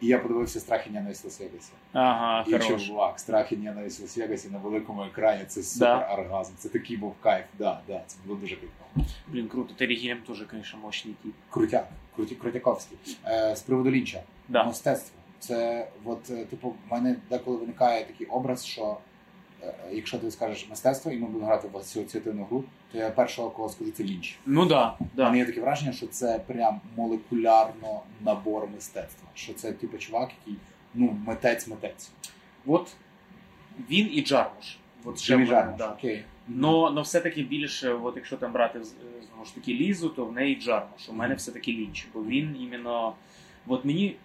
І 0.00 0.06
я 0.06 0.18
подивився 0.18 0.60
страх 0.60 0.86
і 0.86 0.90
ненависть 0.90 1.24
Лас-Вегасі. 1.24 1.70
Ага, 1.92 2.44
і 2.48 2.52
хорош. 2.52 2.86
чувак, 2.86 3.20
страх 3.20 3.52
і 3.52 3.56
ненависть 3.56 4.02
Лас-Вегасі 4.02 4.52
на 4.52 4.58
великому 4.58 5.04
екрані. 5.04 5.44
Це 5.44 5.62
супер 5.62 5.98
да. 5.98 6.14
оргазм. 6.14 6.52
Це 6.58 6.68
такий 6.68 6.96
був 6.96 7.14
кайф. 7.20 7.44
Да, 7.58 7.80
да, 7.86 8.02
це 8.06 8.16
було 8.26 8.38
дуже 8.38 8.56
кайфово. 8.56 9.08
Блін, 9.28 9.48
круто. 9.48 9.84
Гілліам 9.84 10.18
теж, 10.26 10.44
звісно, 10.52 10.78
мощний 10.82 11.14
тип. 11.22 11.32
Крутяк, 11.50 11.88
Круті, 12.16 12.34
Крутяковський. 12.34 12.98
Е, 13.26 13.56
з 13.56 13.60
приводу 13.60 13.90
лінча. 13.90 14.22
Да. 14.48 14.64
Мистецтво. 14.64 15.18
Це, 15.38 15.88
от, 16.04 16.30
е, 16.30 16.44
типу, 16.44 16.68
в 16.68 16.92
мене 16.92 17.16
деколи 17.30 17.56
виникає 17.56 18.04
такий 18.04 18.26
образ, 18.26 18.66
що 18.66 18.96
якщо 19.90 20.18
ти 20.18 20.30
скажеш 20.30 20.66
мистецтво, 20.70 21.12
і 21.12 21.18
ми 21.18 21.26
будемо 21.26 21.46
грати 21.46 21.68
в 21.68 21.76
асоціативну 21.76 22.44
гру, 22.44 22.64
то 22.92 22.98
я 22.98 23.10
першого 23.10 23.50
кого 23.50 23.68
скажу 23.68 23.90
це 23.90 24.04
лінч. 24.04 24.38
Ну 24.46 24.66
да, 24.66 24.96
да. 25.14 25.22
У 25.22 25.26
мене 25.26 25.38
є 25.38 25.44
таке 25.44 25.60
враження, 25.60 25.92
що 25.92 26.06
це 26.06 26.40
прям 26.46 26.80
молекулярно 26.96 28.00
набор 28.20 28.68
мистецтва. 28.74 29.28
Що 29.34 29.54
це 29.54 29.72
типу 29.72 29.98
чувак, 29.98 30.30
який 30.40 30.60
ну 30.94 31.16
митець-митець. 31.26 32.10
От 32.66 32.96
він 33.90 34.08
і 34.12 34.22
Джармуш. 34.22 34.76
От 35.04 35.18
ще 35.18 35.46
Джармуш, 35.46 35.78
да. 35.78 35.92
окей. 35.92 36.24
Но, 36.48 36.90
но 36.90 37.02
все-таки 37.02 37.42
більше, 37.42 37.92
от 37.92 38.16
якщо 38.16 38.36
там 38.36 38.52
брати 38.52 38.84
знову 38.84 39.44
ж 39.44 39.54
таки 39.54 39.74
лізу, 39.74 40.08
то 40.08 40.24
в 40.24 40.32
неї 40.32 40.56
Джармуш. 40.56 41.08
У 41.08 41.12
мене 41.12 41.34
все-таки 41.34 41.72
лінч. 41.72 42.06
Бо 42.14 42.24
він 42.24 42.56
іменно. 42.60 43.14
От 43.66 43.84
мені 43.84 44.16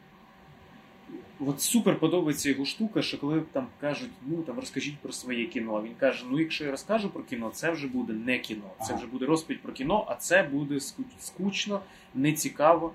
от 1.40 1.62
супер 1.62 2.00
подобається 2.00 2.50
його 2.50 2.66
штука, 2.66 3.02
що 3.02 3.20
коли 3.20 3.42
там 3.52 3.68
кажуть, 3.82 4.10
ну 4.28 4.42
там 4.42 4.60
розкажіть 4.60 4.98
про 4.98 5.12
своє 5.12 5.46
кіно. 5.46 5.82
Він 5.82 5.94
каже: 6.00 6.26
ну 6.30 6.40
якщо 6.40 6.66
я 6.66 6.72
розкажу 6.72 7.10
про 7.10 7.24
кіно, 7.24 7.50
це 7.54 7.72
вже 7.72 7.88
буде 7.88 8.14
не 8.14 8.40
кіно, 8.40 8.72
це 8.88 8.96
вже 8.96 9.08
буде 9.08 9.26
розповідь 9.26 9.62
про 9.62 9.74
кіно, 9.74 10.06
а 10.08 10.16
це 10.16 10.44
буде 10.44 10.80
скучно, 11.20 11.82
нецікаво. 12.16 12.92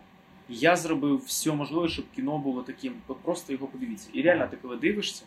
Я 0.49 0.77
зробив 0.77 1.23
все 1.27 1.53
можливе, 1.53 1.89
щоб 1.89 2.05
кіно 2.17 2.39
було 2.39 2.63
таким. 2.63 2.95
Просто 3.23 3.53
його 3.53 3.67
подивіться. 3.67 4.09
І 4.13 4.23
реально, 4.23 4.47
ти 4.47 4.57
коли 4.63 4.77
дивишся, 4.77 5.25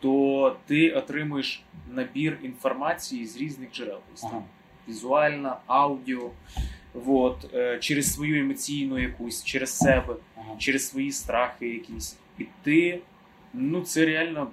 то 0.00 0.56
ти 0.66 0.90
отримуєш 0.90 1.62
набір 1.92 2.38
інформації 2.42 3.26
з 3.26 3.36
різних 3.36 3.72
джерел. 3.72 3.98
Ага. 4.22 4.42
Візуальна, 4.88 5.56
аудіо. 5.66 6.30
Вот, 6.94 7.54
е, 7.54 7.78
через 7.78 8.14
свою 8.14 8.44
емоційну 8.44 8.98
якусь, 8.98 9.44
через 9.44 9.78
себе, 9.78 10.16
ага. 10.36 10.56
через 10.58 10.88
свої 10.88 11.12
страхи 11.12 11.68
якісь. 11.68 12.16
І 12.38 12.46
ти, 12.62 13.00
ну 13.52 13.80
це 13.82 14.06
реально 14.06 14.50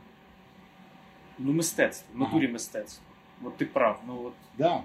ну, 1.40 1.54
мистецтво, 1.54 2.08
в 2.16 2.20
натурі 2.20 2.44
ага. 2.44 2.54
мистецтво. 2.54 3.04
От 3.44 3.58
ти 3.58 3.66
прав. 3.66 4.04
ну 4.08 4.22
от. 4.26 4.34
Да. 4.58 4.84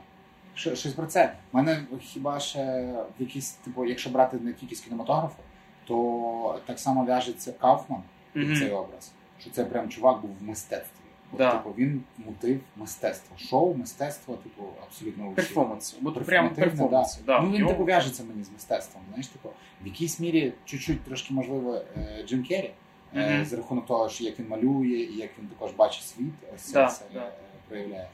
Щось 0.55 0.92
про 0.92 1.07
це. 1.07 1.37
У 1.53 1.57
мене 1.57 1.85
хіба 2.01 2.40
ще 2.40 2.92
в 3.19 3.23
якісь, 3.23 3.51
типу, 3.51 3.87
якщо 3.87 4.11
брати 4.11 4.37
не 4.37 4.53
тільки 4.53 4.75
з 4.75 4.81
кінематографу, 4.81 5.42
то 5.85 6.61
так 6.66 6.79
само 6.79 7.05
в'яжеться 7.05 7.53
Кауфман 7.53 8.03
mm-hmm. 8.35 8.59
цей 8.59 8.71
образ. 8.71 9.12
Що 9.40 9.51
це 9.51 9.64
прям 9.64 9.88
чувак 9.88 10.21
був 10.21 10.31
в 10.40 10.42
мистецтві. 10.42 10.96
Да. 11.33 11.51
Типу, 11.51 11.75
він 11.79 12.03
мутив 12.19 12.61
мистецтво. 12.77 13.37
Шоу, 13.39 13.75
мистецтво, 13.75 14.37
типу, 14.37 14.65
абсолютно 14.83 15.31
перформанс. 15.31 15.97
Прямо 16.27 16.51
перформанс. 16.51 17.21
Да. 17.27 17.41
Ну 17.41 17.51
він 17.51 17.67
типу 17.67 17.85
в'яжеться 17.85 18.25
мені 18.25 18.45
з 18.45 18.53
мистецтвом. 18.53 19.03
Знаєш, 19.09 19.27
типу, 19.27 19.49
в 19.83 19.87
якійсь 19.87 20.21
мірі 20.21 20.53
чуть-чуть 20.65 21.03
трошки 21.03 21.35
можливо 21.35 21.83
е, 21.97 22.25
Джим 22.27 22.45
Керрі, 22.45 22.71
mm-hmm. 23.17 23.45
за 23.45 23.57
рахунок 23.57 23.87
того, 23.87 24.09
що 24.09 24.25
як 24.25 24.39
він 24.39 24.49
малює, 24.49 24.97
і 24.97 25.17
як 25.17 25.31
він 25.39 25.49
також 25.49 25.73
бачить 25.73 26.05
світ, 26.05 26.33
ось 26.55 26.73
да, 26.73 26.87
це 26.87 27.05
да. 27.15 27.33
проявляє. 27.69 28.09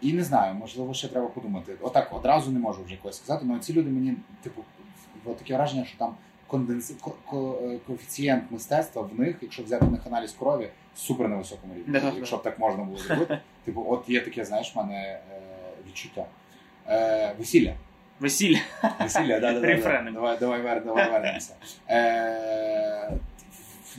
І 0.00 0.12
не 0.12 0.24
знаю, 0.24 0.54
можливо, 0.54 0.94
ще 0.94 1.08
треба 1.08 1.28
подумати. 1.28 1.76
Отак 1.80 2.12
одразу 2.12 2.50
не 2.50 2.58
можу 2.58 2.84
вже 2.84 2.96
когось 2.96 3.16
сказати, 3.16 3.46
але 3.50 3.58
ці 3.58 3.72
люди 3.72 3.90
мені, 3.90 4.14
типу, 4.42 4.64
було 5.24 5.36
таке 5.36 5.54
враження, 5.54 5.84
що 5.84 5.98
там 5.98 6.14
конденс... 6.48 6.92
ко... 7.00 7.10
Ко... 7.26 7.58
коефіцієнт 7.86 8.44
мистецтва 8.50 9.02
в 9.02 9.20
них, 9.20 9.36
якщо 9.40 9.62
взяти 9.62 9.86
них 9.86 10.00
аналіз 10.06 10.32
крові, 10.38 10.68
супер 10.94 11.28
на 11.28 11.36
високому 11.36 11.74
рівні. 11.74 12.00
Да, 12.00 12.12
якщо 12.16 12.36
б 12.36 12.42
так 12.42 12.58
можна 12.58 12.84
було 12.84 12.98
зробити. 12.98 13.38
Типу, 13.64 13.86
от 13.88 14.08
є 14.08 14.20
таке, 14.20 14.44
знаєш, 14.44 14.74
в 14.74 14.78
мене 14.78 14.94
е, 14.94 15.20
відчуття. 15.88 16.24
Е, 16.88 17.34
Весілля. 17.38 17.74
Весілля. 18.20 18.58
Весілля, 19.00 19.40
да, 19.40 19.52
да, 19.52 19.60
да. 19.60 20.10
Давай, 20.12 20.38
давай, 20.38 20.62
вер- 20.62 20.84
давай 20.84 21.10
вернемося. 21.10 21.54
Е, 21.90 23.12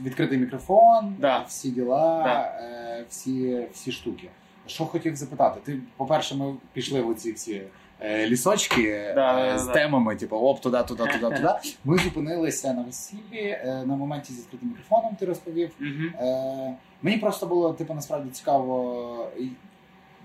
відкритий 0.02 0.38
мікрофон, 0.38 1.16
Да. 1.20 1.40
всі 1.48 1.70
діла, 1.72 2.24
Да. 2.24 2.66
е, 2.66 3.06
всі, 3.10 3.68
всі 3.74 3.92
штуки. 3.92 4.30
Що 4.68 4.86
хотів 4.86 5.16
запитати? 5.16 5.60
Ти, 5.64 5.80
по-перше, 5.98 6.36
ми 6.36 6.56
пішли 6.74 7.02
в 7.02 7.10
оці 7.10 7.32
всі 7.32 7.54
е, 7.54 7.68
лісочки 8.04 9.12
Да, 9.16 9.46
е, 9.48 9.52
да, 9.52 9.60
з 9.60 9.66
да. 9.66 9.74
темами, 9.74 10.16
типу, 10.16 10.36
оп, 10.36 10.62
туди, 10.62 10.84
туди, 10.88 11.04
туди, 11.04 11.20
туди. 11.36 11.50
Ми 11.86 11.98
зупинилися 11.98 12.74
на 12.74 12.82
весіллі 12.82 13.22
е, 13.32 13.84
на 13.86 13.96
моменті 13.96 14.34
зі 14.34 14.42
відкритим 14.42 14.70
мікрофоном, 14.70 15.16
ти 15.16 15.26
розповів. 15.26 15.72
Угу. 15.82 16.26
Е, 16.28 16.76
мені 17.02 17.18
просто 17.18 17.46
було 17.46 17.74
типу 17.74 17.94
насправді 17.94 18.30
цікаво 18.30 19.32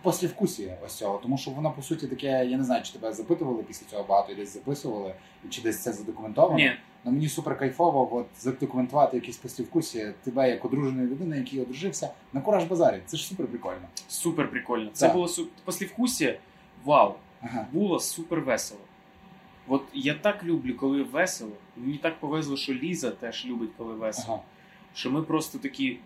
послівкусія 0.02 0.76
ось 0.86 0.94
цього, 0.94 1.18
тому 1.22 1.38
що 1.38 1.50
воно 1.50 1.70
по 1.70 1.82
суті 1.82 2.06
таке, 2.06 2.46
я 2.46 2.56
не 2.56 2.64
знаю, 2.64 2.82
чи 2.82 2.92
тебе 2.92 3.12
запитували 3.12 3.62
після 3.62 3.86
цього 3.86 4.04
багато 4.08 4.32
і 4.32 4.34
десь 4.34 4.54
записували, 4.54 5.14
і 5.44 5.48
чи 5.48 5.62
десь 5.62 5.82
це 5.82 5.92
задокументовано. 5.92 6.56
Ні, 6.56 6.72
Ну 7.04 7.12
мені 7.12 7.28
супер 7.28 7.58
кайфово, 7.58 8.16
от 8.16 8.26
задокументувати 8.38 9.16
якісь 9.16 9.36
послівкусія 9.36 10.14
тебе 10.24 10.50
як 10.50 10.64
одруженої 10.64 11.08
людини, 11.08 11.36
який 11.38 11.60
одружився 11.60 12.10
на 12.32 12.40
кураж 12.40 12.64
базарі. 12.64 13.00
Це 13.06 13.16
ж 13.16 13.26
супер 13.26 13.46
прикольно. 13.46 13.88
супер 14.08 14.50
прикольно. 14.50 14.90
Це 14.92 15.06
Так. 15.06 15.14
було 15.14 15.28
супер. 15.28 15.52
Послівкусія, 15.64 16.38
вау, 16.84 17.14
Ага. 17.44 17.66
було 17.72 18.00
супер 18.00 18.40
весело. 18.40 18.80
От 19.68 19.82
я 19.92 20.14
так 20.14 20.44
люблю, 20.44 20.74
коли 20.76 21.02
весело. 21.02 21.52
Мені 21.76 21.98
так 21.98 22.20
повезло, 22.20 22.56
що 22.56 22.74
Ліза 22.74 23.10
теж 23.10 23.46
любить, 23.46 23.70
коли 23.76 23.94
весело. 23.94 24.34
Ага. 24.34 24.42
Що 24.94 25.10
ми 25.10 25.22
просто 25.22 25.58
такі 25.58 25.98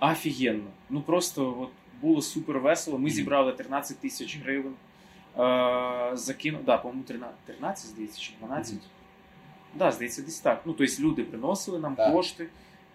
офігенно. 0.00 0.70
Ну 0.90 1.00
просто 1.00 1.56
от 1.60 1.70
було 2.02 2.22
супер 2.22 2.58
весело. 2.58 2.98
Ми 2.98 3.10
зібрали 3.10 3.52
13 3.52 3.98
тисяч 3.98 4.38
гривень. 4.38 4.74
Е, 5.38 6.10
закинув, 6.16 6.64
да, 6.64 6.76
по-моєму, 6.78 7.04
13, 7.04 7.36
13, 7.46 7.90
здається, 7.90 8.20
чи 8.20 8.32
12. 8.40 8.72
Мгм. 8.74 8.82
Да, 9.74 9.92
здається, 9.92 10.22
десь 10.22 10.40
так. 10.40 10.62
Ну, 10.64 10.72
тобто 10.72 11.02
люди 11.02 11.24
приносили 11.24 11.78
нам 11.78 11.94
Так. 11.94 12.12
кошти, 12.12 12.48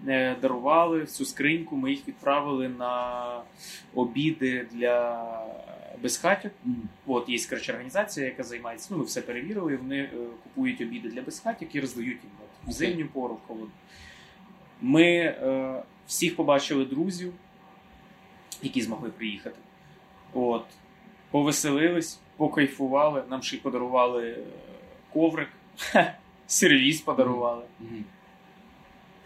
е, 0.07 0.35
дарували 0.41 1.01
всю 1.01 1.27
скриньку, 1.27 1.75
ми 1.75 1.91
їх 1.91 2.07
відправили 2.07 2.69
на 2.69 3.41
обіди 3.95 4.67
для 4.71 5.23
безхатів. 6.03 6.51
Мгм. 6.63 6.89
От 7.07 7.29
є 7.29 7.39
коротше, 7.49 7.71
організація, 7.71 8.25
яка 8.25 8.43
займається. 8.43 8.87
Ну, 8.91 8.97
ми 8.97 9.03
все 9.03 9.21
перевірили. 9.21 9.75
Вони 9.75 9.99
е, 9.99 10.09
купують 10.43 10.81
обіди 10.81 11.09
для 11.09 11.21
безхатів 11.21 11.67
і 11.73 11.79
роздають 11.79 12.23
їм 12.23 12.31
от, 12.43 12.69
в 12.69 12.71
зимню 12.71 13.07
пору, 13.07 13.35
в 13.35 13.47
холодну. 13.47 13.71
Ми 14.81 15.03
е, 15.03 15.83
всіх 16.07 16.35
побачили 16.35 16.85
друзів, 16.85 17.33
які 18.61 18.81
змогли 18.81 19.09
приїхати. 19.09 19.55
От, 20.33 20.65
повеселились, 21.31 22.19
покайфували. 22.37 23.23
Нам 23.29 23.43
ще 23.43 23.55
й 23.55 23.59
подарували 23.59 24.29
е, 24.31 24.37
коврик, 25.13 25.49
сервіс 26.47 27.01
подарували. 27.01 27.63
Мгм. 27.79 28.03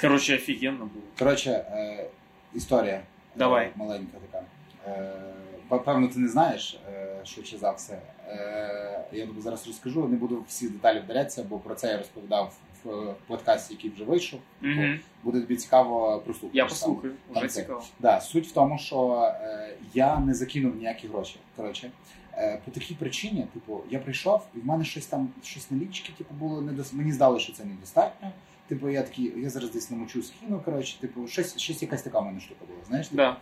Коротше, 0.02 0.36
офігенно 0.36 0.86
було. 0.86 1.06
Коротше, 1.20 1.52
е, 1.52 2.06
історія 2.54 3.02
Давай. 3.36 3.66
е, 3.66 3.72
маленька 3.76 4.18
така. 4.32 4.46
Е, 4.88 5.14
певно, 5.70 6.08
ти 6.08 6.20
не 6.20 6.28
знаєш, 6.28 6.80
е, 6.94 7.26
швидше 7.26 7.58
за 7.58 7.72
все. 7.72 8.02
Е, 8.28 9.06
я 9.12 9.28
тобі 9.28 9.42
зараз 9.42 9.68
розкажу, 9.68 10.08
не 10.08 10.18
буду 10.18 10.44
всі 10.48 10.70
деталі 10.70 11.00
вдарятися, 11.00 11.46
бо 11.50 11.60
про 11.60 11.76
це 11.76 11.88
я 11.88 11.98
розповідав 11.98 12.54
в 12.84 13.14
подкасті, 13.28 13.74
який 13.74 13.92
вже 13.92 14.04
вийшов. 14.04 14.40
Угу. 14.64 14.84
Буде 15.24 15.42
тобі 15.42 15.56
цікаво 15.56 16.22
прослухати. 16.26 16.58
Я 16.58 16.70
що 16.70 16.86
там. 16.86 16.96
вже 17.30 17.40
там 17.40 17.50
цікаво. 17.50 17.84
Да, 18.00 18.22
суть 18.22 18.48
в 18.48 18.52
тому, 18.52 18.78
що 18.78 19.32
е, 19.42 19.74
я 19.94 20.20
не 20.20 20.34
закинув 20.34 20.76
ніякі 20.76 21.08
гроші. 21.08 21.36
Коротше, 21.56 21.92
по 22.66 22.72
такій 22.72 22.94
причині, 22.94 23.48
типу, 23.54 23.84
я 23.90 24.00
прийшов, 24.00 24.42
і 24.56 24.60
в 24.60 24.66
мене 24.66 24.86
щось 24.86 25.06
там, 25.06 25.30
щось 25.44 25.72
налічки, 25.72 26.14
типу, 26.18 26.36
було 26.36 26.62
недос... 26.62 26.94
Мені 26.94 27.12
здалося, 27.12 27.44
що 27.44 27.54
це 27.54 27.66
недостатньо. 27.66 28.32
Типу, 28.68 28.90
я 28.90 29.02
такий, 29.04 29.34
я 29.42 29.50
зараз 29.50 29.72
десь 29.72 29.92
намочу 29.92 30.24
схіну, 30.24 30.62
Коротше, 30.66 31.00
типу, 31.00 31.28
щось, 31.28 31.58
щось 31.58 31.82
якась 31.82 32.02
така 32.02 32.20
в 32.20 32.26
мене 32.26 32.40
штука 32.40 32.66
була. 32.68 32.80
Знаєш, 32.88 33.08
типу? 33.08 33.18
Да, 33.18 33.38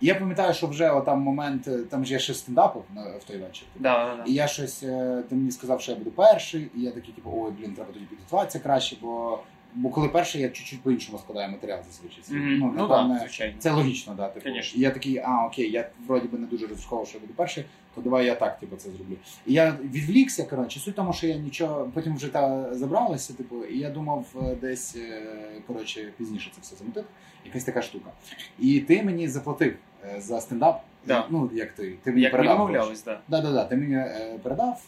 І 0.00 0.06
я 0.06 0.14
пам'ятаю, 0.14 0.54
що 0.54 0.66
вже 0.66 0.90
отам 0.90 1.20
момент, 1.20 1.68
е, 1.68 1.78
там 1.78 2.04
ж 2.04 2.12
я 2.12 2.18
ще 2.18 2.34
стендапив 2.34 2.82
на 2.94 3.02
в 3.02 3.24
той 3.24 3.36
вечір. 3.38 3.66
Типу. 3.72 3.82
да, 3.82 4.06
да, 4.06 4.16
да. 4.16 4.30
І 4.30 4.32
я 4.32 4.46
щось, 4.46 4.82
е, 4.82 5.22
ти 5.28 5.34
мені 5.34 5.50
сказав, 5.50 5.80
що 5.80 5.92
я 5.92 5.98
буду 5.98 6.10
перший, 6.10 6.70
і 6.76 6.80
я 6.80 6.90
такий, 6.90 7.14
типу, 7.14 7.30
ой, 7.36 7.52
блін, 7.52 7.74
треба 7.74 7.92
тоді 7.92 8.04
підготуватися 8.04 8.58
краще, 8.58 8.96
бо, 9.02 9.38
бо 9.74 9.90
коли 9.90 10.08
перший, 10.08 10.42
я 10.42 10.48
чуть-чуть 10.48 10.80
по-іншому 10.80 11.18
складаю 11.18 11.50
матеріал 11.50 11.78
зазвичай. 11.86 12.24
Мгм. 12.28 12.58
Ну, 12.58 12.72
напевне, 12.72 13.14
да, 13.14 13.20
звичайно. 13.20 13.54
це 13.58 13.72
логічно, 13.72 14.14
да. 14.14 14.28
Типу. 14.28 14.48
І 14.48 14.80
я 14.80 14.90
такий, 14.90 15.18
а 15.18 15.46
окей, 15.46 15.70
я 15.70 15.88
вроді 16.06 16.28
би 16.28 16.38
не 16.38 16.46
дуже 16.46 16.66
розраховував, 16.66 17.08
що 17.08 17.18
я 17.18 17.20
буду 17.20 17.32
перший, 17.34 17.64
то 17.94 18.00
давай 18.00 18.26
я 18.26 18.34
так, 18.34 18.60
типу, 18.60 18.76
це 18.76 18.90
зроблю. 18.90 19.16
І 19.46 19.52
я 19.52 19.76
відвлікся, 19.84 20.44
коротше, 20.44 20.80
суть 20.80 20.94
в 20.94 20.96
тому, 20.96 21.12
що 21.12 21.26
я 21.26 21.36
нічого, 21.36 21.90
потім 21.94 22.16
вже 22.16 22.28
та 22.28 22.74
забралося, 22.74 23.34
типу, 23.34 23.64
і 23.64 23.78
я 23.78 23.90
думав 23.90 24.26
е, 24.42 24.56
десь 24.60 24.96
е, 24.96 25.22
коротше 25.66 26.12
пізніше 26.18 26.50
це 26.54 26.60
все 26.62 26.76
замутити. 26.76 27.06
Якась 27.44 27.64
така 27.64 27.82
штука. 27.82 28.10
І 28.58 28.80
ти 28.80 29.02
мені 29.02 29.28
заплатив 29.28 29.76
е, 30.04 30.20
за 30.20 30.40
стендап. 30.40 30.82
Да. 31.06 31.26
Ну, 31.30 31.50
як 31.54 31.72
ти? 31.72 31.94
Ти 32.02 32.10
мені 32.10 32.22
Як 32.22 32.32
передав. 32.32 32.56
домовлялись. 32.56 33.04
Да, 33.04 33.20
да, 33.28 33.40
да. 33.40 33.64
Ти 33.64 33.76
мені 33.76 34.04
передав 34.42 34.82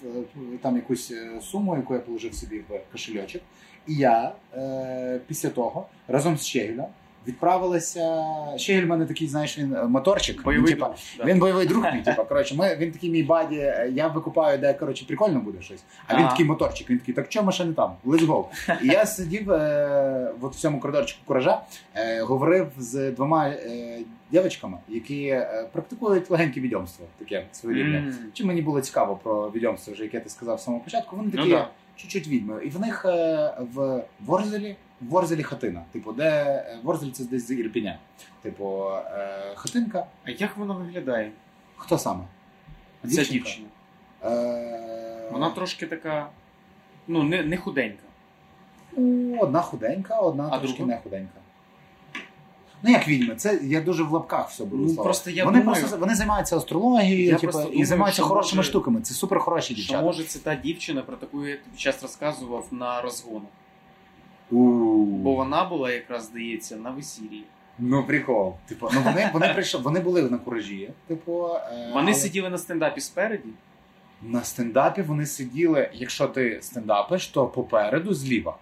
там 0.62 0.76
якусь 0.76 1.12
суму, 1.42 1.76
яку 1.76 1.94
я 1.94 2.00
положив 2.00 2.34
собі 2.34 2.58
в 2.58 2.92
кошельочок. 2.92 3.42
І 3.86 3.94
я 3.94 4.32
е, 4.56 5.20
після 5.26 5.48
того 5.48 5.86
разом 6.08 6.38
з 6.38 6.46
Щегелем 6.46 6.86
відправилися. 7.26 8.24
Щегель 8.56 8.82
в 8.82 8.86
мене 8.86 9.06
такий, 9.06 9.28
знаєш, 9.28 9.58
він 9.58 9.74
е, 9.74 9.84
моторчик. 9.84 10.42
Бойовий 10.44 10.72
він, 10.72 10.78
типа, 10.78 10.94
да. 11.18 11.24
він 11.24 11.38
бойовий 11.38 11.66
друг 11.66 11.84
мій. 11.94 12.02
Типа, 12.04 12.24
коротше, 12.24 12.54
ми, 12.54 12.76
він 12.76 12.92
такий 12.92 13.10
мій 13.10 13.22
buddy, 13.22 13.56
е, 13.56 13.90
я 13.94 14.08
викупаю, 14.08 14.58
де 14.58 14.74
коротше, 14.74 15.04
прикольно 15.06 15.40
буде 15.40 15.62
щось. 15.62 15.84
А 16.06 16.18
він 16.18 16.28
такий 16.28 16.46
моторчик, 16.46 16.90
він 16.90 16.98
такий, 16.98 17.14
так 17.14 17.28
чому 17.28 17.52
ще 17.52 17.64
не 17.64 17.72
там? 17.72 17.92
Let's 18.06 18.26
go. 18.26 18.44
І 18.82 18.86
я 18.86 19.06
сидів 19.06 19.50
е, 19.50 20.30
от 20.40 20.54
в 20.54 20.58
цьому 20.58 20.80
коридорчику 20.80 21.20
куража, 21.24 21.62
е, 21.94 22.20
говорив 22.20 22.68
з 22.78 23.10
двома 23.10 23.48
е, 23.48 23.98
дівчатками, 24.30 24.78
які 24.88 25.26
е, 25.26 25.68
практикують 25.72 26.30
легеньке 26.30 26.60
відьомство, 26.60 27.06
таке 27.18 27.44
своєрідне. 27.52 27.98
М. 27.98 28.14
Чи 28.32 28.44
мені 28.44 28.62
було 28.62 28.80
цікаво 28.80 29.20
про 29.22 29.50
відьомство, 29.50 29.92
вже 29.92 30.02
яке 30.02 30.20
ти 30.20 30.30
сказав 30.30 30.56
в 30.56 30.60
самому 30.60 30.82
початку. 30.82 31.16
Вони 31.16 31.30
Ну 31.34 31.46
да. 31.46 31.68
Чуть-чуть 31.96 32.28
відьми. 32.28 32.64
І 32.64 32.68
в 32.68 32.80
них 32.80 33.04
е, 33.04 33.54
в 33.74 34.04
Ворзелі, 34.20 34.76
в 35.00 35.06
Ворзелі 35.08 35.42
хатина. 35.42 35.84
Типу, 35.92 36.12
де 36.12 36.24
е, 36.30 36.78
Ворзель 36.82 37.10
це 37.10 37.24
десь 37.24 37.46
з 37.46 37.50
Ірпіня. 37.50 37.98
Типу, 38.42 38.88
е, 39.14 39.52
хатинка. 39.54 40.06
А 40.24 40.30
як 40.30 40.56
воно 40.56 40.74
виглядає? 40.74 41.30
Хто 41.76 41.98
саме? 41.98 42.24
Ця 43.08 43.24
дівчина. 43.24 43.66
Е, 44.24 45.28
Вона 45.32 45.50
трошки 45.50 45.86
така, 45.86 46.28
ну, 47.08 47.22
не, 47.22 47.42
не 47.42 47.56
худенька. 47.56 48.02
одна 49.40 49.60
худенька, 49.62 50.18
одна 50.20 50.48
А 50.52 50.58
трошки 50.58 50.76
друга? 50.78 50.92
не 50.94 51.00
худенька. 51.00 51.40
Ну, 52.86 52.92
як 52.92 53.08
відьми, 53.08 53.34
це 53.36 53.60
я 53.62 53.80
дуже 53.80 54.02
в 54.02 54.12
лапках 54.12 54.50
все 54.50 54.64
беру. 54.64 54.82
Ну, 54.82 54.94
просто 54.94 55.30
я 55.30 55.44
вони 55.44 55.58
думаю- 55.58 55.80
просто 55.80 55.98
вони 55.98 56.14
займаються 56.14 56.56
астрологією, 56.56 57.24
Я 57.28 57.36
типу, 57.36 57.52
просто 57.52 57.72
і 57.72 57.84
займаються 57.84 58.22
що 58.22 58.28
хорошими 58.28 58.58
може- 58.58 58.68
штуками. 58.68 59.00
Це 59.00 59.14
супер 59.14 59.38
хороші 59.38 59.66
Що 59.66 59.74
дівчата. 59.74 60.02
може 60.02 60.24
це 60.24 60.38
та 60.38 60.54
дівчина, 60.54 61.02
про 61.02 61.16
таку 61.16 61.46
я 61.46 61.56
тобі 61.56 61.76
час 61.76 62.02
розказував 62.02 62.66
на 62.70 63.00
розгону. 63.00 63.42
У. 64.50 64.56
Бо 65.04 65.34
вона 65.34 65.64
була 65.64 65.92
якраз, 65.92 66.24
здається, 66.24 66.76
на 66.76 66.90
весіллі. 66.90 67.42
Ну, 67.78 68.04
прикол. 68.06 68.54
Типу, 68.68 68.88
ну 68.94 69.00
вони, 69.04 69.30
вони 69.32 69.48
прийшли, 69.48 69.80
вони 69.80 70.00
були 70.00 70.22
на 70.22 70.38
куражі. 70.38 70.90
Типу, 71.06 71.48
е, 71.54 71.90
Вони 71.94 72.10
але 72.10 72.14
сиділи 72.14 72.50
на 72.50 72.58
стендапі 72.58 73.00
спереді. 73.00 73.48
на 74.22 74.42
стендапі. 74.44 75.02
Вони 75.02 75.26
сиділи. 75.26 75.90
Якщо 75.94 76.26
ти 76.28 76.58
стендапиш, 76.62 77.26
то 77.26 77.46
попереду 77.46 78.14
зліва. 78.14 78.56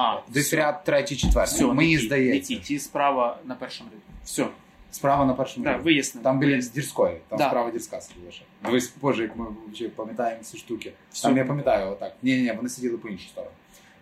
А, 0.00 0.20
Десь 0.28 0.46
все. 0.46 0.56
ряд 0.56 0.84
третій, 0.84 1.16
четвертий. 1.16 1.54
Все, 1.54 1.66
Мені 1.66 1.96
не 1.96 2.02
здається. 2.02 2.52
Не 2.54 2.60
ті, 2.60 2.66
ті 2.66 2.78
справа 2.78 3.38
на 3.44 3.54
першому 3.54 3.90
ряді. 3.90 4.02
Все, 4.24 4.46
Справа 4.90 5.24
на 5.24 5.34
першому 5.34 5.64
так, 5.64 5.72
ряді. 5.76 5.84
вияснили. 5.84 6.24
Там 6.24 6.38
біля 6.38 6.50
Вияснили. 6.50 6.74
Дірської, 6.74 7.16
там 7.28 7.38
Да. 7.38 7.48
справа 7.48 7.70
Дірська 7.70 8.00
сиділа 8.00 8.30
ще. 8.32 8.44
Дивись, 8.64 8.94
боже, 9.00 9.22
як 9.22 9.36
ми 9.36 9.46
вже 9.72 9.88
пам'ятаємо 9.88 10.42
ці 10.42 10.58
штуки. 10.58 10.92
Все. 11.12 11.28
Там 11.28 11.36
я 11.36 11.44
пам'ятаю 11.44 11.90
отак. 11.90 12.12
Ні, 12.22 12.36
ні, 12.36 12.42
ні, 12.42 12.52
вони 12.56 12.68
сиділи 12.68 12.98
по 12.98 13.08
іншій 13.08 13.28
стороні. 13.28 13.52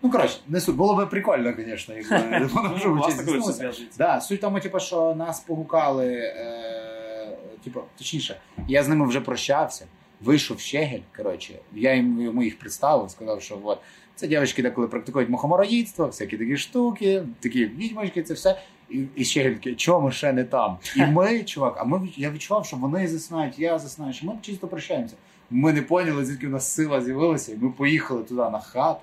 Ну, 0.03 0.11
коротше, 0.11 0.37
не 0.49 0.61
суть. 0.61 0.77
Було 0.77 0.95
би 0.97 1.07
прикольно, 1.07 1.55
звісно, 1.59 1.95
якби 1.95 2.47
воно 2.55 2.75
вже. 2.75 3.87
Да, 3.99 4.21
суть 4.21 4.41
тому, 4.41 4.61
типу, 4.61 4.81
що 4.81 5.15
нас 5.15 5.41
погукали, 5.41 6.15
е, 6.15 7.37
типу, 7.65 7.81
точніше, 7.99 8.41
я 8.69 8.83
з 8.85 8.89
ними 8.89 9.07
вже 9.07 9.21
прощався, 9.21 9.87
вийшов 10.21 10.61
Щегель, 10.61 11.01
коротше, 11.17 11.55
я 11.73 11.95
їм, 11.95 12.21
йому 12.21 12.43
їх 12.43 12.59
представив, 12.59 13.11
сказав, 13.11 13.43
що 13.43 13.59
от, 13.65 13.79
це 14.17 14.29
дівчатки 14.29 14.63
деколи 14.63 14.89
практикують 14.89 15.29
мухомороїдство, 15.29 16.07
всякі 16.07 16.39
такі 16.39 16.57
штуки, 16.57 17.23
такі 17.41 17.67
відьмочки, 17.67 18.23
це 18.23 18.35
все. 18.35 18.61
І, 18.91 19.05
і 19.17 19.25
Щегель 19.25 19.53
такий, 19.53 19.75
чому 19.75 20.07
ми 20.07 20.13
ще 20.13 20.33
не 20.33 20.45
там? 20.45 20.79
І 20.97 21.01
ми, 21.07 21.45
чувак, 21.45 21.77
а 21.79 21.85
ми, 21.85 22.09
я 22.17 22.31
відчував, 22.31 22.67
що 22.67 22.77
вони 22.77 23.09
заснають, 23.09 23.59
я 23.59 23.79
заснаю, 23.79 24.13
що 24.13 24.27
ми 24.27 24.33
чисто 24.43 24.69
прощаємося. 24.69 25.15
Ми 25.51 25.73
не 25.73 25.83
поняли, 25.83 26.25
звідки 26.25 26.47
в 26.47 26.51
нас 26.51 26.73
сила 26.73 27.01
з'явилася, 27.01 27.53
і 27.53 27.57
ми 27.57 27.71
поїхали 27.71 28.23
туди 28.23 28.41
на 28.41 28.61
хату. 28.61 29.01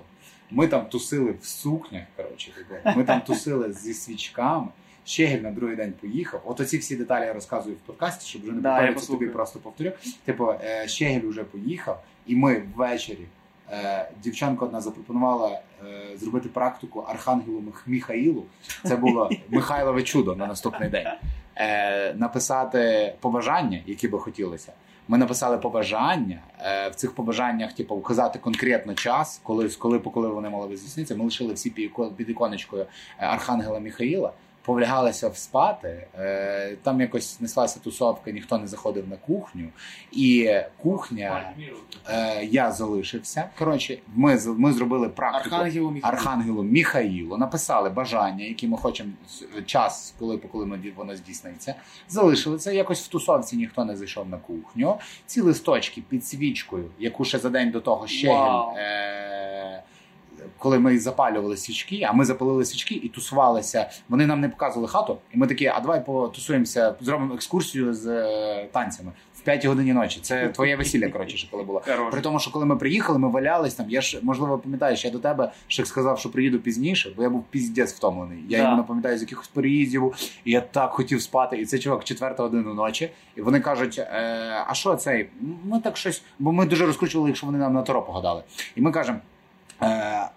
Ми 0.50 0.66
там 0.66 0.86
тусили 0.86 1.34
в 1.40 1.46
сукнях, 1.46 2.02
коротше, 2.16 2.52
ми 2.96 3.04
там 3.04 3.20
тусили 3.26 3.72
зі 3.72 3.94
свічками. 3.94 4.66
Щегель 5.04 5.38
на 5.38 5.50
другий 5.50 5.76
день 5.76 5.92
поїхав. 6.00 6.42
От 6.44 6.60
оці 6.60 6.78
всі 6.78 6.96
деталі 6.96 7.24
я 7.24 7.32
розказую 7.32 7.76
в 7.76 7.78
подкасті, 7.78 8.28
щоб 8.28 8.42
вже 8.42 8.52
не 8.52 8.60
Да, 8.60 8.68
повторюватися, 8.68 9.12
тобі 9.12 9.26
просто 9.26 9.58
повторю. 9.58 9.92
Типу, 10.24 10.50
е, 10.50 10.88
Щегель 10.88 11.28
вже 11.28 11.44
поїхав, 11.44 12.02
і 12.26 12.36
ми 12.36 12.62
ввечері 12.76 13.26
дівчанка 14.22 14.64
одна 14.64 14.80
запропонувала 14.80 15.48
е, 15.50 16.16
зробити 16.18 16.48
практику 16.48 17.00
Архангелу 17.00 17.60
Мих- 17.60 17.82
Міхаїлу. 17.86 18.44
Це 18.84 18.96
було 18.96 19.30
Михайлове 19.50 20.02
чудо 20.02 20.36
на 20.36 20.46
наступний 20.46 20.88
день. 20.88 21.06
Е, 21.56 22.14
написати 22.14 23.14
побажання, 23.20 23.80
які 23.86 24.08
би 24.08 24.18
хотілося. 24.18 24.72
Ми 25.08 25.18
написали 25.18 25.58
побажання. 25.58 26.38
Е, 26.60 26.88
в 26.88 26.94
цих 26.94 27.14
побажаннях, 27.14 27.72
типу, 27.72 27.96
вказати 27.96 28.38
конкретно 28.38 28.94
час, 28.94 29.40
коли, 29.42 29.68
коли, 29.68 29.98
коли 29.98 30.28
вони 30.28 30.50
мали 30.50 30.68
би 30.68 30.76
здійснитися. 30.76 31.16
Ми 31.16 31.24
лишили 31.24 31.54
всі 31.54 31.70
під 31.70 31.90
іко- 31.92 32.10
під 32.12 32.30
іконочкою 32.30 32.82
е, 33.18 33.26
Архангела 33.26 33.78
Міхаїла. 33.80 34.32
Повлягалися 34.64 35.28
вспати, 35.28 36.06
е, 36.18 36.76
там 36.82 37.00
якось 37.00 37.40
неслася 37.40 37.80
тусовка, 37.80 38.30
ніхто 38.30 38.58
не 38.58 38.66
заходив 38.66 39.08
на 39.08 39.16
кухню, 39.16 39.68
і 40.12 40.50
кухня 40.82 41.52
е, 42.08 42.44
я 42.44 42.72
залишився. 42.72 43.48
Коротше, 43.58 43.98
ми, 44.14 44.38
ми 44.46 44.72
зробили 44.72 45.08
практику 45.08 45.56
Архангелу 45.56 45.90
Міхаїлу. 45.90 46.18
Архангелу 46.18 46.62
Міхаїлу, 46.62 47.36
написали 47.36 47.90
бажання, 47.90 48.44
які 48.44 48.68
ми 48.68 48.76
хочемо 48.76 49.10
час, 49.66 50.14
коли 50.18 50.38
коли 50.38 50.66
ми 50.66 50.92
воно 50.96 51.16
здійсниться. 51.16 51.74
Залишили 52.08 52.58
це. 52.58 52.74
Якось 52.74 53.04
в 53.04 53.08
тусовці 53.08 53.56
ніхто 53.56 53.84
не 53.84 53.96
зайшов 53.96 54.28
на 54.28 54.36
кухню. 54.36 54.98
Ці 55.26 55.40
листочки 55.40 56.02
під 56.08 56.26
свічкою, 56.26 56.90
яку 56.98 57.24
ще 57.24 57.38
за 57.38 57.50
день 57.50 57.70
до 57.70 57.80
того 57.80 58.06
ще 58.06 58.28
е- 58.28 59.33
коли 60.64 60.78
ми 60.78 60.98
запалювали 60.98 61.56
свічки, 61.56 62.06
а 62.08 62.12
ми 62.12 62.24
запалили 62.24 62.64
свічки 62.64 62.94
і 62.94 63.08
тусувалися. 63.08 63.90
Вони 64.08 64.26
нам 64.26 64.40
не 64.40 64.48
показували 64.48 64.88
хату, 64.88 65.18
і 65.34 65.38
ми 65.38 65.46
такі, 65.46 65.66
а 65.66 65.80
давай 65.80 66.04
потусуємося, 66.06 66.94
зробимо 67.00 67.34
екскурсію 67.34 67.94
з 67.94 68.06
е, 68.06 68.68
танцями 68.72 69.12
в 69.34 69.40
5 69.40 69.64
годині 69.64 69.92
ночі. 69.92 70.18
Це 70.22 70.48
твоє 70.48 70.76
весілля, 70.76 71.08
коротше, 71.08 71.36
ще 71.36 71.48
коли 71.50 71.62
було. 71.62 71.82
При 72.10 72.20
тому, 72.20 72.38
що 72.40 72.50
коли 72.50 72.64
ми 72.66 72.76
приїхали, 72.76 73.18
ми 73.18 73.28
валялись 73.30 73.74
там. 73.74 73.90
Я 73.90 74.00
ж 74.00 74.18
можливо 74.22 74.58
пам'ятаєш, 74.58 75.04
я 75.04 75.10
до 75.10 75.18
тебе 75.18 75.52
ще 75.66 75.84
сказав, 75.84 76.18
що 76.18 76.30
приїду 76.30 76.58
пізніше, 76.58 77.12
бо 77.16 77.22
я 77.22 77.28
був 77.30 77.44
піздець 77.50 77.92
втомлений. 77.94 78.38
Я 78.48 78.58
Да. 78.58 78.64
іменно 78.64 78.84
пам'ятаю 78.84 79.18
з 79.18 79.20
якихось 79.20 79.48
переїздів, 79.48 80.14
і 80.44 80.52
я 80.52 80.60
так 80.60 80.90
хотів 80.90 81.22
спати. 81.22 81.56
І 81.56 81.64
це 81.66 81.78
чувак 81.78 82.04
четверта 82.04 82.42
година 82.42 82.74
ночі. 82.74 83.10
І 83.36 83.40
вони 83.42 83.60
кажуть: 83.60 83.98
е, 83.98 84.64
а 84.66 84.74
що 84.74 84.94
цей? 84.96 85.28
Ми 85.64 85.80
так 85.80 85.96
щось, 85.96 86.22
бо 86.38 86.52
ми 86.52 86.66
дуже 86.66 86.86
розкручували, 86.86 87.30
якщо 87.30 87.46
вони 87.46 87.58
нам 87.58 87.74
на 87.74 87.82
Таро 87.82 88.02
погадали. 88.02 88.42
І 88.76 88.80
ми 88.80 88.90
кажемо. 88.92 89.18
Е, 89.82 90.28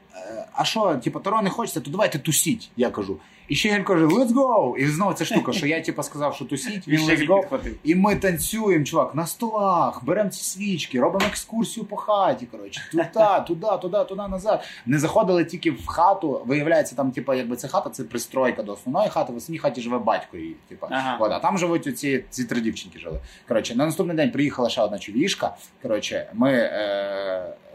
а 0.53 0.65
що, 0.65 0.95
типу, 0.95 1.19
Таро 1.19 1.41
не 1.41 1.49
хочеться, 1.49 1.81
то 1.81 1.91
давайте 1.91 2.19
тусіть, 2.19 2.69
я 2.77 2.89
кажу. 2.89 3.17
І 3.47 3.55
ще 3.55 3.73
він 3.73 3.83
каже, 3.83 4.05
let's 4.05 4.33
go! 4.33 4.77
І 4.77 4.87
знову 4.87 5.13
ця 5.13 5.25
штука, 5.25 5.53
що 5.53 5.67
я 5.67 5.81
типу, 5.81 6.03
сказав, 6.03 6.35
що 6.35 6.45
тусіть, 6.45 6.87
він 6.87 6.99
Він 6.99 7.09
let's 7.09 7.27
go. 7.27 7.73
І 7.83 7.95
ми 7.95 8.15
танцюємо, 8.15 8.85
чувак, 8.85 9.15
на 9.15 9.27
столах, 9.27 10.03
беремо 10.03 10.29
ці 10.29 10.43
свічки, 10.43 10.99
робимо 10.99 11.25
екскурсію 11.27 11.85
по 11.85 11.95
хаті. 11.95 12.45
Коротше, 12.45 12.81
туди, 12.91 13.09
туди, 13.47 13.67
туди, 13.81 14.03
туди, 14.03 14.27
назад. 14.27 14.63
Не 14.85 14.99
заходили 14.99 15.45
тільки 15.45 15.71
в 15.71 15.87
хату. 15.87 16.41
Виявляється, 16.45 16.95
там, 16.95 17.11
типу, 17.11 17.33
якби 17.33 17.55
це 17.55 17.67
хата, 17.67 17.89
це 17.89 18.03
пристройка 18.03 18.63
до 18.63 18.73
основної 18.73 19.09
хати. 19.09 19.33
В 19.33 19.35
основній 19.35 19.59
хаті 19.59 19.81
живе 19.81 19.99
батько 19.99 20.37
її. 20.37 20.55
Типу. 20.69 20.87
Ага. 20.89 21.17
От, 21.19 21.31
а 21.31 21.39
там 21.39 21.57
живуть 21.57 21.87
оці 21.87 22.23
ці 22.29 22.43
три 22.43 22.61
дівчинки 22.61 22.99
жили. 22.99 23.19
Коротше, 23.47 23.75
на 23.75 23.85
наступний 23.85 24.15
день 24.15 24.31
приїхала 24.31 24.69
ще 24.69 24.81
одна 24.81 24.99
чоловішка. 24.99 25.55
Коротше, 25.81 26.29
ми 26.33 26.51
е, 26.53 26.67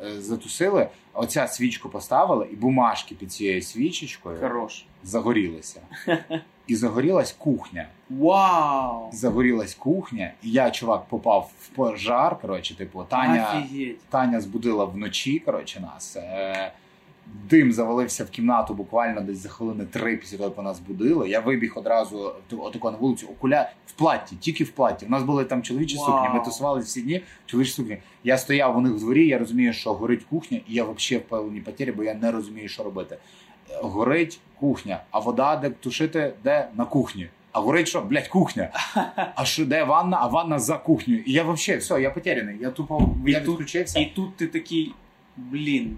е, 0.05 0.20
затусили, 0.20 0.88
оця 1.14 1.46
свічку 1.46 1.88
поставили, 1.88 2.48
і 2.52 2.56
бумажки 2.56 3.14
під 3.14 3.32
цією 3.32 3.62
свічечкою 3.62 4.40
Хорош. 4.40 4.84
загорілися. 5.02 5.80
І 6.66 6.74
загорілась 6.76 7.32
кухня 7.32 7.88
Вау! 8.10 9.10
загорілась 9.12 9.74
кухня, 9.74 10.32
і 10.42 10.50
я, 10.50 10.70
чувак, 10.70 11.04
попав 11.04 11.50
в 11.60 11.68
пожар. 11.68 12.40
Коротше, 12.40 12.76
типу, 12.76 13.04
Таня, 13.08 13.48
Офігеть. 13.58 14.04
Таня 14.08 14.40
збудила 14.40 14.84
вночі. 14.84 15.38
Коротше, 15.38 15.80
нас. 15.80 16.16
Е, 16.16 16.72
дим 17.51 17.72
завалився 17.72 18.24
в 18.24 18.30
кімнату 18.30 18.74
буквально 18.74 19.20
десь 19.20 19.39
за 19.39 19.49
хвилини 19.49 19.85
три 19.85 20.16
після 20.16 20.37
того, 20.37 20.49
як 20.49 20.57
вона 20.57 20.74
збудила. 20.74 21.26
Я 21.26 21.41
вибіг 21.41 21.72
одразу 21.76 22.33
отако 22.59 22.91
на 22.91 22.97
вулицю, 22.97 23.26
окуля 23.26 23.70
в 23.87 23.93
платі, 23.93 24.37
тільки 24.41 24.64
в 24.64 24.70
платі. 24.70 25.07
У 25.07 25.09
нас 25.09 25.22
були 25.22 25.45
там 25.45 25.62
чоловічі 25.62 25.97
Вау. 25.97 26.07
сукні. 26.07 26.39
Ми 26.39 26.45
тусувалися 26.45 26.87
всі 26.87 27.03
дні, 27.03 27.22
чоловічі 27.47 27.72
сукні. 27.72 27.99
Я 28.24 28.39
стояв 28.39 28.76
у 28.76 28.80
них 28.80 28.93
в 28.93 28.99
дворі, 28.99 29.26
я 29.26 29.39
розумію, 29.39 29.72
що 29.72 29.95
горить 29.95 30.24
кухня, 30.30 30.61
і 30.68 30.74
я 30.74 30.85
взагалі 30.85 31.24
в 31.26 31.28
певній 31.28 31.61
потері, 31.61 31.93
бо 31.93 32.05
я 32.05 32.14
не 32.14 32.30
розумію, 32.33 32.68
що 32.68 32.83
робити. 32.83 33.16
Е, 33.70 33.74
Горить 33.83 34.41
кухня, 34.61 35.03
а 35.11 35.18
вода 35.18 35.57
де 35.57 35.70
тушити, 35.70 36.33
де 36.45 36.68
на 36.76 36.85
кухні. 36.85 37.28
А 37.53 37.61
горить 37.61 37.89
що, 37.89 38.01
блядь, 38.01 38.28
кухня. 38.28 38.68
А 39.35 39.45
що 39.45 39.66
де 39.66 39.85
ванна, 39.85 40.18
а 40.20 40.26
ванна 40.26 40.59
за 40.59 40.78
кухнею. 40.78 41.22
І 41.26 41.33
я 41.33 41.43
взагалі, 41.45 41.80
все, 41.80 42.03
я 42.03 42.11
потеряний. 42.11 42.57
Я 42.61 42.70
тупо 42.70 43.09
І 43.26 43.30
я 43.30 43.41
тут- 43.41 43.97
І 43.97 44.12
тут 44.14 44.37
ти 44.37 44.47
такий, 44.47 44.93
блін, 45.37 45.97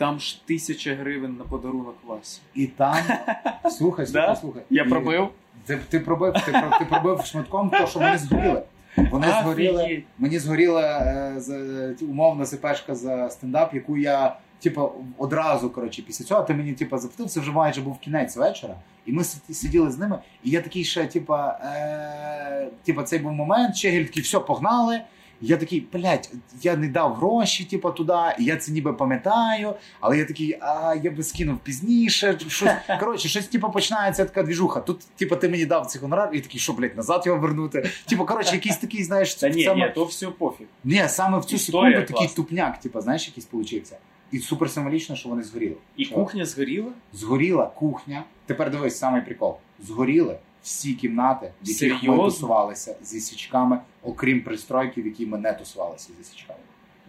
там 0.00 0.20
ж 0.20 0.46
тисяча 0.46 0.94
гривень 0.94 1.36
на 1.36 1.44
подарунок 1.44 1.94
Васі. 2.06 2.40
І 2.54 2.66
там 2.66 2.96
слухай, 3.70 4.06
слухай, 4.06 4.36
слухай. 4.40 4.62
Я 4.70 4.84
пробив. 4.84 5.28
Ти, 5.66 5.78
ти 5.88 6.00
пробив, 6.00 6.32
ти, 6.32 6.52
про- 6.52 6.78
ти 6.78 6.84
пробив 6.84 7.24
шматком 7.24 7.70
то, 7.70 7.86
що 7.86 7.98
вони 7.98 8.18
згоріли. 8.18 8.62
Вони 8.96 9.26
згоріли. 9.42 9.82
Офігеть. 9.84 10.04
Мені 10.18 10.38
згоріла 10.38 10.98
е, 10.98 11.94
умовна 12.02 12.46
СПшка 12.46 12.94
за 12.94 13.30
стендап, 13.30 13.74
яку 13.74 13.96
я 13.96 14.36
типу, 14.60 14.92
одразу 15.18 15.70
коротше, 15.70 16.02
після 16.02 16.24
цього 16.24 16.42
ти 16.42 16.54
мені 16.54 16.72
типу, 16.72 16.98
заплатив, 16.98 17.26
це 17.26 17.40
вже 17.40 17.52
майже 17.52 17.80
був 17.80 17.98
кінець 17.98 18.36
вечора. 18.36 18.74
І 19.06 19.12
ми 19.12 19.24
сиділи 19.24 19.90
з 19.90 19.98
ними, 19.98 20.18
і 20.44 20.50
я 20.50 20.60
такий 20.60 20.84
ще, 20.84 21.06
типа, 21.06 21.58
е, 21.64 22.68
типа, 22.84 23.02
цей 23.02 23.18
був 23.18 23.32
момент, 23.32 23.76
Чегель 23.76 24.04
такий, 24.04 24.22
все, 24.22 24.40
погнали. 24.40 25.00
Я 25.40 25.56
такий, 25.56 25.86
блядь, 25.92 26.30
я 26.62 26.76
не 26.76 26.88
дав 26.88 27.14
гроші, 27.14 27.64
типу, 27.64 27.90
туди, 27.90 28.12
я 28.38 28.56
це 28.56 28.72
ніби 28.72 28.92
пам'ятаю, 28.92 29.74
але 30.00 30.18
я 30.18 30.24
такий, 30.24 30.58
а 30.60 30.96
я 31.02 31.10
би 31.10 31.22
скинув 31.22 31.58
пізніше. 31.58 32.38
Щось, 32.48 32.70
коротше, 33.00 33.28
щось 33.28 33.46
типу, 33.46 33.70
починається 33.70 34.24
така 34.24 34.42
двіжуха. 34.42 34.80
Тут, 34.80 35.00
типу, 35.16 35.36
ти 35.36 35.48
мені 35.48 35.66
дав 35.66 35.86
цей 35.86 36.02
гонорар, 36.02 36.30
і 36.32 36.40
такий, 36.40 36.60
що, 36.60 36.72
блядь, 36.72 36.96
назад 36.96 37.22
його 37.26 37.38
вернути. 37.38 37.90
Типу, 38.06 38.24
коротше, 38.26 38.54
якийсь 38.54 38.76
такий, 38.76 39.04
знаєш, 39.04 39.34
Та 39.34 39.48
ні, 39.48 39.64
саме, 39.64 39.86
ні, 39.86 39.92
то 39.94 40.04
все 40.04 40.26
пофіг. 40.26 40.66
ні, 40.84 41.04
саме 41.08 41.38
в 41.38 41.44
цю 41.44 41.56
Історія 41.56 42.00
секунду 42.00 42.12
такий 42.20 42.36
тупняк, 42.36 42.80
типу, 42.80 43.00
знаєш, 43.00 43.26
якийсь 43.28 43.46
получився. 43.46 43.96
І 44.32 44.38
супер 44.38 44.70
символічно, 44.70 45.16
що 45.16 45.28
вони 45.28 45.42
згоріли. 45.42 45.76
І 45.96 46.04
Що? 46.04 46.14
кухня 46.14 46.44
згоріла? 46.44 46.92
Згоріла 47.12 47.66
кухня. 47.66 48.24
Тепер 48.46 48.70
дивись, 48.70 48.98
самий 48.98 49.22
прикол. 49.22 49.56
Згоріли 49.86 50.38
всі 50.62 50.94
кімнати, 50.94 51.52
в 51.62 51.68
яких 51.68 52.02
ми 52.02 52.16
тусувалися 52.16 52.96
зі 53.02 53.20
свічками, 53.20 53.80
окрім 54.02 54.42
пристройки, 54.42 55.02
в 55.02 55.06
якій 55.06 55.26
ми 55.26 55.38
не 55.38 55.52
тусувалися 55.52 56.10
зі 56.18 56.24
свічками. 56.24 56.58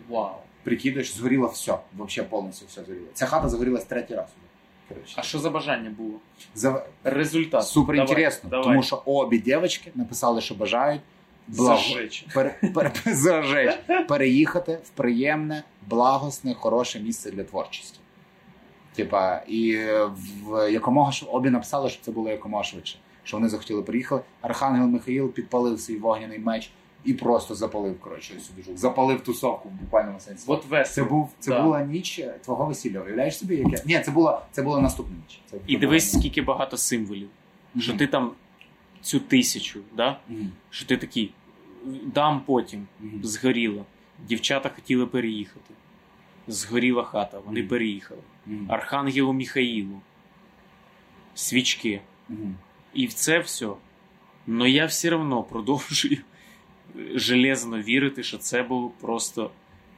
Вау. 0.10 0.36
Прикидаєш, 0.64 1.14
згоріло 1.14 1.47
все. 1.47 1.78
Взагалі 1.97 2.30
повністю 2.30 2.66
все 2.68 2.84
згоріло. 2.84 3.08
Ця 3.14 3.26
хата 3.26 3.49
загорілась 3.49 3.86
третій 3.86 4.16
раз. 4.16 4.30
А 5.16 5.22
що 5.22 5.39
за 5.39 5.49
бажання 5.49 5.89
було? 5.89 6.14
За... 6.56 6.86
Результат. 7.04 7.68
Супер 7.68 7.95
інтересно, 7.95 8.49
давай. 8.49 8.66
тому 8.66 8.84
що 8.84 8.95
обі 8.95 9.39
дівчатки 9.39 9.91
написали, 9.95 10.41
що 10.41 10.56
бажають 10.56 11.02
Зажечь. 11.49 12.26
пере, 12.34 12.91
зажечь, 13.06 13.80
переїхати 14.08 14.80
в 14.84 14.89
приємне, 14.89 15.64
благосне, 15.88 16.54
хороше 16.54 16.99
місце 16.99 17.32
для 17.32 17.43
творчості. 17.43 17.99
Типа, 18.95 19.41
і 19.47 19.78
в 20.43 20.72
якомога 20.72 21.12
обі 21.28 21.49
написали, 21.49 21.89
що 21.89 22.02
це 22.02 22.12
було 22.12 22.30
якомога 22.30 22.64
швидше. 22.64 22.97
Що 23.32 23.38
вони 23.38 23.50
захотіли 23.50 23.82
приїхати. 23.82 24.24
Архангел 24.42 24.88
Михаїл 24.88 25.30
підпалив 25.32 25.80
свій 25.80 25.98
вогняний 25.98 26.40
меч 26.40 26.72
і 27.04 27.14
просто 27.14 27.56
запалив. 27.56 28.00
Коротше, 28.00 28.34
сюди. 28.40 28.78
Запалив 28.78 29.22
тусовку 29.22 29.70
в 29.70 29.72
буквальному 29.72 30.20
сенсі. 30.20 30.44
От 30.48 30.66
Це 30.88 31.04
був 31.04 31.30
це 31.40 31.52
Да. 31.52 31.64
була 31.64 31.82
ніч 31.84 32.22
твого 32.44 32.66
весілля. 32.66 33.00
Уявляєш 33.00 33.38
собі, 33.38 33.56
яке? 33.56 33.84
Ні, 33.86 34.00
це 34.00 34.12
була 34.12 34.42
це 34.52 34.62
була 34.62 34.82
наступна 34.82 35.16
ніч. 35.16 35.40
Це 35.52 35.58
І 35.68 35.78
дивись, 35.78 36.12
скільки 36.12 36.42
багато 36.42 36.78
символів. 36.78 37.30
Мгм. 37.74 37.82
Що 37.82 37.94
ти 37.94 38.08
там 38.08 38.32
цю 39.02 39.20
тисячу, 39.20 39.80
да? 39.98 40.20
Мгм. 40.30 40.52
що 40.70 40.86
ти 40.86 40.98
такий 40.98 41.34
дам 42.06 42.42
потім, 42.46 42.88
Мгм. 43.00 43.20
згоріло. 43.24 43.86
Дівчата 44.28 44.70
хотіли 44.76 45.06
переїхати. 45.06 45.74
Згоріла 46.48 47.04
хата, 47.04 47.40
вони 47.40 47.64
переїхали. 47.64 48.22
Архангелу 48.68 49.34
Міхаїлу, 49.34 50.02
свічки. 51.36 52.02
І 52.94 53.06
в 53.06 53.14
це 53.14 53.39
все. 53.39 53.70
Но 54.48 54.68
я 54.68 54.86
все 54.86 55.16
одно 55.16 55.44
продовжую 55.44 56.18
железно 57.16 57.82
вірити, 57.82 58.24
що 58.24 58.38
це 58.38 58.64
був 58.64 58.92
просто 58.92 59.52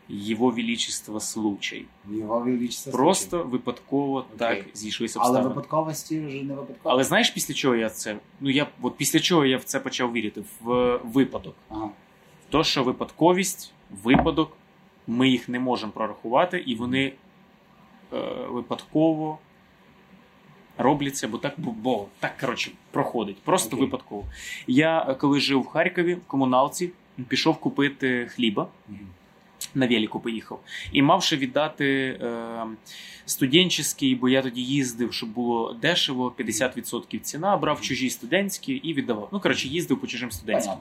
Його 0.09 0.49
Величество 0.49 1.19
случай. 1.19 1.85
Його 2.11 2.39
величество. 2.39 2.91
Просто 2.91 3.43
випадково 3.43 4.25
так 4.37 4.65
зійшлися 4.73 5.19
Але 5.21 5.41
випадковості 5.41 6.19
вже 6.19 6.43
не 6.43 6.53
випадково. 6.53 6.93
Але 6.93 7.03
знаєш, 7.03 7.29
після 7.29 7.53
чого 7.53 7.75
я 7.75 7.89
це? 7.89 8.17
Ну 8.41 8.49
я 8.49 8.67
от 8.81 8.97
після 8.97 9.19
чого 9.19 9.45
я 9.45 9.57
в 9.57 9.63
це 9.63 9.79
почав 9.79 10.13
вірити? 10.13 10.43
В 10.61 10.97
випадок. 11.03 11.55
Ага. 11.69 11.89
То, 12.49 12.63
що 12.63 12.83
випадковість, 12.83 13.73
випадок, 14.03 14.51
ми 15.07 15.29
їх 15.29 15.49
не 15.49 15.59
можемо 15.59 15.91
прорахувати, 15.91 16.57
і 16.57 16.75
вони 16.75 17.13
е, 18.13 18.17
випадково 18.49 19.39
робляться, 20.77 21.27
бо 21.27 21.37
так, 21.37 21.53
бо, 21.57 22.07
так 22.19 22.37
коротше 22.37 22.71
проходить. 22.91 23.37
Просто 23.37 23.75
Окей. 23.75 23.85
випадково. 23.85 24.25
Я 24.67 25.05
е, 25.09 25.13
коли 25.13 25.39
жив 25.39 25.61
в 25.61 25.67
Харкові 25.67 26.13
в 26.13 26.21
комуналці, 26.27 26.91
пішов 27.27 27.57
купити 27.57 28.27
хліба. 28.35 28.67
Мгм. 28.89 29.07
На 29.75 29.87
велику 29.87 30.19
поїхав. 30.19 30.59
І 30.91 31.01
мав 31.01 31.23
ще 31.23 31.37
віддати 31.37 31.85
е, 32.21 32.65
студентський, 33.25 34.15
бо 34.15 34.29
я 34.29 34.41
тоді 34.41 34.61
їздив, 34.61 35.13
щоб 35.13 35.29
було 35.29 35.73
дешево, 35.73 36.33
50% 36.39 37.19
ціна, 37.19 37.57
брав 37.57 37.81
чужі 37.81 38.09
студентські 38.09 38.73
і 38.73 38.93
віддавав. 38.93 39.29
Ну, 39.31 39.39
коротше, 39.39 39.67
їздив 39.67 40.01
по 40.01 40.07
чужим 40.07 40.31
студентським. 40.31 40.77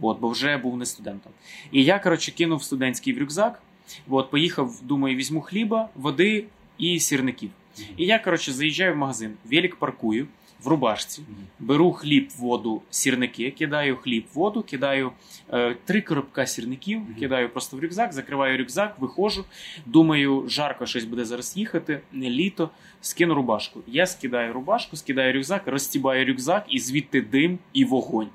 От, 0.00 0.20
бо 0.20 0.28
вже 0.28 0.56
був 0.56 0.76
не 0.76 0.86
студентом. 0.86 1.32
І 1.72 1.84
я, 1.84 1.98
коротше, 1.98 2.32
кинув 2.32 2.62
студентський 2.62 3.12
в 3.12 3.18
рюкзак. 3.18 3.62
От, 4.08 4.30
поїхав, 4.30 4.74
думаю, 4.82 5.16
візьму 5.16 5.40
хліба, 5.40 5.88
води 5.94 6.44
і 6.78 7.00
сірників. 7.00 7.50
І 7.96 8.06
я, 8.06 8.18
коротше, 8.18 8.52
заїжджаю 8.52 8.94
в 8.94 8.96
магазин, 8.96 9.34
велик 9.44 9.76
паркую 9.76 10.26
в 10.62 10.68
рубашці, 10.68 11.22
беру 11.58 11.92
хліб, 11.92 12.28
воду, 12.38 12.82
сірники, 12.90 13.50
кидаю 13.50 13.96
хліб, 13.96 14.24
воду, 14.34 14.62
кидаю 14.62 15.12
е, 15.52 15.76
три 15.84 16.00
коробка 16.00 16.46
сірників, 16.46 17.00
кидаю 17.18 17.48
просто 17.48 17.76
в 17.76 17.80
рюкзак, 17.80 18.12
закриваю 18.12 18.58
рюкзак, 18.58 18.98
виходжу. 18.98 19.44
Думаю, 19.86 20.44
жарко 20.48 20.86
щось 20.86 21.04
буде 21.04 21.24
зараз 21.24 21.56
їхати, 21.56 22.00
не 22.12 22.30
літо, 22.30 22.70
скину 23.00 23.34
рубашку. 23.34 23.80
Я 23.86 24.06
скидаю 24.06 24.52
рубашку, 24.52 24.96
скидаю 24.96 25.32
рюкзак, 25.32 25.62
розстібаю 25.66 26.26
рюкзак, 26.26 26.66
і 26.68 26.78
звідти 26.78 27.20
дим 27.20 27.58
і 27.72 27.84
вогонь. 27.84 28.28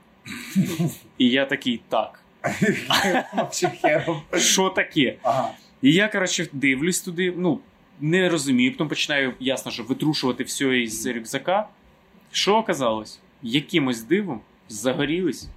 І 1.18 1.30
я 1.30 1.46
такий, 1.46 1.82
так, 1.90 2.20
що 4.38 4.70
таке? 4.70 5.16
І 5.82 5.94
я, 5.94 6.08
коротше, 6.08 6.48
дивлюсь 6.54 7.02
туди, 7.02 7.34
ну, 7.38 7.60
не 8.04 8.30
розумію, 8.30 8.72
потім 8.72 8.88
починаю, 8.88 9.34
ясно, 9.40 9.72
що 9.72 9.84
витрушувати 9.84 10.44
все 10.44 10.80
із 10.80 11.06
рюкзака. 11.06 11.68
Що 12.32 12.56
оказалось? 12.56 13.20
Якимось 13.42 14.02
дивом 14.02 14.42
загорілись 14.70 15.48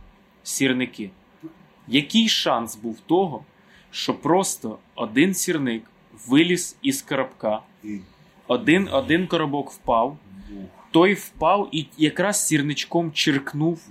сірники. 0.43 1.11
Який 1.89 2.29
шанс 2.29 2.77
був 2.77 3.01
того, 3.01 3.45
що 3.91 4.15
просто 4.15 4.79
один 4.95 5.35
сірник 5.35 5.83
виліз 6.27 6.77
із 6.83 7.03
коробка, 7.03 7.61
один, 8.47 8.89
один 8.93 9.27
коробок 9.27 9.71
впав, 9.71 10.19
той 10.91 11.15
впав 11.15 11.69
і 11.73 11.87
якраз 11.99 12.47
сірничком 12.47 13.13
черкнув. 13.13 13.89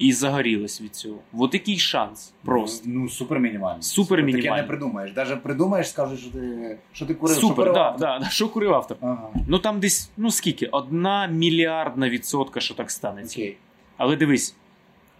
І 0.00 0.12
загорілось 0.12 0.80
від 0.80 0.94
цього. 0.94 1.18
От 1.32 1.54
який 1.54 1.78
шанс 1.78 2.32
просто. 2.44 2.84
Ну, 2.88 3.08
супер 3.08 3.40
мінімально. 3.40 3.82
Супер 3.82 4.18
Таке 4.18 4.32
мінімально. 4.32 4.62
не 4.62 4.68
придумаєш. 4.68 5.12
Даже 5.12 5.36
придумаєш, 5.36 5.88
скажеш, 5.90 6.20
що 6.20 6.30
ти, 6.30 6.78
що 6.92 7.06
ти 7.06 7.14
курив. 7.14 7.36
що 7.36 7.40
Супер, 7.46 7.56
курив. 7.56 7.74
да, 7.74 7.96
да, 7.98 8.18
да. 8.18 8.28
Що 8.30 8.48
курив 8.48 8.74
автор? 8.74 8.96
Ага. 9.00 9.28
Ну 9.48 9.58
там 9.58 9.80
десь, 9.80 10.10
ну 10.16 10.30
скільки? 10.30 10.66
Одна 10.66 11.26
мільярдна 11.26 12.08
відсотка, 12.10 12.60
що 12.60 12.74
так 12.74 12.90
станеться. 12.90 13.40
Окей. 13.40 13.56
Але 13.96 14.16
дивись, 14.16 14.56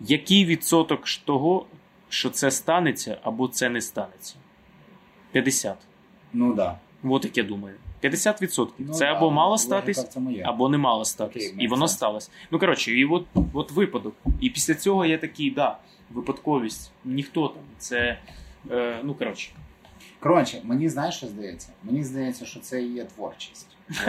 який 0.00 0.44
відсоток 0.44 1.00
того, 1.24 1.66
що 2.08 2.30
це 2.30 2.50
станеться 2.50 3.18
або 3.22 3.48
це 3.48 3.68
не 3.70 3.80
станеться? 3.80 4.34
50. 5.32 5.76
Ну 6.32 6.54
да. 6.54 6.78
От 7.04 7.24
як 7.24 7.36
я 7.36 7.42
думаю. 7.44 7.74
50 8.00 8.42
відсотків. 8.42 8.86
Ну, 8.88 8.94
це 8.94 9.04
да, 9.04 9.12
або 9.12 9.30
мало 9.30 9.50
логіка 9.50 9.62
статись, 9.62 10.06
або 10.44 10.68
не 10.68 10.78
мало 10.78 11.04
статись. 11.04 11.52
Окей, 11.52 11.64
і 11.64 11.68
воно 11.68 11.88
сталося. 11.88 12.30
Ну 12.50 12.58
коротше, 12.58 12.92
і 12.92 13.04
от, 13.04 13.26
от 13.52 13.70
випадок. 13.70 14.14
І 14.40 14.50
після 14.50 14.74
цього 14.74 15.06
я 15.06 15.18
такий, 15.18 15.50
да, 15.50 15.78
випадковість. 16.10 16.92
Ніхто 17.04 17.48
там. 17.48 17.62
Це. 17.78 18.18
Е, 18.70 19.00
ну 19.04 19.14
коротше. 19.14 19.50
Коротше, 20.20 20.60
мені 20.64 20.88
знаєш, 20.88 21.14
що 21.16 21.26
здається? 21.26 21.68
Мені 21.82 22.04
здається, 22.04 22.46
що 22.46 22.60
це 22.60 22.82
і 22.82 22.92
є 22.92 23.04
творчість. 23.04 23.66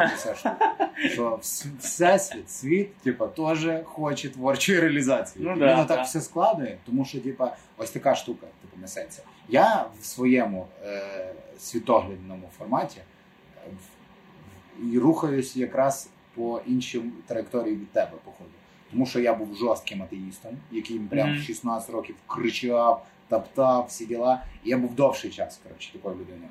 Що 1.13 1.39
всесвіт, 1.79 2.51
світ, 2.51 2.97
типа, 2.97 3.27
теж 3.27 3.67
хоче 3.85 4.29
творчої 4.29 4.79
реалізації. 4.79 5.45
Ну 5.45 5.55
да, 5.57 5.75
Воно 5.75 5.85
так 5.85 6.05
все 6.05 6.21
складує, 6.21 6.77
тому 6.85 7.05
що, 7.05 7.19
типа, 7.19 7.55
ось 7.77 7.91
така 7.91 8.15
штука, 8.15 8.47
типу, 8.61 8.81
несеться. 8.81 9.23
Я 9.49 9.85
в 10.01 10.05
своєму 10.05 10.67
е, 10.83 11.33
світоглядному 11.59 12.49
форматі 12.57 12.97
і 14.93 14.99
рухаюсь 14.99 15.55
якраз 15.55 16.09
по 16.35 16.61
іншій 16.67 17.01
траєкторії 17.27 17.75
від 17.75 17.91
тебе, 17.91 18.11
походу. 18.25 18.49
Тому 18.91 19.05
що 19.05 19.19
я 19.19 19.33
був 19.33 19.55
жорстким 19.55 20.03
атеїстом, 20.03 20.51
який 20.71 20.99
прям 20.99 21.37
в 21.37 21.41
16 21.41 21.89
років 21.89 22.15
кричав, 22.27 23.05
таптав 23.27 23.85
всі 23.89 24.05
діла. 24.05 24.43
І 24.63 24.69
я 24.69 24.77
був 24.77 24.95
довший 24.95 25.31
час, 25.31 25.59
коротше, 25.63 25.93
такою 25.93 26.15
людиною. 26.15 26.49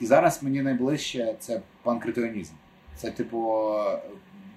І 0.00 0.06
зараз 0.06 0.42
мені 0.42 0.62
найближче 0.62 1.34
це 1.38 1.60
панкретіонізм. 1.82 2.54
Це, 2.96 3.10
типу, 3.10 3.70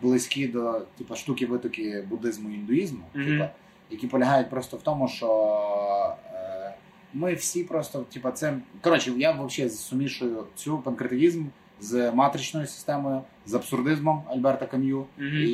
близькі 0.01 0.47
до 0.47 0.79
типу, 0.97 1.15
штуки 1.15 1.45
витоки 1.45 2.01
буддизму 2.09 2.49
і 2.49 2.53
індуїзму, 2.53 3.03
Мгм. 3.13 3.25
типу, 3.27 3.45
які 3.89 4.07
полягають 4.07 4.49
просто 4.49 4.77
в 4.77 4.81
тому, 4.81 5.07
що 5.07 5.27
е, 6.33 6.73
ми 7.13 7.33
всі 7.33 7.63
просто, 7.63 7.99
типу, 8.13 8.31
це. 8.31 8.57
Коротше, 8.81 9.11
я 9.17 9.31
взагалі 9.31 9.69
сумішую 9.73 10.45
цю 10.55 10.77
панкретіонізм 10.77 11.45
з 11.83 12.11
матричною 12.11 12.67
системою, 12.67 13.21
з 13.45 13.53
абсурдизмом 13.53 14.23
Альберта 14.29 14.65
Кам'ю 14.65 15.05
Мгм. 15.17 15.27
і, 15.37 15.53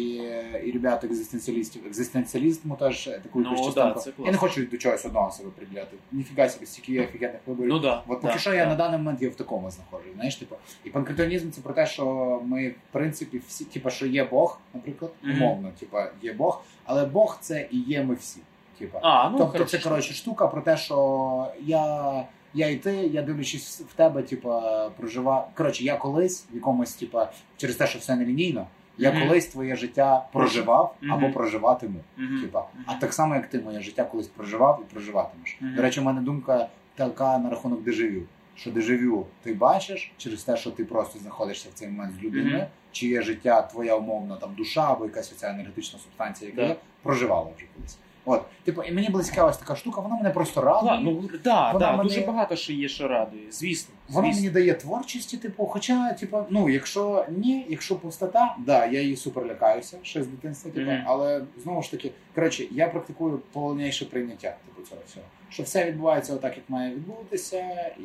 і 0.66 0.72
ребят 0.72 1.04
екзистенціалістів. 1.04 1.82
Екзистенціалізму 1.88 2.76
теж 2.76 3.04
таку 3.06 3.40
Ну, 3.42 3.52
якусь 3.52 3.60
да, 3.76 3.82
частинку. 3.84 3.94
класно. 3.94 4.26
Я 4.26 4.32
не 4.32 4.38
хочу 4.38 4.66
до 4.66 4.78
чогось 4.78 5.06
одного 5.06 5.32
себе 5.32 5.50
приділяти. 5.58 5.98
Ніфіга 6.12 6.50
собі, 6.50 6.66
стільки 6.66 6.92
є 6.94 7.04
офігенних 7.04 7.42
виборів. 7.46 7.70
Ну 7.70 7.80
да. 7.80 8.04
От 8.08 8.22
поки 8.22 8.34
да, 8.34 8.40
що 8.40 8.54
я 8.54 8.66
на 8.66 8.76
даний 8.76 8.98
момент 8.98 9.22
є 9.22 9.30
в 9.30 9.36
такому 9.36 9.72
знаходжу. 9.72 10.10
Знаєш, 10.16 10.36
типу, 10.36 10.56
і 10.84 10.90
панкретіонізм 10.90 11.50
це 11.52 11.62
про 11.62 11.74
те, 11.74 11.86
що 11.86 12.06
ми, 12.46 12.70
в 12.70 12.74
принципі, 12.92 13.42
всі, 13.48 13.66
типу, 13.66 13.90
що 13.90 14.06
є 14.06 14.24
Бог, 14.24 14.60
наприклад, 14.74 15.12
Мгм. 15.24 15.42
умовно, 15.44 15.72
типу, 15.80 15.98
є 16.22 16.34
Бог, 16.34 16.64
але 16.86 17.06
Бог 17.06 17.38
це 17.42 17.68
і 17.72 17.80
є 17.80 18.04
ми 18.04 18.16
всі. 18.16 18.40
Типу. 18.80 19.00
А, 19.02 19.30
ну, 19.30 19.38
тобто 19.38 19.52
хорошо. 19.54 19.78
це 19.78 19.90
коротше 19.90 20.14
штука 20.14 20.48
про 20.48 20.62
те, 20.62 20.78
що 20.78 21.48
я. 21.62 22.26
Я 22.54 22.70
і 22.70 22.76
ти, 22.76 22.92
я 22.96 23.22
дивлячись 23.22 23.82
в 23.82 23.94
тебе, 23.94 24.24
типа, 24.24 24.90
проживав. 24.90 25.52
Коротше, 25.56 25.84
я 25.84 25.98
колись 25.98 26.46
в 26.52 26.56
якомусь, 26.56 26.94
типа, 26.94 27.32
через 27.58 27.76
те, 27.76 27.88
що 27.88 28.00
все 28.00 28.16
нелінійно, 28.16 28.68
я 28.98 29.12
Мгм. 29.12 29.28
колись 29.28 29.48
твоє 29.48 29.76
життя 29.76 30.26
проживав 30.34 30.96
Мгм. 31.02 31.14
або 31.14 31.34
проживатиму. 31.34 32.00
Мгм. 32.18 32.42
Типа, 32.42 32.66
а 32.86 32.94
так 32.94 33.14
само, 33.14 33.36
як 33.36 33.48
ти 33.48 33.60
моє 33.60 33.82
життя 33.82 34.04
колись 34.04 34.28
проживав 34.28 34.84
і 34.90 34.94
проживатимеш. 34.94 35.58
До 35.62 35.82
речі, 35.82 36.00
у 36.00 36.04
мене 36.04 36.22
думка 36.22 36.68
така 36.96 37.38
на 37.38 37.50
рахунок 37.50 37.82
дежавю. 37.84 38.22
Що 38.56 38.72
дежавю 38.72 39.26
ти 39.44 39.54
бачиш 39.54 40.12
через 40.18 40.44
те, 40.44 40.58
що 40.58 40.72
ти 40.72 40.86
просто 40.86 41.20
знаходишся 41.20 41.70
в 41.70 41.74
цей 41.74 41.88
момент 41.88 42.14
з 42.20 42.24
людиною, 42.24 42.58
Мгм. 42.58 42.66
чи 42.92 43.08
є 43.08 43.22
життя 43.22 43.62
твоя 43.62 43.96
умовна 43.96 44.36
там 44.36 44.54
душа 44.58 44.92
або 44.92 45.06
якась 45.06 45.32
оця 45.32 45.50
енергетична 45.50 46.00
субстанція, 46.00 46.50
яка 46.52 46.62
є, 46.62 46.76
проживала 47.04 47.52
вже 47.58 47.66
колись. 47.76 47.98
От, 48.32 48.42
типу, 48.64 48.84
і 48.84 48.92
мені 48.92 49.10
близька 49.10 49.46
ось 49.46 49.58
така 49.58 49.76
штука, 49.76 50.02
вона 50.02 50.16
мене 50.16 50.30
просто 50.30 50.62
радує. 50.62 51.00
Ну 51.04 51.30
да, 51.44 51.72
Вона 51.72 51.86
да, 51.86 51.92
мене- 51.92 52.04
дуже 52.04 52.22
багато 52.22 52.56
що 52.56 52.74
є, 52.74 52.88
що 52.88 53.08
радує. 53.08 53.44
Звісно. 53.52 53.96
Вона 54.10 54.28
звісно. 54.28 54.42
мені 54.42 54.54
дає 54.54 54.74
творчості, 54.74 55.38
типу, 55.38 55.66
хоча, 55.66 56.14
типу, 56.14 56.38
ну, 56.50 56.70
якщо 56.70 57.26
ні, 57.30 57.66
якщо 57.70 57.96
пустота, 57.96 58.56
да, 58.66 58.86
я 58.86 59.02
її 59.02 59.16
супер 59.16 59.46
лякаюся 59.46 59.98
ще 60.04 60.24
з 60.24 60.28
дитинства, 60.28 60.72
типу, 60.72 60.92
Мгм. 60.92 61.04
але 61.08 61.42
знову 61.64 61.82
ж 61.82 61.92
таки, 61.92 62.12
коротше, 62.36 62.66
я 62.72 62.88
практикую 62.88 63.40
повніше 63.52 64.06
прийняття 64.06 64.56
типу, 64.66 64.88
цього 64.90 65.02
всього. 65.08 65.26
Що 65.50 65.64
все 65.64 65.86
відбувається 65.86 66.34
отак, 66.34 66.58
як 66.58 66.70
має 66.70 66.92
відбутися, 66.96 67.92
і, 68.00 68.04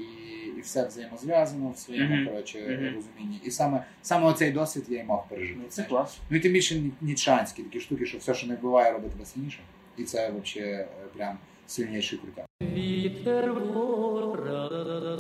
і 0.59 0.61
все 0.61 0.87
взаємозв'язано 0.87 1.71
в 1.71 1.79
своєму 1.79 2.15
Мгм. 2.17 2.27
коротше, 2.29 2.59
Мгм. 2.59 2.95
розумінні. 2.95 3.41
І 3.45 3.51
саме, 3.51 3.85
саме 4.03 4.27
оцей 4.27 4.51
досвід 4.51 4.85
я 4.89 5.01
й 5.01 5.05
мав 5.05 5.27
пережити. 5.29 5.59
Ну, 5.63 5.69
це 5.69 5.83
клас. 5.83 6.19
Ну 6.31 6.37
і 6.37 6.41
тим 6.41 6.53
більше 6.53 6.83
нічанські 7.01 7.63
такі 7.63 7.81
штуки, 7.81 8.07
що 8.07 8.19
все, 8.19 8.35
що 8.35 8.47
не 8.47 8.55
вбиває, 8.55 8.93
робить 8.93 9.11
тебе 9.13 9.25
сильніше. 9.25 9.59
І 9.97 10.05
це 10.05 10.31
взагалі 10.43 10.85
прям 11.17 11.39
сильніший 11.67 12.19
крутяк. 12.19 12.47
Вітер 12.63 13.53
вора. 13.53 15.19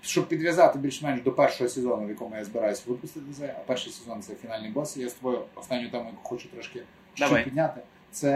Щоб 0.00 0.28
підв'язати 0.28 0.78
більш-менш 0.78 1.22
до 1.22 1.32
першого 1.32 1.70
сезону, 1.70 2.06
в 2.06 2.08
якому 2.08 2.36
я 2.36 2.44
збираюся 2.44 2.82
випустити 2.86 3.26
це, 3.38 3.54
а 3.58 3.62
перший 3.66 3.92
сезон 3.92 4.22
це 4.22 4.34
фінальний 4.34 4.70
бос. 4.70 4.96
Я 4.96 5.08
з 5.08 5.12
тобою 5.12 5.42
останню 5.54 5.90
тему, 5.90 6.04
яку 6.06 6.28
хочу 6.28 6.48
трошки 6.48 6.82
підняти. 7.44 7.80
Це 8.10 8.30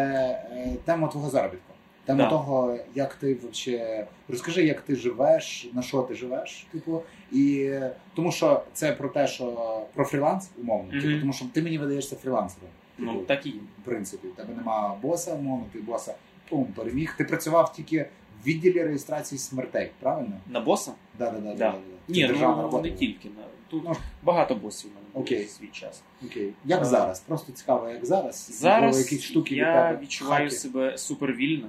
е, 0.51 0.77
тема 0.85 1.09
твого 1.09 1.31
заробітку. 1.31 1.76
Тема 2.07 2.25
Да. 2.25 2.31
того, 2.31 2.79
як 2.95 3.15
ти 3.15 3.35
вообще 3.35 4.07
розкажи, 4.29 4.65
як 4.65 4.81
ти 4.81 4.97
живеш, 4.97 5.69
на 5.73 5.83
що 5.83 6.03
ти 6.03 6.15
живеш, 6.15 6.67
типу, 6.73 7.03
і 7.33 7.71
тому 8.15 8.33
що 8.33 8.63
це 8.73 8.93
про 8.93 9.09
те, 9.09 9.27
що 9.27 9.83
про 9.95 10.05
фріланс, 10.05 10.51
умовно, 10.61 10.89
Мгм. 10.93 11.01
типу, 11.03 11.21
тому 11.21 11.33
що 11.33 11.45
ти 11.53 11.63
мені 11.63 11.79
видаєшся 11.79 12.17
фрілансером. 12.17 12.69
Ну, 12.99 13.13
Типу, 13.13 13.25
так 13.25 13.47
і 13.47 13.51
в 13.51 13.85
принципі, 13.85 14.29
тебе 14.37 14.55
нема 14.57 14.97
боса, 15.03 15.35
умовно, 15.35 15.65
ти 15.73 15.79
боса 15.79 16.15
пум, 16.49 16.65
переміг. 16.77 17.15
Ти 17.19 17.25
працював 17.25 17.73
тільки 17.73 18.07
в 18.43 18.47
відділі 18.47 18.83
реєстрації 18.83 19.39
смертей, 19.39 19.91
правильно? 20.01 20.33
На 20.51 20.61
боса? 20.61 20.93
Да, 21.19 21.31
да, 21.31 21.39
да, 21.39 21.55
Да. 21.55 21.73
Це 21.73 22.13
Ні, 22.13 22.27
державна 22.27 22.69
ну 22.73 22.81
не 22.83 22.91
тільки. 22.91 23.29
на- 23.29 23.35
Тут 23.71 23.83
Ну, 23.85 23.93
багато 24.23 24.55
босів 24.55 24.91
мене 24.95 25.25
Окей. 25.25 25.45
в 25.45 25.49
свій 25.51 25.67
час. 25.67 26.03
Окей. 26.27 26.53
Як 26.65 26.81
А. 26.81 26.85
зараз? 26.85 27.21
Просто 27.21 27.53
цікаво, 27.53 27.89
як 27.89 28.07
зараз. 28.07 28.49
Можливо, 28.51 28.61
Зараз 28.75 28.99
якісь 28.99 29.23
штуки 29.23 29.55
я 29.55 29.99
відчуваю 30.03 30.45
хаки. 30.45 30.57
себе 30.57 30.99
супервільно. 30.99 31.67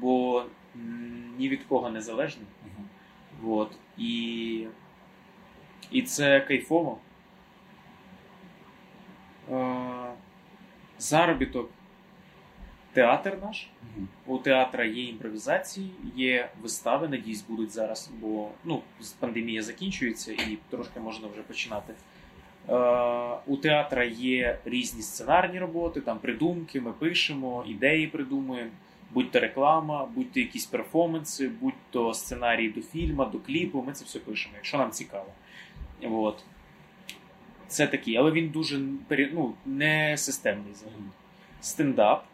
Бо 0.00 0.44
ні 1.38 1.48
від 1.48 1.64
кого 1.64 1.90
не 1.90 2.00
залежний. 2.00 2.46
Мгм. 2.64 2.88
Вот. 3.42 3.72
І, 3.98 4.66
і 5.90 6.02
це 6.02 6.40
кайфово. 6.40 6.98
Е, 9.50 10.12
заробіток 10.98 11.70
театр 12.92 13.38
наш. 13.42 13.68
Мгм. 13.82 14.08
У 14.26 14.38
театра 14.38 14.84
є 14.84 15.04
імпровізації, 15.04 15.90
є 16.16 16.50
вистави, 16.62 17.08
надіюсь, 17.08 17.42
будуть 17.42 17.70
зараз, 17.70 18.10
бо 18.20 18.48
ну, 18.64 18.82
пандемія 19.18 19.62
закінчується 19.62 20.32
і 20.32 20.58
трошки 20.70 21.00
можна 21.00 21.28
вже 21.28 21.42
починати. 21.42 21.94
У 23.46 23.56
театра 23.56 24.04
є 24.04 24.58
різні 24.64 25.02
сценарні 25.02 25.58
роботи, 25.58 26.00
там 26.00 26.18
придумки, 26.18 26.80
ми 26.80 26.92
пишемо, 26.92 27.64
ідеї 27.68 28.06
придумуємо, 28.06 28.70
будь 29.10 29.30
то 29.30 29.40
реклама, 29.40 30.08
будь 30.14 30.32
то 30.32 30.40
якісь 30.40 30.66
перформанси, 30.66 31.48
будь 31.60 31.74
то 31.90 32.14
сценарії 32.14 32.68
до 32.70 32.80
фільму, 32.80 33.24
до 33.24 33.38
кліпу, 33.38 33.84
ми 33.86 33.92
це 33.92 34.04
все 34.04 34.18
пишемо, 34.18 34.54
якщо 34.56 34.78
нам 34.78 34.90
цікаво. 34.90 35.26
От. 36.02 36.44
Це 37.68 37.86
такий, 37.86 38.16
але 38.16 38.30
він 38.30 38.48
дуже 38.48 38.78
ну, 39.32 39.54
не 39.66 40.16
системний 40.16 40.72
взагалі. 40.72 41.02
Стендап. 41.60 42.24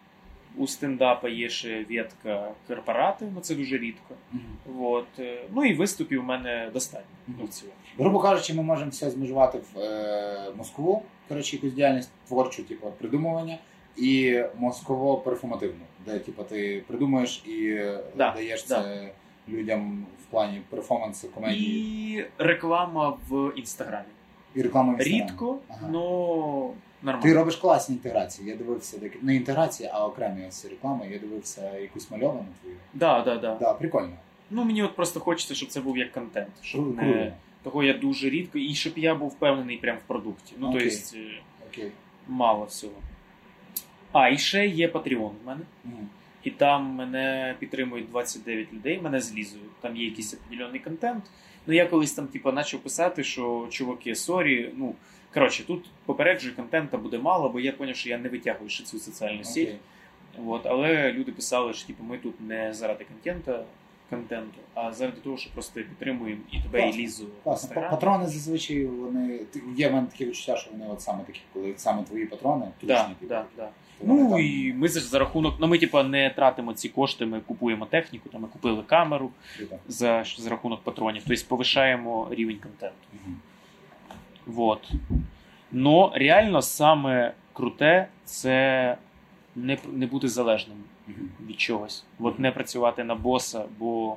У 0.56 0.66
стендапа 0.66 1.28
є 1.28 1.48
ще 1.48 1.84
ветка 1.90 2.52
корпорати, 2.68 3.28
ну 3.34 3.40
це 3.40 3.54
дуже 3.54 3.78
рідко. 3.78 4.14
Мгм. 4.32 4.84
От. 4.84 5.06
е, 5.18 5.44
Ну 5.54 5.64
і 5.64 5.74
виступів 5.74 6.20
у 6.20 6.24
мене 6.24 6.70
достатньо. 6.72 7.16
Ну, 7.26 7.44
в 7.44 7.48
цілому. 7.48 7.76
Грубо 7.98 8.20
кажучи, 8.20 8.54
ми 8.54 8.62
можемо 8.62 8.90
все 8.90 9.10
змежувати 9.10 9.58
в 9.58 9.78
е, 9.78 10.52
Москву, 10.56 11.02
коротше, 11.28 11.56
якусь 11.56 11.72
діяльність 11.72 12.10
творчу, 12.28 12.64
типу, 12.64 12.90
придумування, 12.98 13.58
і 13.96 14.42
мозково-перформативну, 14.60 15.84
де 16.06 16.18
типу, 16.18 16.42
ти 16.44 16.82
придумуєш 16.86 17.42
і 17.46 17.66
е, 17.68 18.00
Да, 18.16 18.32
даєш 18.36 18.64
да. 18.64 18.82
це 18.82 19.10
людям 19.48 20.06
в 20.22 20.24
плані 20.30 20.60
перформансу, 20.70 21.28
комедії 21.28 22.18
І 22.18 22.24
реклама 22.38 23.18
в 23.28 23.52
інстаграмі. 23.56 24.04
і, 24.54 24.62
реклами 24.62 24.94
в 24.94 24.96
Інстаграмі. 24.98 25.22
Рідко, 25.30 25.58
Ага. 25.68 25.88
но 25.88 26.70
нормально. 27.02 27.22
Ти 27.22 27.34
робиш 27.34 27.56
класні 27.56 27.94
інтеграції. 27.94 28.48
Я 28.48 28.56
дивився 28.56 28.98
не 29.22 29.34
інтеграції, 29.36 29.90
а 29.92 30.06
окремі 30.06 30.46
ось 30.48 30.64
реклами. 30.64 31.08
Я 31.12 31.18
дивився 31.18 31.78
якусь 31.78 32.10
мальовану 32.10 32.46
твою. 32.62 32.76
Да, 32.94 33.22
да, 33.22 33.36
да. 33.36 33.54
Да, 33.54 33.74
прикольно. 33.74 34.12
Ну 34.50 34.64
мені 34.64 34.82
от 34.82 34.96
просто 34.96 35.20
хочеться, 35.20 35.54
щоб 35.54 35.68
це 35.68 35.80
був 35.80 35.98
як 35.98 36.12
контент. 36.12 36.48
Щоб 36.62 36.96
не... 36.96 37.32
Того 37.62 37.82
я 37.82 37.92
дуже 37.94 38.30
рідко, 38.30 38.58
і 38.58 38.74
щоб 38.74 38.98
я 38.98 39.14
був 39.14 39.28
впевнений 39.28 39.76
прямо 39.76 39.98
в 39.98 40.02
продукті. 40.02 40.54
Ну, 40.58 40.68
Окей. 40.68 40.80
то 40.80 40.86
есть, 40.86 41.14
е, 41.14 41.18
Окей. 41.70 41.90
мало 42.28 42.64
всього. 42.64 42.92
А, 44.14 44.28
і 44.28 44.38
ще 44.38 44.66
є 44.66 44.88
Patreon 44.88 45.30
в 45.44 45.46
мене. 45.46 45.60
Мгм. 45.84 46.08
І 46.44 46.50
там 46.50 46.84
мене 46.84 47.54
підтримують 47.58 48.10
29 48.10 48.72
людей, 48.72 49.00
мене 49.00 49.20
злізують. 49.20 49.80
Там 49.80 49.96
є 49.96 50.04
якийсь 50.04 50.34
определений 50.34 50.80
контент. 50.80 51.24
Ну 51.66 51.74
я 51.74 51.86
колись 51.86 52.12
там, 52.12 52.26
типу, 52.26 52.52
почав 52.52 52.80
писати, 52.80 53.24
що 53.24 53.66
чуваки, 53.70 54.14
sorry, 54.14 54.70
ну. 54.76 54.94
Коротше, 55.34 55.66
тут 55.66 55.84
попереджую, 56.04 56.56
контента 56.56 56.98
буде 56.98 57.18
мало, 57.18 57.48
бо 57.48 57.60
я 57.60 57.70
зрозумів, 57.70 57.96
що 57.96 58.08
я 58.08 58.18
не 58.18 58.28
витягую 58.28 58.70
ще 58.70 58.84
цю 58.84 58.98
соціальну 58.98 59.44
сеть. 59.44 59.68
Окей. 59.68 59.78
От, 60.46 60.66
але 60.66 61.12
люди 61.12 61.32
писали, 61.32 61.74
що 61.74 61.86
типу, 61.86 62.04
ми 62.04 62.18
тут 62.18 62.40
не 62.40 62.74
заради 62.74 63.04
контента, 63.04 63.64
контенту, 64.10 64.58
а 64.74 64.92
заради 64.92 65.20
того, 65.20 65.36
що 65.36 65.50
просто 65.52 65.74
підтримуємо 65.74 66.40
і 66.52 66.60
тебе, 66.62 66.80
Класно. 66.80 67.00
і 67.00 67.04
лізу 67.04 67.24
в 67.26 67.28
Класно. 67.44 67.68
Па- 67.68 67.74
інстаграм. 67.74 67.90
Патрони 67.90 68.26
зазвичай 68.26 68.86
вони. 68.86 69.38
ти- 69.38 69.62
Є 69.76 69.88
в 69.88 69.92
мене 69.92 70.06
таке 70.06 70.24
відчуття, 70.26 70.56
що 70.56 70.70
вони 70.70 70.86
от 70.88 71.00
саме 71.00 71.24
такі, 71.24 71.40
коли 71.52 71.74
саме 71.76 72.02
твої 72.02 72.26
патрони, 72.26 72.66
Да, 72.82 73.10
да, 73.20 73.44
да. 73.56 73.68
Ну 74.06 74.30
там- 74.30 74.40
і 74.40 74.72
ми 74.72 74.88
за 74.88 75.00
за 75.00 75.18
рахунок, 75.18 75.54
ну 75.60 75.66
ми 75.66 75.78
типу, 75.78 76.02
не 76.02 76.30
тратимо 76.30 76.72
ці 76.72 76.88
кошти, 76.88 77.26
ми 77.26 77.40
купуємо 77.40 77.86
техніку, 77.86 78.28
там 78.28 78.40
ми 78.40 78.48
купили 78.48 78.82
камеру 78.82 79.30
за, 79.88 80.24
за 80.38 80.50
рахунок 80.50 80.80
патронів, 80.80 81.22
тобто 81.26 81.44
повишаємо 81.48 82.28
рівень 82.30 82.58
контенту. 82.58 82.96
Мгм. 83.12 83.36
Вот. 84.46 84.92
Но 85.72 86.12
реально 86.14 86.62
саме 86.62 87.32
круте 87.52 88.08
це 88.24 88.96
не, 89.56 89.78
не 89.92 90.06
бути 90.06 90.28
залежним 90.28 90.76
від 91.46 91.60
чогось. 91.60 92.04
От 92.18 92.38
не 92.38 92.50
працювати 92.50 93.04
на 93.04 93.14
боса, 93.14 93.64
бо. 93.78 94.16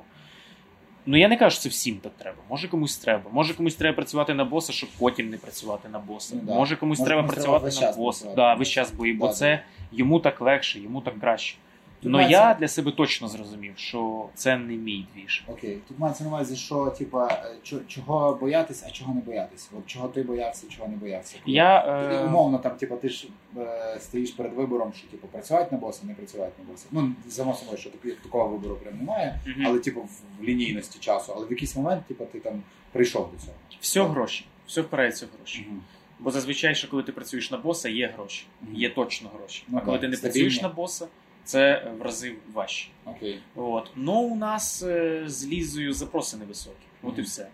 Ну 1.10 1.16
я 1.16 1.28
не 1.28 1.36
кажу, 1.36 1.54
що 1.54 1.62
це 1.62 1.68
всім 1.68 1.96
так 1.96 2.12
треба. 2.18 2.36
Може 2.50 2.68
комусь 2.68 2.96
треба. 2.96 3.30
Може 3.32 3.54
комусь 3.54 3.74
треба 3.74 3.96
працювати 3.96 4.34
на 4.34 4.44
боса, 4.44 4.72
щоб 4.72 4.90
потім 4.98 5.30
не 5.30 5.36
працювати 5.36 5.88
на 5.88 5.98
боса. 5.98 6.34
Ну, 6.36 6.42
да. 6.44 6.54
Може 6.54 6.76
комусь 6.76 6.98
Може, 6.98 7.06
треба 7.08 7.22
комусь 7.22 7.34
працювати 7.34 7.60
треба 7.60 7.64
весь 7.70 7.80
на 7.80 7.86
час 7.86 7.96
боса. 7.96 8.24
працювати. 8.24 8.52
Да, 8.52 8.54
весь 8.54 8.68
час 8.68 8.92
бої, 8.92 9.12
бо 9.12 9.26
Да, 9.26 9.32
це 9.32 9.62
йому 9.92 10.20
так 10.20 10.40
легше, 10.40 10.80
йому 10.80 11.00
так 11.00 11.20
краще. 11.20 11.56
Ну 12.02 12.28
я 12.28 12.54
для 12.54 12.68
себе 12.68 12.92
точно 12.92 13.28
зрозумів, 13.28 13.72
що 13.76 14.28
це 14.34 14.56
не 14.56 14.72
мій 14.74 15.06
двіж. 15.14 15.44
Окей, 15.46 15.78
тут 15.88 15.98
мається 15.98 16.24
на 16.24 16.30
увазі, 16.30 16.56
що 16.56 16.86
типа 16.90 17.26
е, 17.72 17.78
чого 17.88 18.34
боятись, 18.34 18.84
а 18.86 18.90
чого 18.90 19.14
не 19.14 19.20
боятись. 19.20 19.70
От 19.78 19.86
чого 19.86 20.08
ти 20.08 20.22
боявся, 20.22 20.66
чого 20.68 20.88
не 20.88 20.96
боявся. 20.96 21.36
Коли- 21.44 21.56
Я, 21.56 21.80
Ти, 21.80 22.14
е, 22.14 22.24
умовно 22.24 22.58
там, 22.58 22.76
типа, 22.76 22.96
ти 22.96 23.08
ж 23.08 23.28
е, 23.58 23.96
стоїш 24.00 24.30
перед 24.30 24.52
вибором, 24.54 24.92
що 24.92 25.06
типу 25.08 25.26
працювати 25.26 25.68
на 25.74 25.78
боса, 25.78 26.06
не 26.06 26.14
працювати 26.14 26.52
на 26.58 26.72
боса. 26.72 26.86
Ну 26.90 27.12
само 27.28 27.54
собою, 27.54 27.78
що 27.78 27.90
так- 27.90 28.16
такого 28.22 28.48
вибору 28.48 28.76
прям 28.76 28.98
немає, 28.98 29.40
мгм. 29.46 29.66
але 29.66 29.78
типу 29.78 30.00
в, 30.00 30.44
лінійності 30.44 30.98
часу. 30.98 31.32
Але 31.36 31.46
в 31.46 31.50
якийсь 31.50 31.76
момент, 31.76 32.06
типу, 32.06 32.24
ти 32.32 32.40
там 32.40 32.62
прийшов 32.92 33.30
до 33.32 33.38
цього. 33.44 33.56
все 33.80 34.02
гроші. 34.02 34.44
Все 34.66 34.80
впирається 34.80 35.26
в 35.26 35.28
гроші. 35.38 35.66
Мгм. 35.68 35.80
Бо 36.20 36.30
зазвичай, 36.30 36.74
що 36.74 36.88
коли 36.90 37.02
ти 37.02 37.12
працюєш 37.12 37.50
на 37.50 37.58
боса, 37.58 37.88
є 37.88 38.12
гроші. 38.16 38.46
Мгм. 38.62 38.74
Є 38.74 38.90
точно 38.90 39.30
гроші. 39.38 39.64
Ну 39.68 39.78
а 39.78 39.84
коли 39.84 39.96
да, 39.96 40.00
ти 40.00 40.08
не 40.08 40.16
стабільні. 40.16 40.40
працюєш 40.40 40.62
на 40.62 40.68
боса, 40.68 41.06
це 41.48 41.90
в 41.98 42.02
рази 42.02 42.34
важче. 42.54 42.88
Окей. 43.04 43.38
От. 43.56 43.90
Ну, 43.96 44.12
у 44.20 44.36
нас 44.36 44.82
е, 44.82 45.22
з 45.26 45.46
Лізою 45.46 45.92
запроси 45.92 46.36
невисокі. 46.36 46.76
От 47.02 47.18
і 47.18 47.22
все. 47.22 47.48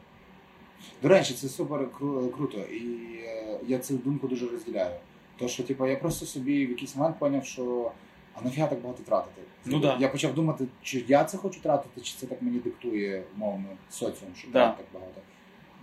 До 1.02 1.08
речі, 1.08 1.34
це 1.34 1.48
супер 1.48 1.80
кру- 1.80 2.30
круто, 2.30 2.58
і 2.58 2.84
е, 3.24 3.58
я 3.66 3.78
цю 3.78 3.96
думку 3.96 4.28
дуже 4.28 4.46
розділяю. 4.48 4.94
То, 5.38 5.48
що 5.48 5.62
типу, 5.62 5.86
я 5.86 5.96
просто 5.96 6.26
собі 6.26 6.66
в 6.66 6.70
якийсь 6.70 6.96
момент 6.96 7.18
поняв, 7.18 7.44
що 7.44 7.92
а 8.34 8.42
нафіга 8.44 8.66
так 8.66 8.80
багато 8.80 9.02
тратити. 9.02 9.40
Ну 9.64 9.78
да. 9.78 9.96
Я 10.00 10.08
почав 10.08 10.34
думати, 10.34 10.66
чи 10.82 11.04
я 11.08 11.24
це 11.24 11.36
хочу 11.38 11.60
тратити, 11.60 12.00
чи 12.00 12.14
це 12.18 12.26
так 12.26 12.42
мені 12.42 12.58
диктує 12.58 13.22
умовно 13.36 13.64
соціум, 13.90 14.32
що 14.36 14.48
Да. 14.52 14.52
тратить 14.66 14.76
так 14.86 15.00
багато. 15.00 15.20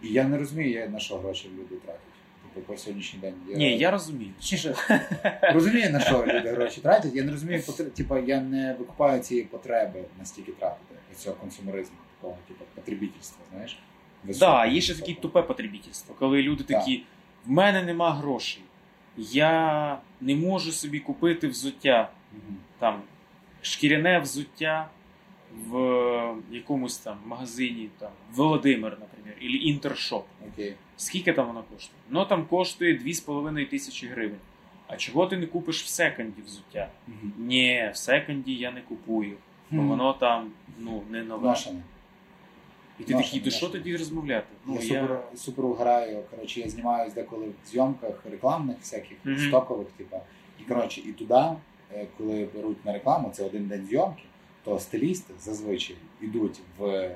І 0.03 0.07
я 0.07 0.23
не 0.23 0.37
розумію, 0.37 0.69
я 0.71 0.87
на 0.87 0.99
що 0.99 1.17
гроші 1.17 1.49
люди 1.59 1.75
тратять. 1.75 2.01
Типу 2.53 2.73
по 2.73 2.77
сьогоднішній 2.77 3.19
день. 3.19 3.33
Ні, 3.47 3.77
я 3.77 3.91
розумію. 3.91 4.31
Точніше, 4.39 4.75
розумію, 5.53 5.89
на 5.89 5.99
що 5.99 6.25
люди 6.27 6.49
гроші 6.49 6.81
тратять. 6.81 7.15
Я 7.15 7.23
не 7.23 7.31
розумію, 7.31 7.63
типу, 7.95 8.17
я 8.17 8.41
не 8.41 8.73
викупаю 8.79 9.21
цієї 9.21 9.45
потреби 9.45 10.03
настільки 10.19 10.51
тратити 10.51 10.95
цього 11.17 11.35
консумеризму, 11.35 11.95
такого, 12.15 12.37
типу, 12.47 12.63
потребітельства, 12.75 13.45
знаєш. 13.51 13.79
Так, 14.27 14.37
да, 14.37 14.65
є 14.65 14.81
ще 14.81 14.95
таке 14.95 15.13
тупе 15.13 15.41
потребітельство, 15.41 16.15
коли 16.19 16.41
люди 16.41 16.63
Так. 16.63 16.79
такі: 16.79 17.03
в 17.45 17.51
мене 17.51 17.83
нема 17.83 18.13
грошей, 18.13 18.63
я 19.17 19.97
не 20.21 20.35
можу 20.35 20.71
собі 20.71 20.99
купити 20.99 21.47
взуття, 21.47 22.09
Мгм. 22.33 22.57
там, 22.79 23.01
шкіряне 23.61 24.19
взуття 24.19 24.89
в 25.67 26.33
якомусь 26.51 26.97
там 26.97 27.17
магазині, 27.25 27.89
там, 27.99 28.09
Володимир, 28.35 28.97
наприклад, 28.99 29.35
або 29.37 29.47
Інтершоп. 29.47 30.25
Окей. 30.53 30.75
Скільки 30.97 31.33
там 31.33 31.47
воно 31.47 31.63
коштує? 31.73 31.99
Ну 32.09 32.25
там 32.25 32.45
коштує 32.45 32.97
2,5 32.97 33.69
тисячі 33.69 34.07
гривень. 34.07 34.39
А 34.87 34.97
чого 34.97 35.27
ти 35.27 35.37
не 35.37 35.45
купиш 35.45 35.83
в 35.83 35.87
секонді 35.87 36.41
взуття? 36.45 36.89
Мгм. 37.07 37.33
Ні, 37.37 37.89
в 37.93 37.97
секонді 37.97 38.53
я 38.53 38.71
не 38.71 38.81
купую, 38.81 39.37
бо 39.71 39.77
Мгм. 39.77 39.87
воно 39.89 40.13
там 40.13 40.51
ну, 40.79 41.01
не 41.09 41.23
нове. 41.23 41.49
Ношене. 41.49 41.81
І 42.99 43.03
ти 43.03 43.13
такий, 43.13 43.39
то 43.39 43.49
що 43.49 43.69
тоді 43.69 43.97
розмовляти? 43.97 44.47
Ну, 44.65 44.79
я, 44.81 44.81
я... 44.81 45.01
супер, 45.01 45.19
супер 45.35 45.65
граю. 45.65 46.23
Коротше, 46.31 46.59
я 46.59 46.69
знімаюсь 46.69 47.13
деколи 47.13 47.45
в 47.63 47.67
зйомках 47.67 48.25
рекламних 48.31 48.77
всяких 48.79 49.17
Мгм. 49.23 49.37
стокових, 49.47 49.87
типа. 49.87 50.19
І 50.59 50.63
коротше, 50.63 51.01
і 51.01 51.11
туди, 51.11 51.41
е, 51.93 52.07
коли 52.17 52.47
беруть 52.55 52.85
на 52.85 52.93
рекламу, 52.93 53.29
це 53.33 53.45
один 53.45 53.67
день 53.67 53.85
зйомки, 53.85 54.23
то 54.63 54.79
стилісти 54.79 55.33
зазвичай 55.39 55.95
йдуть 56.21 56.59
в 56.77 57.09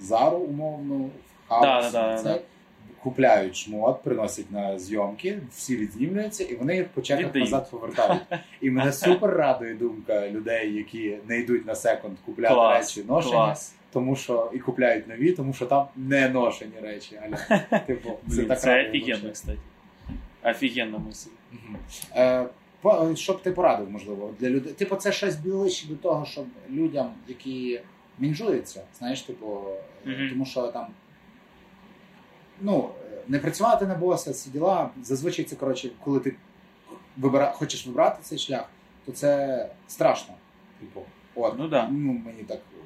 Зару 0.00 0.36
умовну, 0.36 0.98
в 1.04 1.48
House, 1.48 1.92
Да, 1.92 2.16
да, 2.16 2.22
да, 2.22 2.40
купляють 3.02 3.56
шмот, 3.56 4.02
приносять 4.02 4.50
на 4.50 4.78
зйомки, 4.78 5.38
всі 5.52 5.76
відзнімлюються, 5.76 6.44
і 6.44 6.56
вони 6.56 6.76
їх 6.76 6.88
по 6.88 7.00
чеках 7.02 7.34
назад 7.34 7.70
повертають. 7.70 8.22
І 8.60 8.70
мене 8.70 8.92
супер 8.92 9.30
радує 9.30 9.74
думка 9.74 10.28
людей, 10.28 10.74
які 10.74 11.18
не 11.28 11.38
йдуть 11.38 11.66
на 11.66 11.74
секунд 11.74 12.16
купляти 12.26 12.54
Клас, 12.54 12.96
речі 12.96 13.08
ношені 13.08 13.32
клас. 13.32 13.74
тому 13.92 14.16
що 14.16 14.50
і 14.54 14.58
купляють 14.58 15.08
нові, 15.08 15.32
тому 15.32 15.52
що 15.52 15.66
там 15.66 15.86
не 15.96 16.28
ношені 16.28 16.72
речі. 16.82 17.20
Аля. 17.24 17.60
Типу, 17.86 18.10
це 18.28 18.36
Блін, 18.36 18.46
так 18.46 18.60
це 18.60 18.88
офігенно, 18.88 19.32
кстати. 19.32 19.58
Офігенна 20.44 20.98
мисль. 20.98 21.30
Е, 22.16 22.42
по- 22.42 22.48
Що 23.14 23.32
б 23.32 23.42
ти 23.42 23.52
порадив, 23.52 23.90
можливо, 23.90 24.34
для 24.40 24.48
людей? 24.50 24.72
Типу, 24.72 24.96
це 24.96 25.12
щось 25.12 25.36
ближче 25.36 25.86
до 25.88 25.96
того, 25.96 26.24
щоб 26.24 26.44
людям, 26.70 27.12
які 27.28 27.80
мінжуються, 28.18 28.82
знаєш, 28.98 29.22
типу, 29.22 29.62
е, 30.06 30.10
Мгм. 30.10 30.28
тому 30.30 30.44
що 30.44 30.68
там. 30.68 30.86
Ну, 32.60 32.88
е, 33.12 33.18
не 33.28 33.38
працювати 33.38 33.86
на 33.86 33.94
боса, 33.94 34.32
ці 34.32 34.50
діла. 34.50 34.90
Зазвичай 35.02 35.44
це 35.44 35.56
коротше, 35.56 35.90
коли 36.04 36.20
ти 36.20 36.36
вибира... 37.16 37.52
хочеш 37.52 37.86
вибрати 37.86 38.18
цей 38.22 38.38
шлях, 38.38 38.68
то 39.06 39.12
це 39.12 39.70
страшно. 39.88 40.34
Типу, 40.80 41.00
от, 41.34 41.54
Ну 41.58 41.68
да. 41.68 41.88
ну, 41.88 42.12
мені 42.12 42.42
так 42.42 42.58
е, 42.58 42.76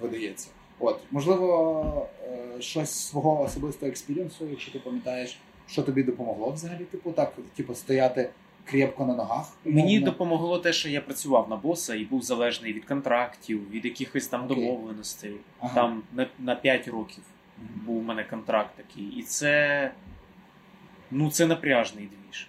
видається. 0.00 0.48
От, 0.78 1.00
можливо, 1.10 2.06
е, 2.28 2.60
щось 2.60 2.90
свого 2.90 3.42
особистого 3.42 3.90
experience 3.90 4.37
у, 4.37 4.46
якщо 4.46 4.72
ти 4.72 4.78
пам'ятаєш, 4.78 5.38
що 5.66 5.82
тобі 5.82 6.02
допомогло 6.02 6.50
взагалі, 6.50 6.84
типу, 6.84 7.12
так, 7.12 7.32
типу, 7.56 7.74
стояти 7.74 8.30
крепко 8.66 9.06
на 9.06 9.14
ногах. 9.14 9.56
Мені 9.64 10.00
допомогло 10.00 10.58
те, 10.58 10.72
що 10.72 10.88
я 10.88 11.00
працював 11.00 11.50
на 11.50 11.56
боса 11.56 11.94
і 11.94 12.04
був 12.04 12.22
залежний 12.22 12.72
від 12.72 12.84
контрактів, 12.84 13.70
від 13.70 13.84
якихось 13.84 14.26
там 14.26 14.46
домовленостей. 14.46 15.36
Ага. 15.60 15.74
Там 15.74 16.02
на, 16.12 16.26
на 16.38 16.54
5 16.54 16.88
років 16.88 17.24
був 17.58 17.96
у 17.96 18.02
мене 18.02 18.24
контракт 18.24 18.76
такий. 18.76 19.04
І 19.04 19.22
це. 19.22 19.92
Ну, 21.10 21.30
це 21.30 21.46
напряжний 21.46 22.06
двіж. 22.06 22.48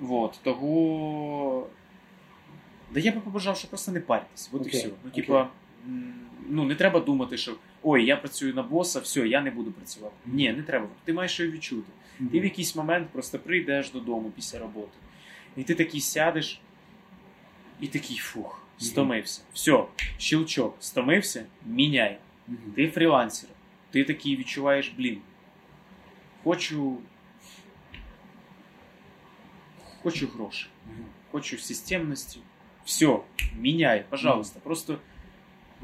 Вот, 0.00 0.40
того. 0.42 1.66
Да 2.92 3.00
я 3.00 3.12
би 3.12 3.20
побажав, 3.20 3.56
що 3.56 3.68
просто 3.68 3.92
не 3.92 4.00
паритись. 4.00 4.50
От 4.52 4.60
Окей, 4.60 4.72
і 4.72 4.76
все. 4.76 4.90
Ну, 5.04 5.10
типа, 5.10 5.48
м, 5.86 6.14
ну 6.48 6.64
не 6.64 6.74
треба 6.74 7.00
думати, 7.00 7.36
що 7.36 7.54
ой, 7.84 8.04
я 8.04 8.16
працюю 8.16 8.54
на 8.54 8.62
боса, 8.62 9.00
все, 9.00 9.28
я 9.28 9.40
не 9.40 9.50
буду 9.50 9.72
працювати. 9.72 10.14
Ні, 10.26 10.52
не 10.52 10.62
треба. 10.62 10.88
Ти 11.04 11.12
маєш 11.12 11.40
його 11.40 11.52
відчути. 11.52 11.92
Мгм. 12.18 12.28
Ти 12.30 12.40
в 12.40 12.44
якийсь 12.44 12.76
момент 12.76 13.08
просто 13.12 13.38
прийдеш 13.38 13.90
додому 13.90 14.30
після 14.30 14.58
роботи. 14.58 14.98
І 15.56 15.62
ти 15.62 15.74
такий 15.74 16.00
сядеш, 16.00 16.60
і 17.80 17.86
такий 17.86 18.16
фух, 18.16 18.62
стомився. 18.78 19.42
Все, 19.52 19.84
щелчок, 20.18 20.76
стомився, 20.80 21.46
міняй. 21.66 22.18
Мгм. 22.48 22.72
Ти 22.76 22.88
фрілансер. 22.88 23.50
Ти 23.90 24.04
такий 24.04 24.36
відчуваєш, 24.36 24.92
блін. 24.96 25.18
Хочу. 26.44 26.98
Хочу 30.02 30.26
грошей. 30.26 30.70
Хочу 31.30 31.58
системності. 31.58 32.38
Все, 32.84 33.18
міняй, 33.58 34.04
пожалуйста. 34.10 34.60
Просто 34.60 34.98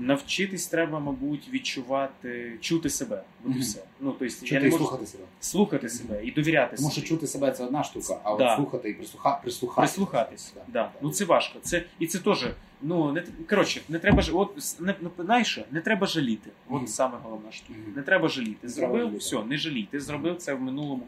навчитись 0.01 0.67
треба, 0.67 1.01
мабуть, 1.01 1.49
відчувати, 1.53 2.59
чути 2.61 2.91
себе. 2.91 3.23
От 3.45 3.57
і 3.57 3.59
все. 3.59 3.81
Ну, 4.01 4.11
тобто, 4.19 4.25
я 4.25 4.31
Чути 4.31 4.61
не 4.61 4.69
і 4.69 4.71
можу 4.71 4.79
слухати 4.85 5.07
себе. 5.07 5.25
слухати 5.41 5.89
себе 5.89 6.25
і 6.25 6.31
довіряти 6.31 6.77
Тому 6.77 6.91
що 6.91 6.95
собі. 7.01 7.07
чути 7.09 7.27
себе 7.27 7.53
це 7.53 7.65
одна 7.65 7.85
штука, 7.85 8.21
а 8.25 8.37
Да. 8.37 8.53
от 8.53 8.57
слухати 8.57 8.91
і 8.91 8.95
прислуха... 8.95 9.31
прислухатися. 9.43 9.93
Прислухатись. 9.95 10.53
Да. 10.57 10.63
Да. 10.73 10.91
Ну 11.03 11.11
це 11.11 11.25
важко. 11.25 11.59
Це, 11.63 11.83
і 11.99 12.07
це 12.07 12.19
теж. 12.19 12.47
Ну, 12.83 13.13
не, 13.13 13.25
коротше, 13.51 13.81
не 13.89 13.99
треба 13.99 14.23
ж. 14.23 14.33
От, 14.35 14.57
не, 14.81 14.95
не, 15.01 15.25
знаєш 15.25 15.49
що? 15.49 15.63
не 15.71 15.81
треба 15.81 16.07
жаліти. 16.07 16.51
От 16.69 16.91
саме 16.91 17.19
головна 17.23 17.53
штука. 17.53 17.79
Не 17.97 18.03
треба 18.03 18.29
жаліти. 18.29 18.69
Зробив, 18.69 19.17
все, 19.17 19.45
не 19.45 19.59
жалій. 19.59 19.89
Ти 19.91 20.01
зробив 20.01 20.37
це 20.37 20.55
в 20.55 20.61
минулому. 20.61 21.03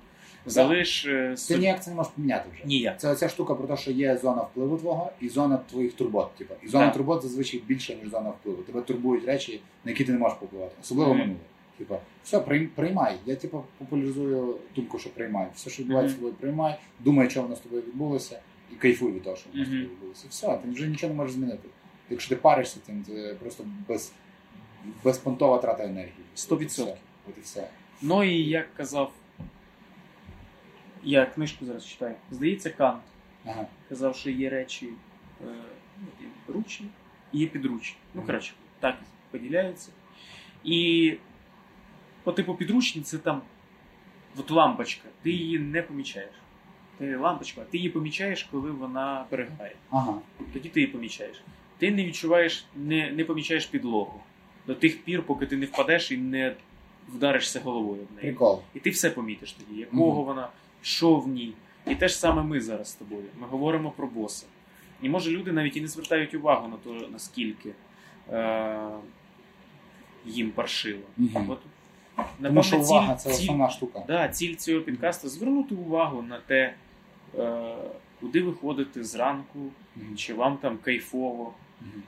Залиш 0.47 1.07
е, 1.07 1.29
Ти 1.31 1.37
собі. 1.37 1.61
ніяк 1.61 1.83
це 1.83 1.91
не 1.91 1.97
можеш 1.97 2.13
поміняти 2.13 2.45
вже. 2.55 2.65
Ніяк. 2.67 3.01
Це 3.01 3.11
оця 3.11 3.29
штука 3.29 3.55
про 3.55 3.67
те, 3.69 3.77
що 3.77 3.91
є 3.91 4.17
зона 4.17 4.43
впливу 4.43 4.77
твого 4.79 5.13
і 5.21 5.29
зона 5.29 5.59
твоїх 5.71 5.93
турбот. 5.93 6.35
Типу. 6.35 6.55
І 6.63 6.69
зона 6.69 6.85
Так. 6.85 6.95
турбот 6.95 7.23
зазвичай 7.23 7.61
більше, 7.67 7.97
ніж 7.97 8.11
зона 8.11 8.31
впливу. 8.31 8.63
Тебе 8.63 8.81
турбують 8.83 9.25
речі, 9.25 9.61
на 9.85 9.91
які 9.91 10.05
ти 10.05 10.13
не 10.13 10.19
можеш 10.19 10.39
попливати. 10.39 10.73
Особливо 10.83 11.11
Мгм. 11.11 11.21
минуле. 11.21 11.39
Типу, 11.79 11.97
все, 12.25 12.39
прийм- 12.39 12.69
приймай. 12.75 13.17
Я 13.27 13.37
типу, 13.37 13.65
популяризую 13.79 14.57
думку, 14.77 14.99
що 14.99 15.11
приймай. 15.11 15.47
Все, 15.55 15.71
що 15.71 15.83
відбувається 15.83 16.13
з 16.13 16.17
тобою, 16.17 16.35
приймай, 16.35 16.79
думай, 17.01 17.31
що 17.31 17.43
воно 17.43 17.57
з 17.57 17.59
тобою 17.61 17.83
відбулося, 17.83 18.41
і 18.73 18.75
кайфуй 18.75 19.13
від 19.13 19.23
того, 19.23 19.37
що 19.37 19.51
воно 19.53 19.65
з 19.65 19.69
Мгм. 19.69 19.77
тобою 19.79 19.91
відбулося. 19.95 20.27
Все, 20.31 20.47
ти 20.65 20.71
вже 20.71 20.87
нічого 20.89 21.13
не 21.13 21.17
можеш 21.17 21.35
змінити. 21.35 21.69
Якщо 22.11 22.29
ти 22.29 22.37
паришся, 22.41 22.77
тим 22.87 23.05
це 23.05 23.35
просто 23.41 23.65
без, 23.89 24.13
безпонтова 25.05 25.59
трата 25.59 25.85
енергії. 25.85 26.13
Сто 26.35 26.57
відсотків. 26.57 26.97
От 27.29 27.39
і 27.39 27.41
все. 27.41 27.69
Ну 28.03 28.25
і 28.25 28.43
як 28.45 28.75
казав. 28.77 29.13
Я 31.03 31.27
книжку 31.27 31.65
зараз 31.67 31.87
читаю. 31.87 32.15
Здається, 32.31 32.71
Кант 32.71 33.03
Ага. 33.45 33.67
казав, 33.89 34.17
що 34.17 34.31
є 34.31 34.51
речі 34.51 34.89
е, 35.41 35.45
ну, 36.01 36.55
ручні 36.55 36.87
і 37.33 37.39
є 37.39 37.47
підручні. 37.47 37.97
Ну, 38.15 38.21
Мгм. 38.21 38.27
коротше, 38.27 38.53
так 38.81 38.97
поділяються. 39.31 39.91
І 40.65 41.15
по 42.23 42.33
типу 42.33 42.55
підручні 42.55 43.03
це 43.03 43.19
там 43.19 43.43
от 44.37 44.51
лампочка, 44.51 45.09
ти 45.23 45.31
її 45.31 45.59
не 45.59 45.83
помічаєш. 45.83 46.31
Ти 46.99 47.17
лампочка, 47.17 47.61
ти 47.71 47.77
її 47.79 47.89
помічаєш, 47.91 48.43
коли 48.51 48.71
вона 48.71 49.25
переграє. 49.29 49.75
Ага. 49.91 50.15
Тоді 50.53 50.69
ти 50.69 50.81
її 50.81 50.93
помічаєш. 50.93 51.43
Ти 51.79 51.91
не 51.91 52.05
відчуваєш, 52.05 52.65
не, 52.77 53.11
не 53.11 53.25
помічаєш 53.25 53.67
підлогу 53.67 54.21
до 54.67 54.75
тих 54.75 55.03
пір, 55.05 55.23
поки 55.23 55.47
ти 55.47 55.57
не 55.57 55.67
впадеш 55.67 56.11
і 56.13 56.17
не 56.17 56.55
вдаришся 57.09 57.61
головою 57.61 58.07
в 58.13 58.15
неї. 58.17 58.29
Прикол. 58.29 58.63
І 58.75 58.81
ти 58.81 58.91
все 58.91 59.11
помітиш 59.11 59.53
тоді, 59.53 59.81
якого 59.81 60.17
Мгм. 60.17 60.25
вона, 60.25 60.49
що 60.83 61.15
в 61.17 61.29
ній. 61.29 61.53
І 61.87 61.95
те 61.95 62.09
ж 62.09 62.17
саме 62.19 62.43
ми 62.43 62.61
зараз 62.61 62.91
з 62.91 62.95
тобою. 62.95 63.25
Ми 63.41 63.47
говоримо 63.47 63.91
про 63.91 64.07
боса. 64.07 64.47
І 65.03 65.09
може 65.09 65.31
люди 65.31 65.53
навіть 65.53 65.77
і 65.77 65.81
не 65.81 65.87
звертають 65.89 66.35
увагу 66.35 66.69
на 66.69 66.77
те, 66.77 67.09
наскільки 67.13 67.73
е- 68.33 68.89
їм 70.27 70.51
паршиво. 70.51 71.03
Мгм. 71.17 71.51
От, 71.51 71.59
Тому 72.43 72.63
що 72.63 72.81
увага 72.81 73.15
ціль, 73.15 73.31
це 73.31 73.37
ціль, 73.37 73.43
основна 73.45 73.71
штука. 73.71 74.05
да, 74.07 74.29
ціль 74.29 74.55
цього 74.55 74.81
підкасту 74.81 75.29
звернути 75.29 75.75
увагу 75.75 76.23
на 76.23 76.39
те, 76.39 76.75
е- 77.39 77.75
куди 78.21 78.43
ви 78.43 78.53
ходите 78.53 79.05
зранку, 79.05 79.59
Мгм. 79.97 80.17
чи 80.17 80.35
вам 80.35 80.57
там 80.57 80.79
кайфово, 80.79 81.55
Мгм. 81.81 82.03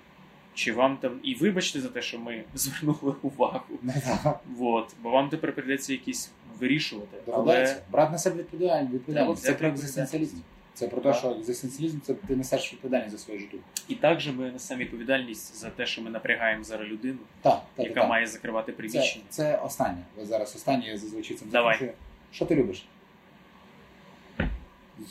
Чи 0.55 0.73
вам 0.73 0.97
там. 0.97 1.21
І 1.23 1.35
вибачте 1.35 1.81
за 1.81 1.89
те, 1.89 2.03
що 2.03 2.19
ми 2.19 2.45
звернули 2.55 3.15
увагу. 3.23 3.65
Вот, 4.57 4.95
бо 5.03 5.11
вам 5.11 5.29
тепер 5.29 5.55
прийдеться 5.55 5.93
якісь 5.93 6.31
вирішувати. 6.61 7.17
Але 7.27 7.37
Доведеться. 7.37 7.83
Брати 7.93 8.13
на 8.13 8.19
себе 8.19 8.37
відповідальність. 8.37 8.95
відповідальність. 8.95 9.43
Це 9.43 9.53
про 9.53 9.69
екзистенціалізм. 9.69 10.37
Це 10.75 10.89
про 10.89 11.01
те, 11.01 11.15
що 11.15 11.31
екзистенціалізм 11.31 11.99
це 12.01 12.15
ти 12.15 12.37
несеш 12.37 12.73
відповідальність 12.73 13.11
за 13.13 13.19
своє 13.19 13.41
життя. 13.41 13.57
І 13.89 13.95
також 13.95 14.29
ми 14.29 14.51
несемо 14.51 14.81
відповідальність 14.81 15.57
за 15.57 15.71
те, 15.71 15.87
що 15.87 16.03
ми 16.03 16.11
напрягаємо 16.11 16.65
зараз 16.65 16.89
людину, 16.89 17.19
Так, 17.43 17.63
так, 17.75 17.87
яка 17.87 18.01
так. 18.01 18.09
має 18.11 18.27
закривати 18.27 18.73
Це, 18.73 18.77
приміщення. 18.79 19.25
це 19.29 19.57
останнє. 19.57 20.03
Ви 20.17 20.27
зараз 20.27 20.57
останнє 20.57 20.87
я 20.87 20.99
зазвичай 20.99 21.37
цим 21.37 21.49
Давай. 21.51 21.75
закінчую. 21.75 21.99
Що 22.33 22.45
ти 22.45 22.55
любиш? 22.55 22.85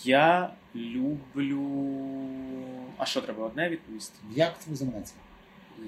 Я 0.04 0.50
люблю. 0.76 1.62
А 2.98 3.06
що 3.06 3.22
треба 3.22 3.46
одне 3.46 3.70
відповісти? 3.70 4.16
Як 4.36 4.60
тобі 4.60 4.76
заманеться? 4.76 5.14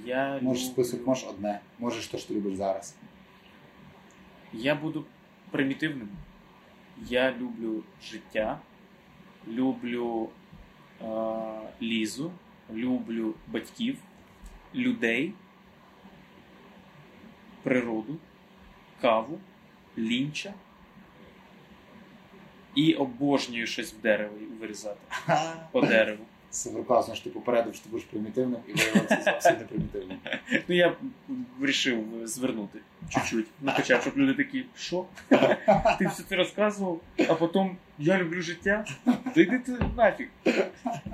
Я 0.06 0.40
Можеш 0.42 0.66
список, 0.66 1.08
можеш 1.08 1.24
одне. 1.24 1.60
Можеш 1.80 2.08
те, 2.08 2.18
що 2.18 2.28
ти 2.28 2.34
любиш 2.34 2.56
зараз. 2.56 2.96
Я 4.54 4.76
буду 4.76 5.06
примітивним. 5.52 6.10
Я 7.08 7.32
люблю 7.32 7.84
життя, 8.04 8.60
люблю 9.48 10.30
е- 11.02 11.06
лізу, 11.82 12.32
люблю 12.74 13.34
батьків, 13.48 13.98
людей, 14.76 15.34
природу, 17.64 18.18
каву, 19.02 19.40
лінча. 19.98 20.54
І 22.76 22.94
обожнюю 22.94 23.68
щось 23.68 23.94
в 23.94 24.02
дерево 24.02 24.34
вирізати 24.60 25.00
по 25.72 25.82
дереву. 25.82 26.26
Супер 26.56 26.86
класно, 26.86 27.16
що 27.16 27.24
ти 27.24 27.30
попередив, 27.30 27.76
що 27.76 27.84
ти 27.84 27.90
будеш 27.90 28.06
примітивним 28.06 28.60
і 28.68 28.74
виявилося 28.74 29.22
зовсім 29.26 29.52
не 29.60 29.66
примітивним. 29.66 30.18
Ну 30.68 30.76
я 30.76 30.96
вирішив 31.60 32.04
звернути 32.24 32.80
чуть-чуть. 33.10 33.46
Ну, 33.62 33.72
хоча, 33.76 34.02
щоб 34.02 34.18
люди 34.18 34.34
такі, 34.44 34.66
що? 34.76 35.06
Ти 36.00 36.08
все 36.08 36.24
це 36.30 36.36
розказував, 36.36 37.00
а 37.30 37.34
потім 37.34 37.78
я 38.00 38.18
люблю 38.18 38.42
життя. 38.42 38.86
Та 39.36 39.42
йди 39.42 39.60
ти 39.60 39.72
нафіг. 39.98 40.28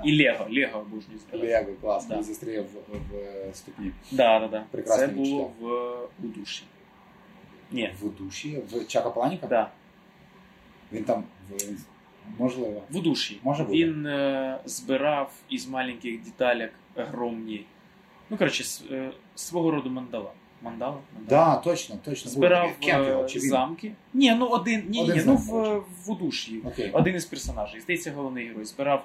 І 0.04 0.22
Лего, 0.24 0.46
Лего 0.50 0.78
обожнюю 0.78 1.18
збирати. 1.18 1.48
Лего, 1.66 1.76
клас, 1.80 2.06
Да. 2.06 2.22
застряв 2.22 2.64
в, 2.64 2.96
в 3.12 3.16
е, 3.16 3.50
ступні. 3.54 3.92
Да, 4.12 4.38
да, 4.40 4.48
да. 4.48 4.64
Прекрасне 4.70 5.06
Це 5.06 5.12
було 5.12 5.50
в 5.60 5.64
у 6.24 6.28
душі. 6.28 6.64
Ні, 7.70 7.94
В 8.02 8.16
душі, 8.24 8.62
в 8.72 8.86
Чака 8.86 9.10
Паланіка? 9.10 9.46
да. 9.46 9.70
Він 10.92 11.04
там 11.04 11.24
в 11.50 11.54
він- 11.68 11.78
можливо. 12.38 12.82
В 12.90 12.96
удуші. 12.96 13.40
Може 13.42 13.64
бути. 13.64 13.78
Він 13.78 14.06
е, 14.06 14.58
збирав 14.64 15.32
із 15.48 15.68
маленьких 15.68 16.22
деталек 16.24 16.72
огромні. 16.96 17.64
Ну, 18.30 18.36
коротше, 18.36 18.64
с- 18.64 18.84
е, 18.90 19.10
свого 19.34 19.70
роду 19.70 19.90
мандала. 19.90 20.30
Мандала? 20.62 20.98
Мандала? 21.16 21.54
Да, 21.54 21.56
точно, 21.60 21.96
точно. 22.04 22.28
був 22.28 22.34
Збирав 22.34 22.70
його, 22.80 23.22
е, 23.24 23.28
чи 23.28 23.38
він? 23.38 23.48
замки. 23.48 23.92
Ні, 24.14 24.34
ну 24.34 24.46
один. 24.46 24.84
Ні, 24.88 25.02
Один 25.02 25.16
ні, 25.16 25.22
ну 25.26 25.38
замок, 25.38 25.42
в, 25.42 25.50
коротше. 25.50 25.86
в 26.04 26.10
удуші. 26.10 26.60
Окей. 26.64 26.90
Один 26.92 27.14
із 27.14 27.24
персонажей. 27.24 27.80
Здається, 27.80 28.12
головний 28.12 28.46
герой. 28.48 28.64
Збирав 28.64 29.04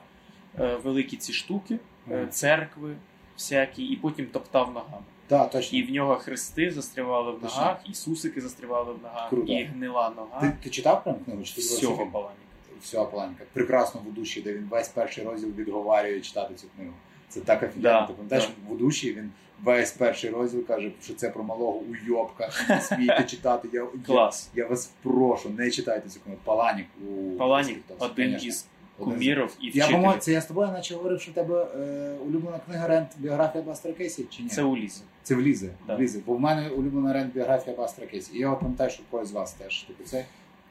е, 0.59 0.75
великі 0.83 1.17
ці 1.17 1.33
штуки, 1.33 1.79
е, 2.11 2.17
Мгм. 2.17 2.29
церкви 2.29 2.95
всякі, 3.37 3.83
і 3.83 3.95
потім 3.95 4.25
топтав 4.25 4.67
ногами. 4.73 5.03
Да, 5.29 5.45
точно. 5.45 5.79
І 5.79 5.83
в 5.83 5.91
нього 5.91 6.15
хрести 6.15 6.71
застрявали 6.71 7.31
в 7.31 7.41
Точно. 7.41 7.59
ногах, 7.59 7.89
Ісусики 7.89 8.41
застрявали 8.41 8.93
в 8.93 9.01
ногах, 9.03 9.29
Круто. 9.29 9.51
і 9.53 9.63
гнила 9.63 10.09
нога 10.15 10.41
Ти, 10.41 10.53
ти 10.63 10.69
читав 10.69 11.03
прям 11.03 11.15
книгу? 11.25 11.43
Чи 11.43 11.55
ти 11.55 11.61
всього 11.61 11.79
дивився 11.81 12.01
фільм? 12.03 12.11
паланіка. 12.11 12.41
Всього 12.81 13.05
Паланіка. 13.05 13.43
Прекрасно 13.53 14.01
в 14.07 14.13
душі, 14.13 14.41
де 14.41 14.53
він 14.53 14.67
весь 14.71 14.89
перший 14.89 15.23
розділ 15.23 15.49
відговарює 15.49 16.21
читати 16.21 16.53
цю 16.55 16.67
книгу. 16.75 16.93
Це 17.29 17.39
так 17.39 17.63
офігенно. 17.63 17.81
Да, 17.99 18.07
Ти 18.07 18.13
пам'ятаєш, 18.13 18.49
да. 18.67 18.73
в 18.73 18.77
душі 18.77 19.13
він 19.13 19.31
весь 19.63 19.91
перший 19.91 20.29
розділ 20.29 20.65
каже, 20.65 20.91
що 21.03 21.13
це 21.13 21.29
про 21.29 21.43
малого 21.43 21.77
уйобка. 21.91 22.49
Смійте 22.81 23.23
читати. 23.23 23.69
Я, 23.73 23.81
я, 23.81 23.87
Клас. 24.05 24.49
я 24.55 24.67
вас 24.67 24.91
прошу, 25.03 25.49
не 25.49 25.71
читайте 25.71 26.09
цю 26.09 26.19
книгу. 26.19 26.39
Паланік 26.43 26.85
у 27.07 27.37
Паланік 27.37 27.79
один 27.99 28.25
конечно. 28.25 28.47
із 28.47 28.65
кумірів 28.97 29.57
і 29.61 29.69
вчителів. 29.69 29.91
по-моєму, 29.91 30.19
це 30.21 30.31
я 30.31 30.41
з 30.41 30.45
тобою 30.45 30.71
наче 30.71 30.95
говорив, 30.95 31.21
що 31.21 31.31
в 31.31 31.33
тебе 31.33 31.67
е, 31.75 32.15
улюблена 32.27 32.59
книга 32.65 32.87
Рент 32.87 33.07
біографія 33.17 33.63
Бастера 33.63 33.93
Кейсі, 33.93 34.25
чи 34.29 34.43
ні? 34.43 34.49
Це 34.49 34.63
у 34.63 34.77
Лізи. 34.77 35.01
Це 35.23 35.35
влізе. 35.35 35.69
Да. 35.87 35.95
Влізе. 35.95 36.19
Бо 36.25 36.33
в 36.33 36.39
мене 36.39 36.69
улюблена 36.69 37.13
Рент 37.13 37.33
біографія 37.33 37.75
Бастера 37.75 38.07
Кейсі. 38.07 38.37
І 38.37 38.39
я 38.39 38.51
пам'ятаю, 38.51 38.89
що 38.89 39.03
когось 39.11 39.29
з 39.29 39.31
вас 39.31 39.53
теж. 39.53 39.81
Типу, 39.83 40.03
це 40.03 40.25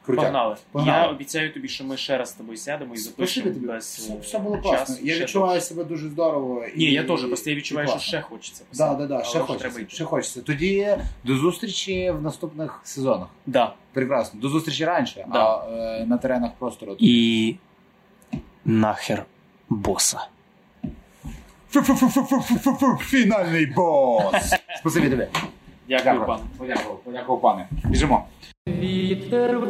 Крутяк. 0.07 0.25
Погнали. 0.25 0.57
Погнали. 0.73 1.03
Я 1.05 1.09
обіцяю 1.11 1.53
тобі, 1.53 1.69
що 1.69 1.85
ми 1.85 1.97
ще 1.97 2.19
раз 2.19 2.29
з 2.29 2.33
тобою 2.33 2.57
сядемо 2.59 2.95
і 2.95 2.97
запишемо 2.99 3.51
тобі. 3.51 3.67
без 3.67 3.85
Все, 3.85 4.13
е, 4.13 4.17
все 4.23 4.39
було 4.39 4.57
часу. 4.57 4.69
класно. 4.69 4.97
Я 5.03 5.19
відчуваю 5.19 5.61
себе 5.61 5.85
дуже 5.85 6.09
здорово. 6.09 6.65
Ні, 6.77 6.85
і- 6.85 6.93
я 6.93 7.05
теж, 7.05 7.25
просто 7.25 7.51
я 7.51 7.57
відчуваю, 7.57 7.89
що 7.89 7.99
ще 7.99 8.21
хочеться 8.21 8.65
Да, 8.75 8.95
да, 8.95 9.07
да, 9.07 9.25
ще 9.25 9.39
хочеться, 9.39 9.85
ще 9.89 10.05
хочеться. 10.05 10.41
Тоді 10.43 10.97
до 11.25 11.37
зустрічі 11.37 12.11
в 12.11 12.23
наступних 12.23 12.81
сезонах. 12.85 13.29
Да. 13.47 13.75
Прекрасно. 13.93 14.41
До 14.41 14.49
зустрічі 14.49 14.85
раніше, 14.85 15.27
Да. 15.33 15.39
а 15.39 15.67
е, 15.71 16.07
на 16.07 16.19
теренах 16.19 16.51
простору. 16.59 16.97
І 16.99 17.57
нахер 18.65 19.25
боса. 19.69 20.27
Фінальний 23.01 23.67
бос. 23.67 24.55
Спасибі 24.81 25.11
тобі. 25.11 25.27
Дякую, 25.89 26.27
пане. 26.27 26.43
Подякував, 26.59 26.99
подякував, 27.05 27.41
пане. 27.41 27.69
Біжимо. 27.85 28.25
Вітер 28.69 29.61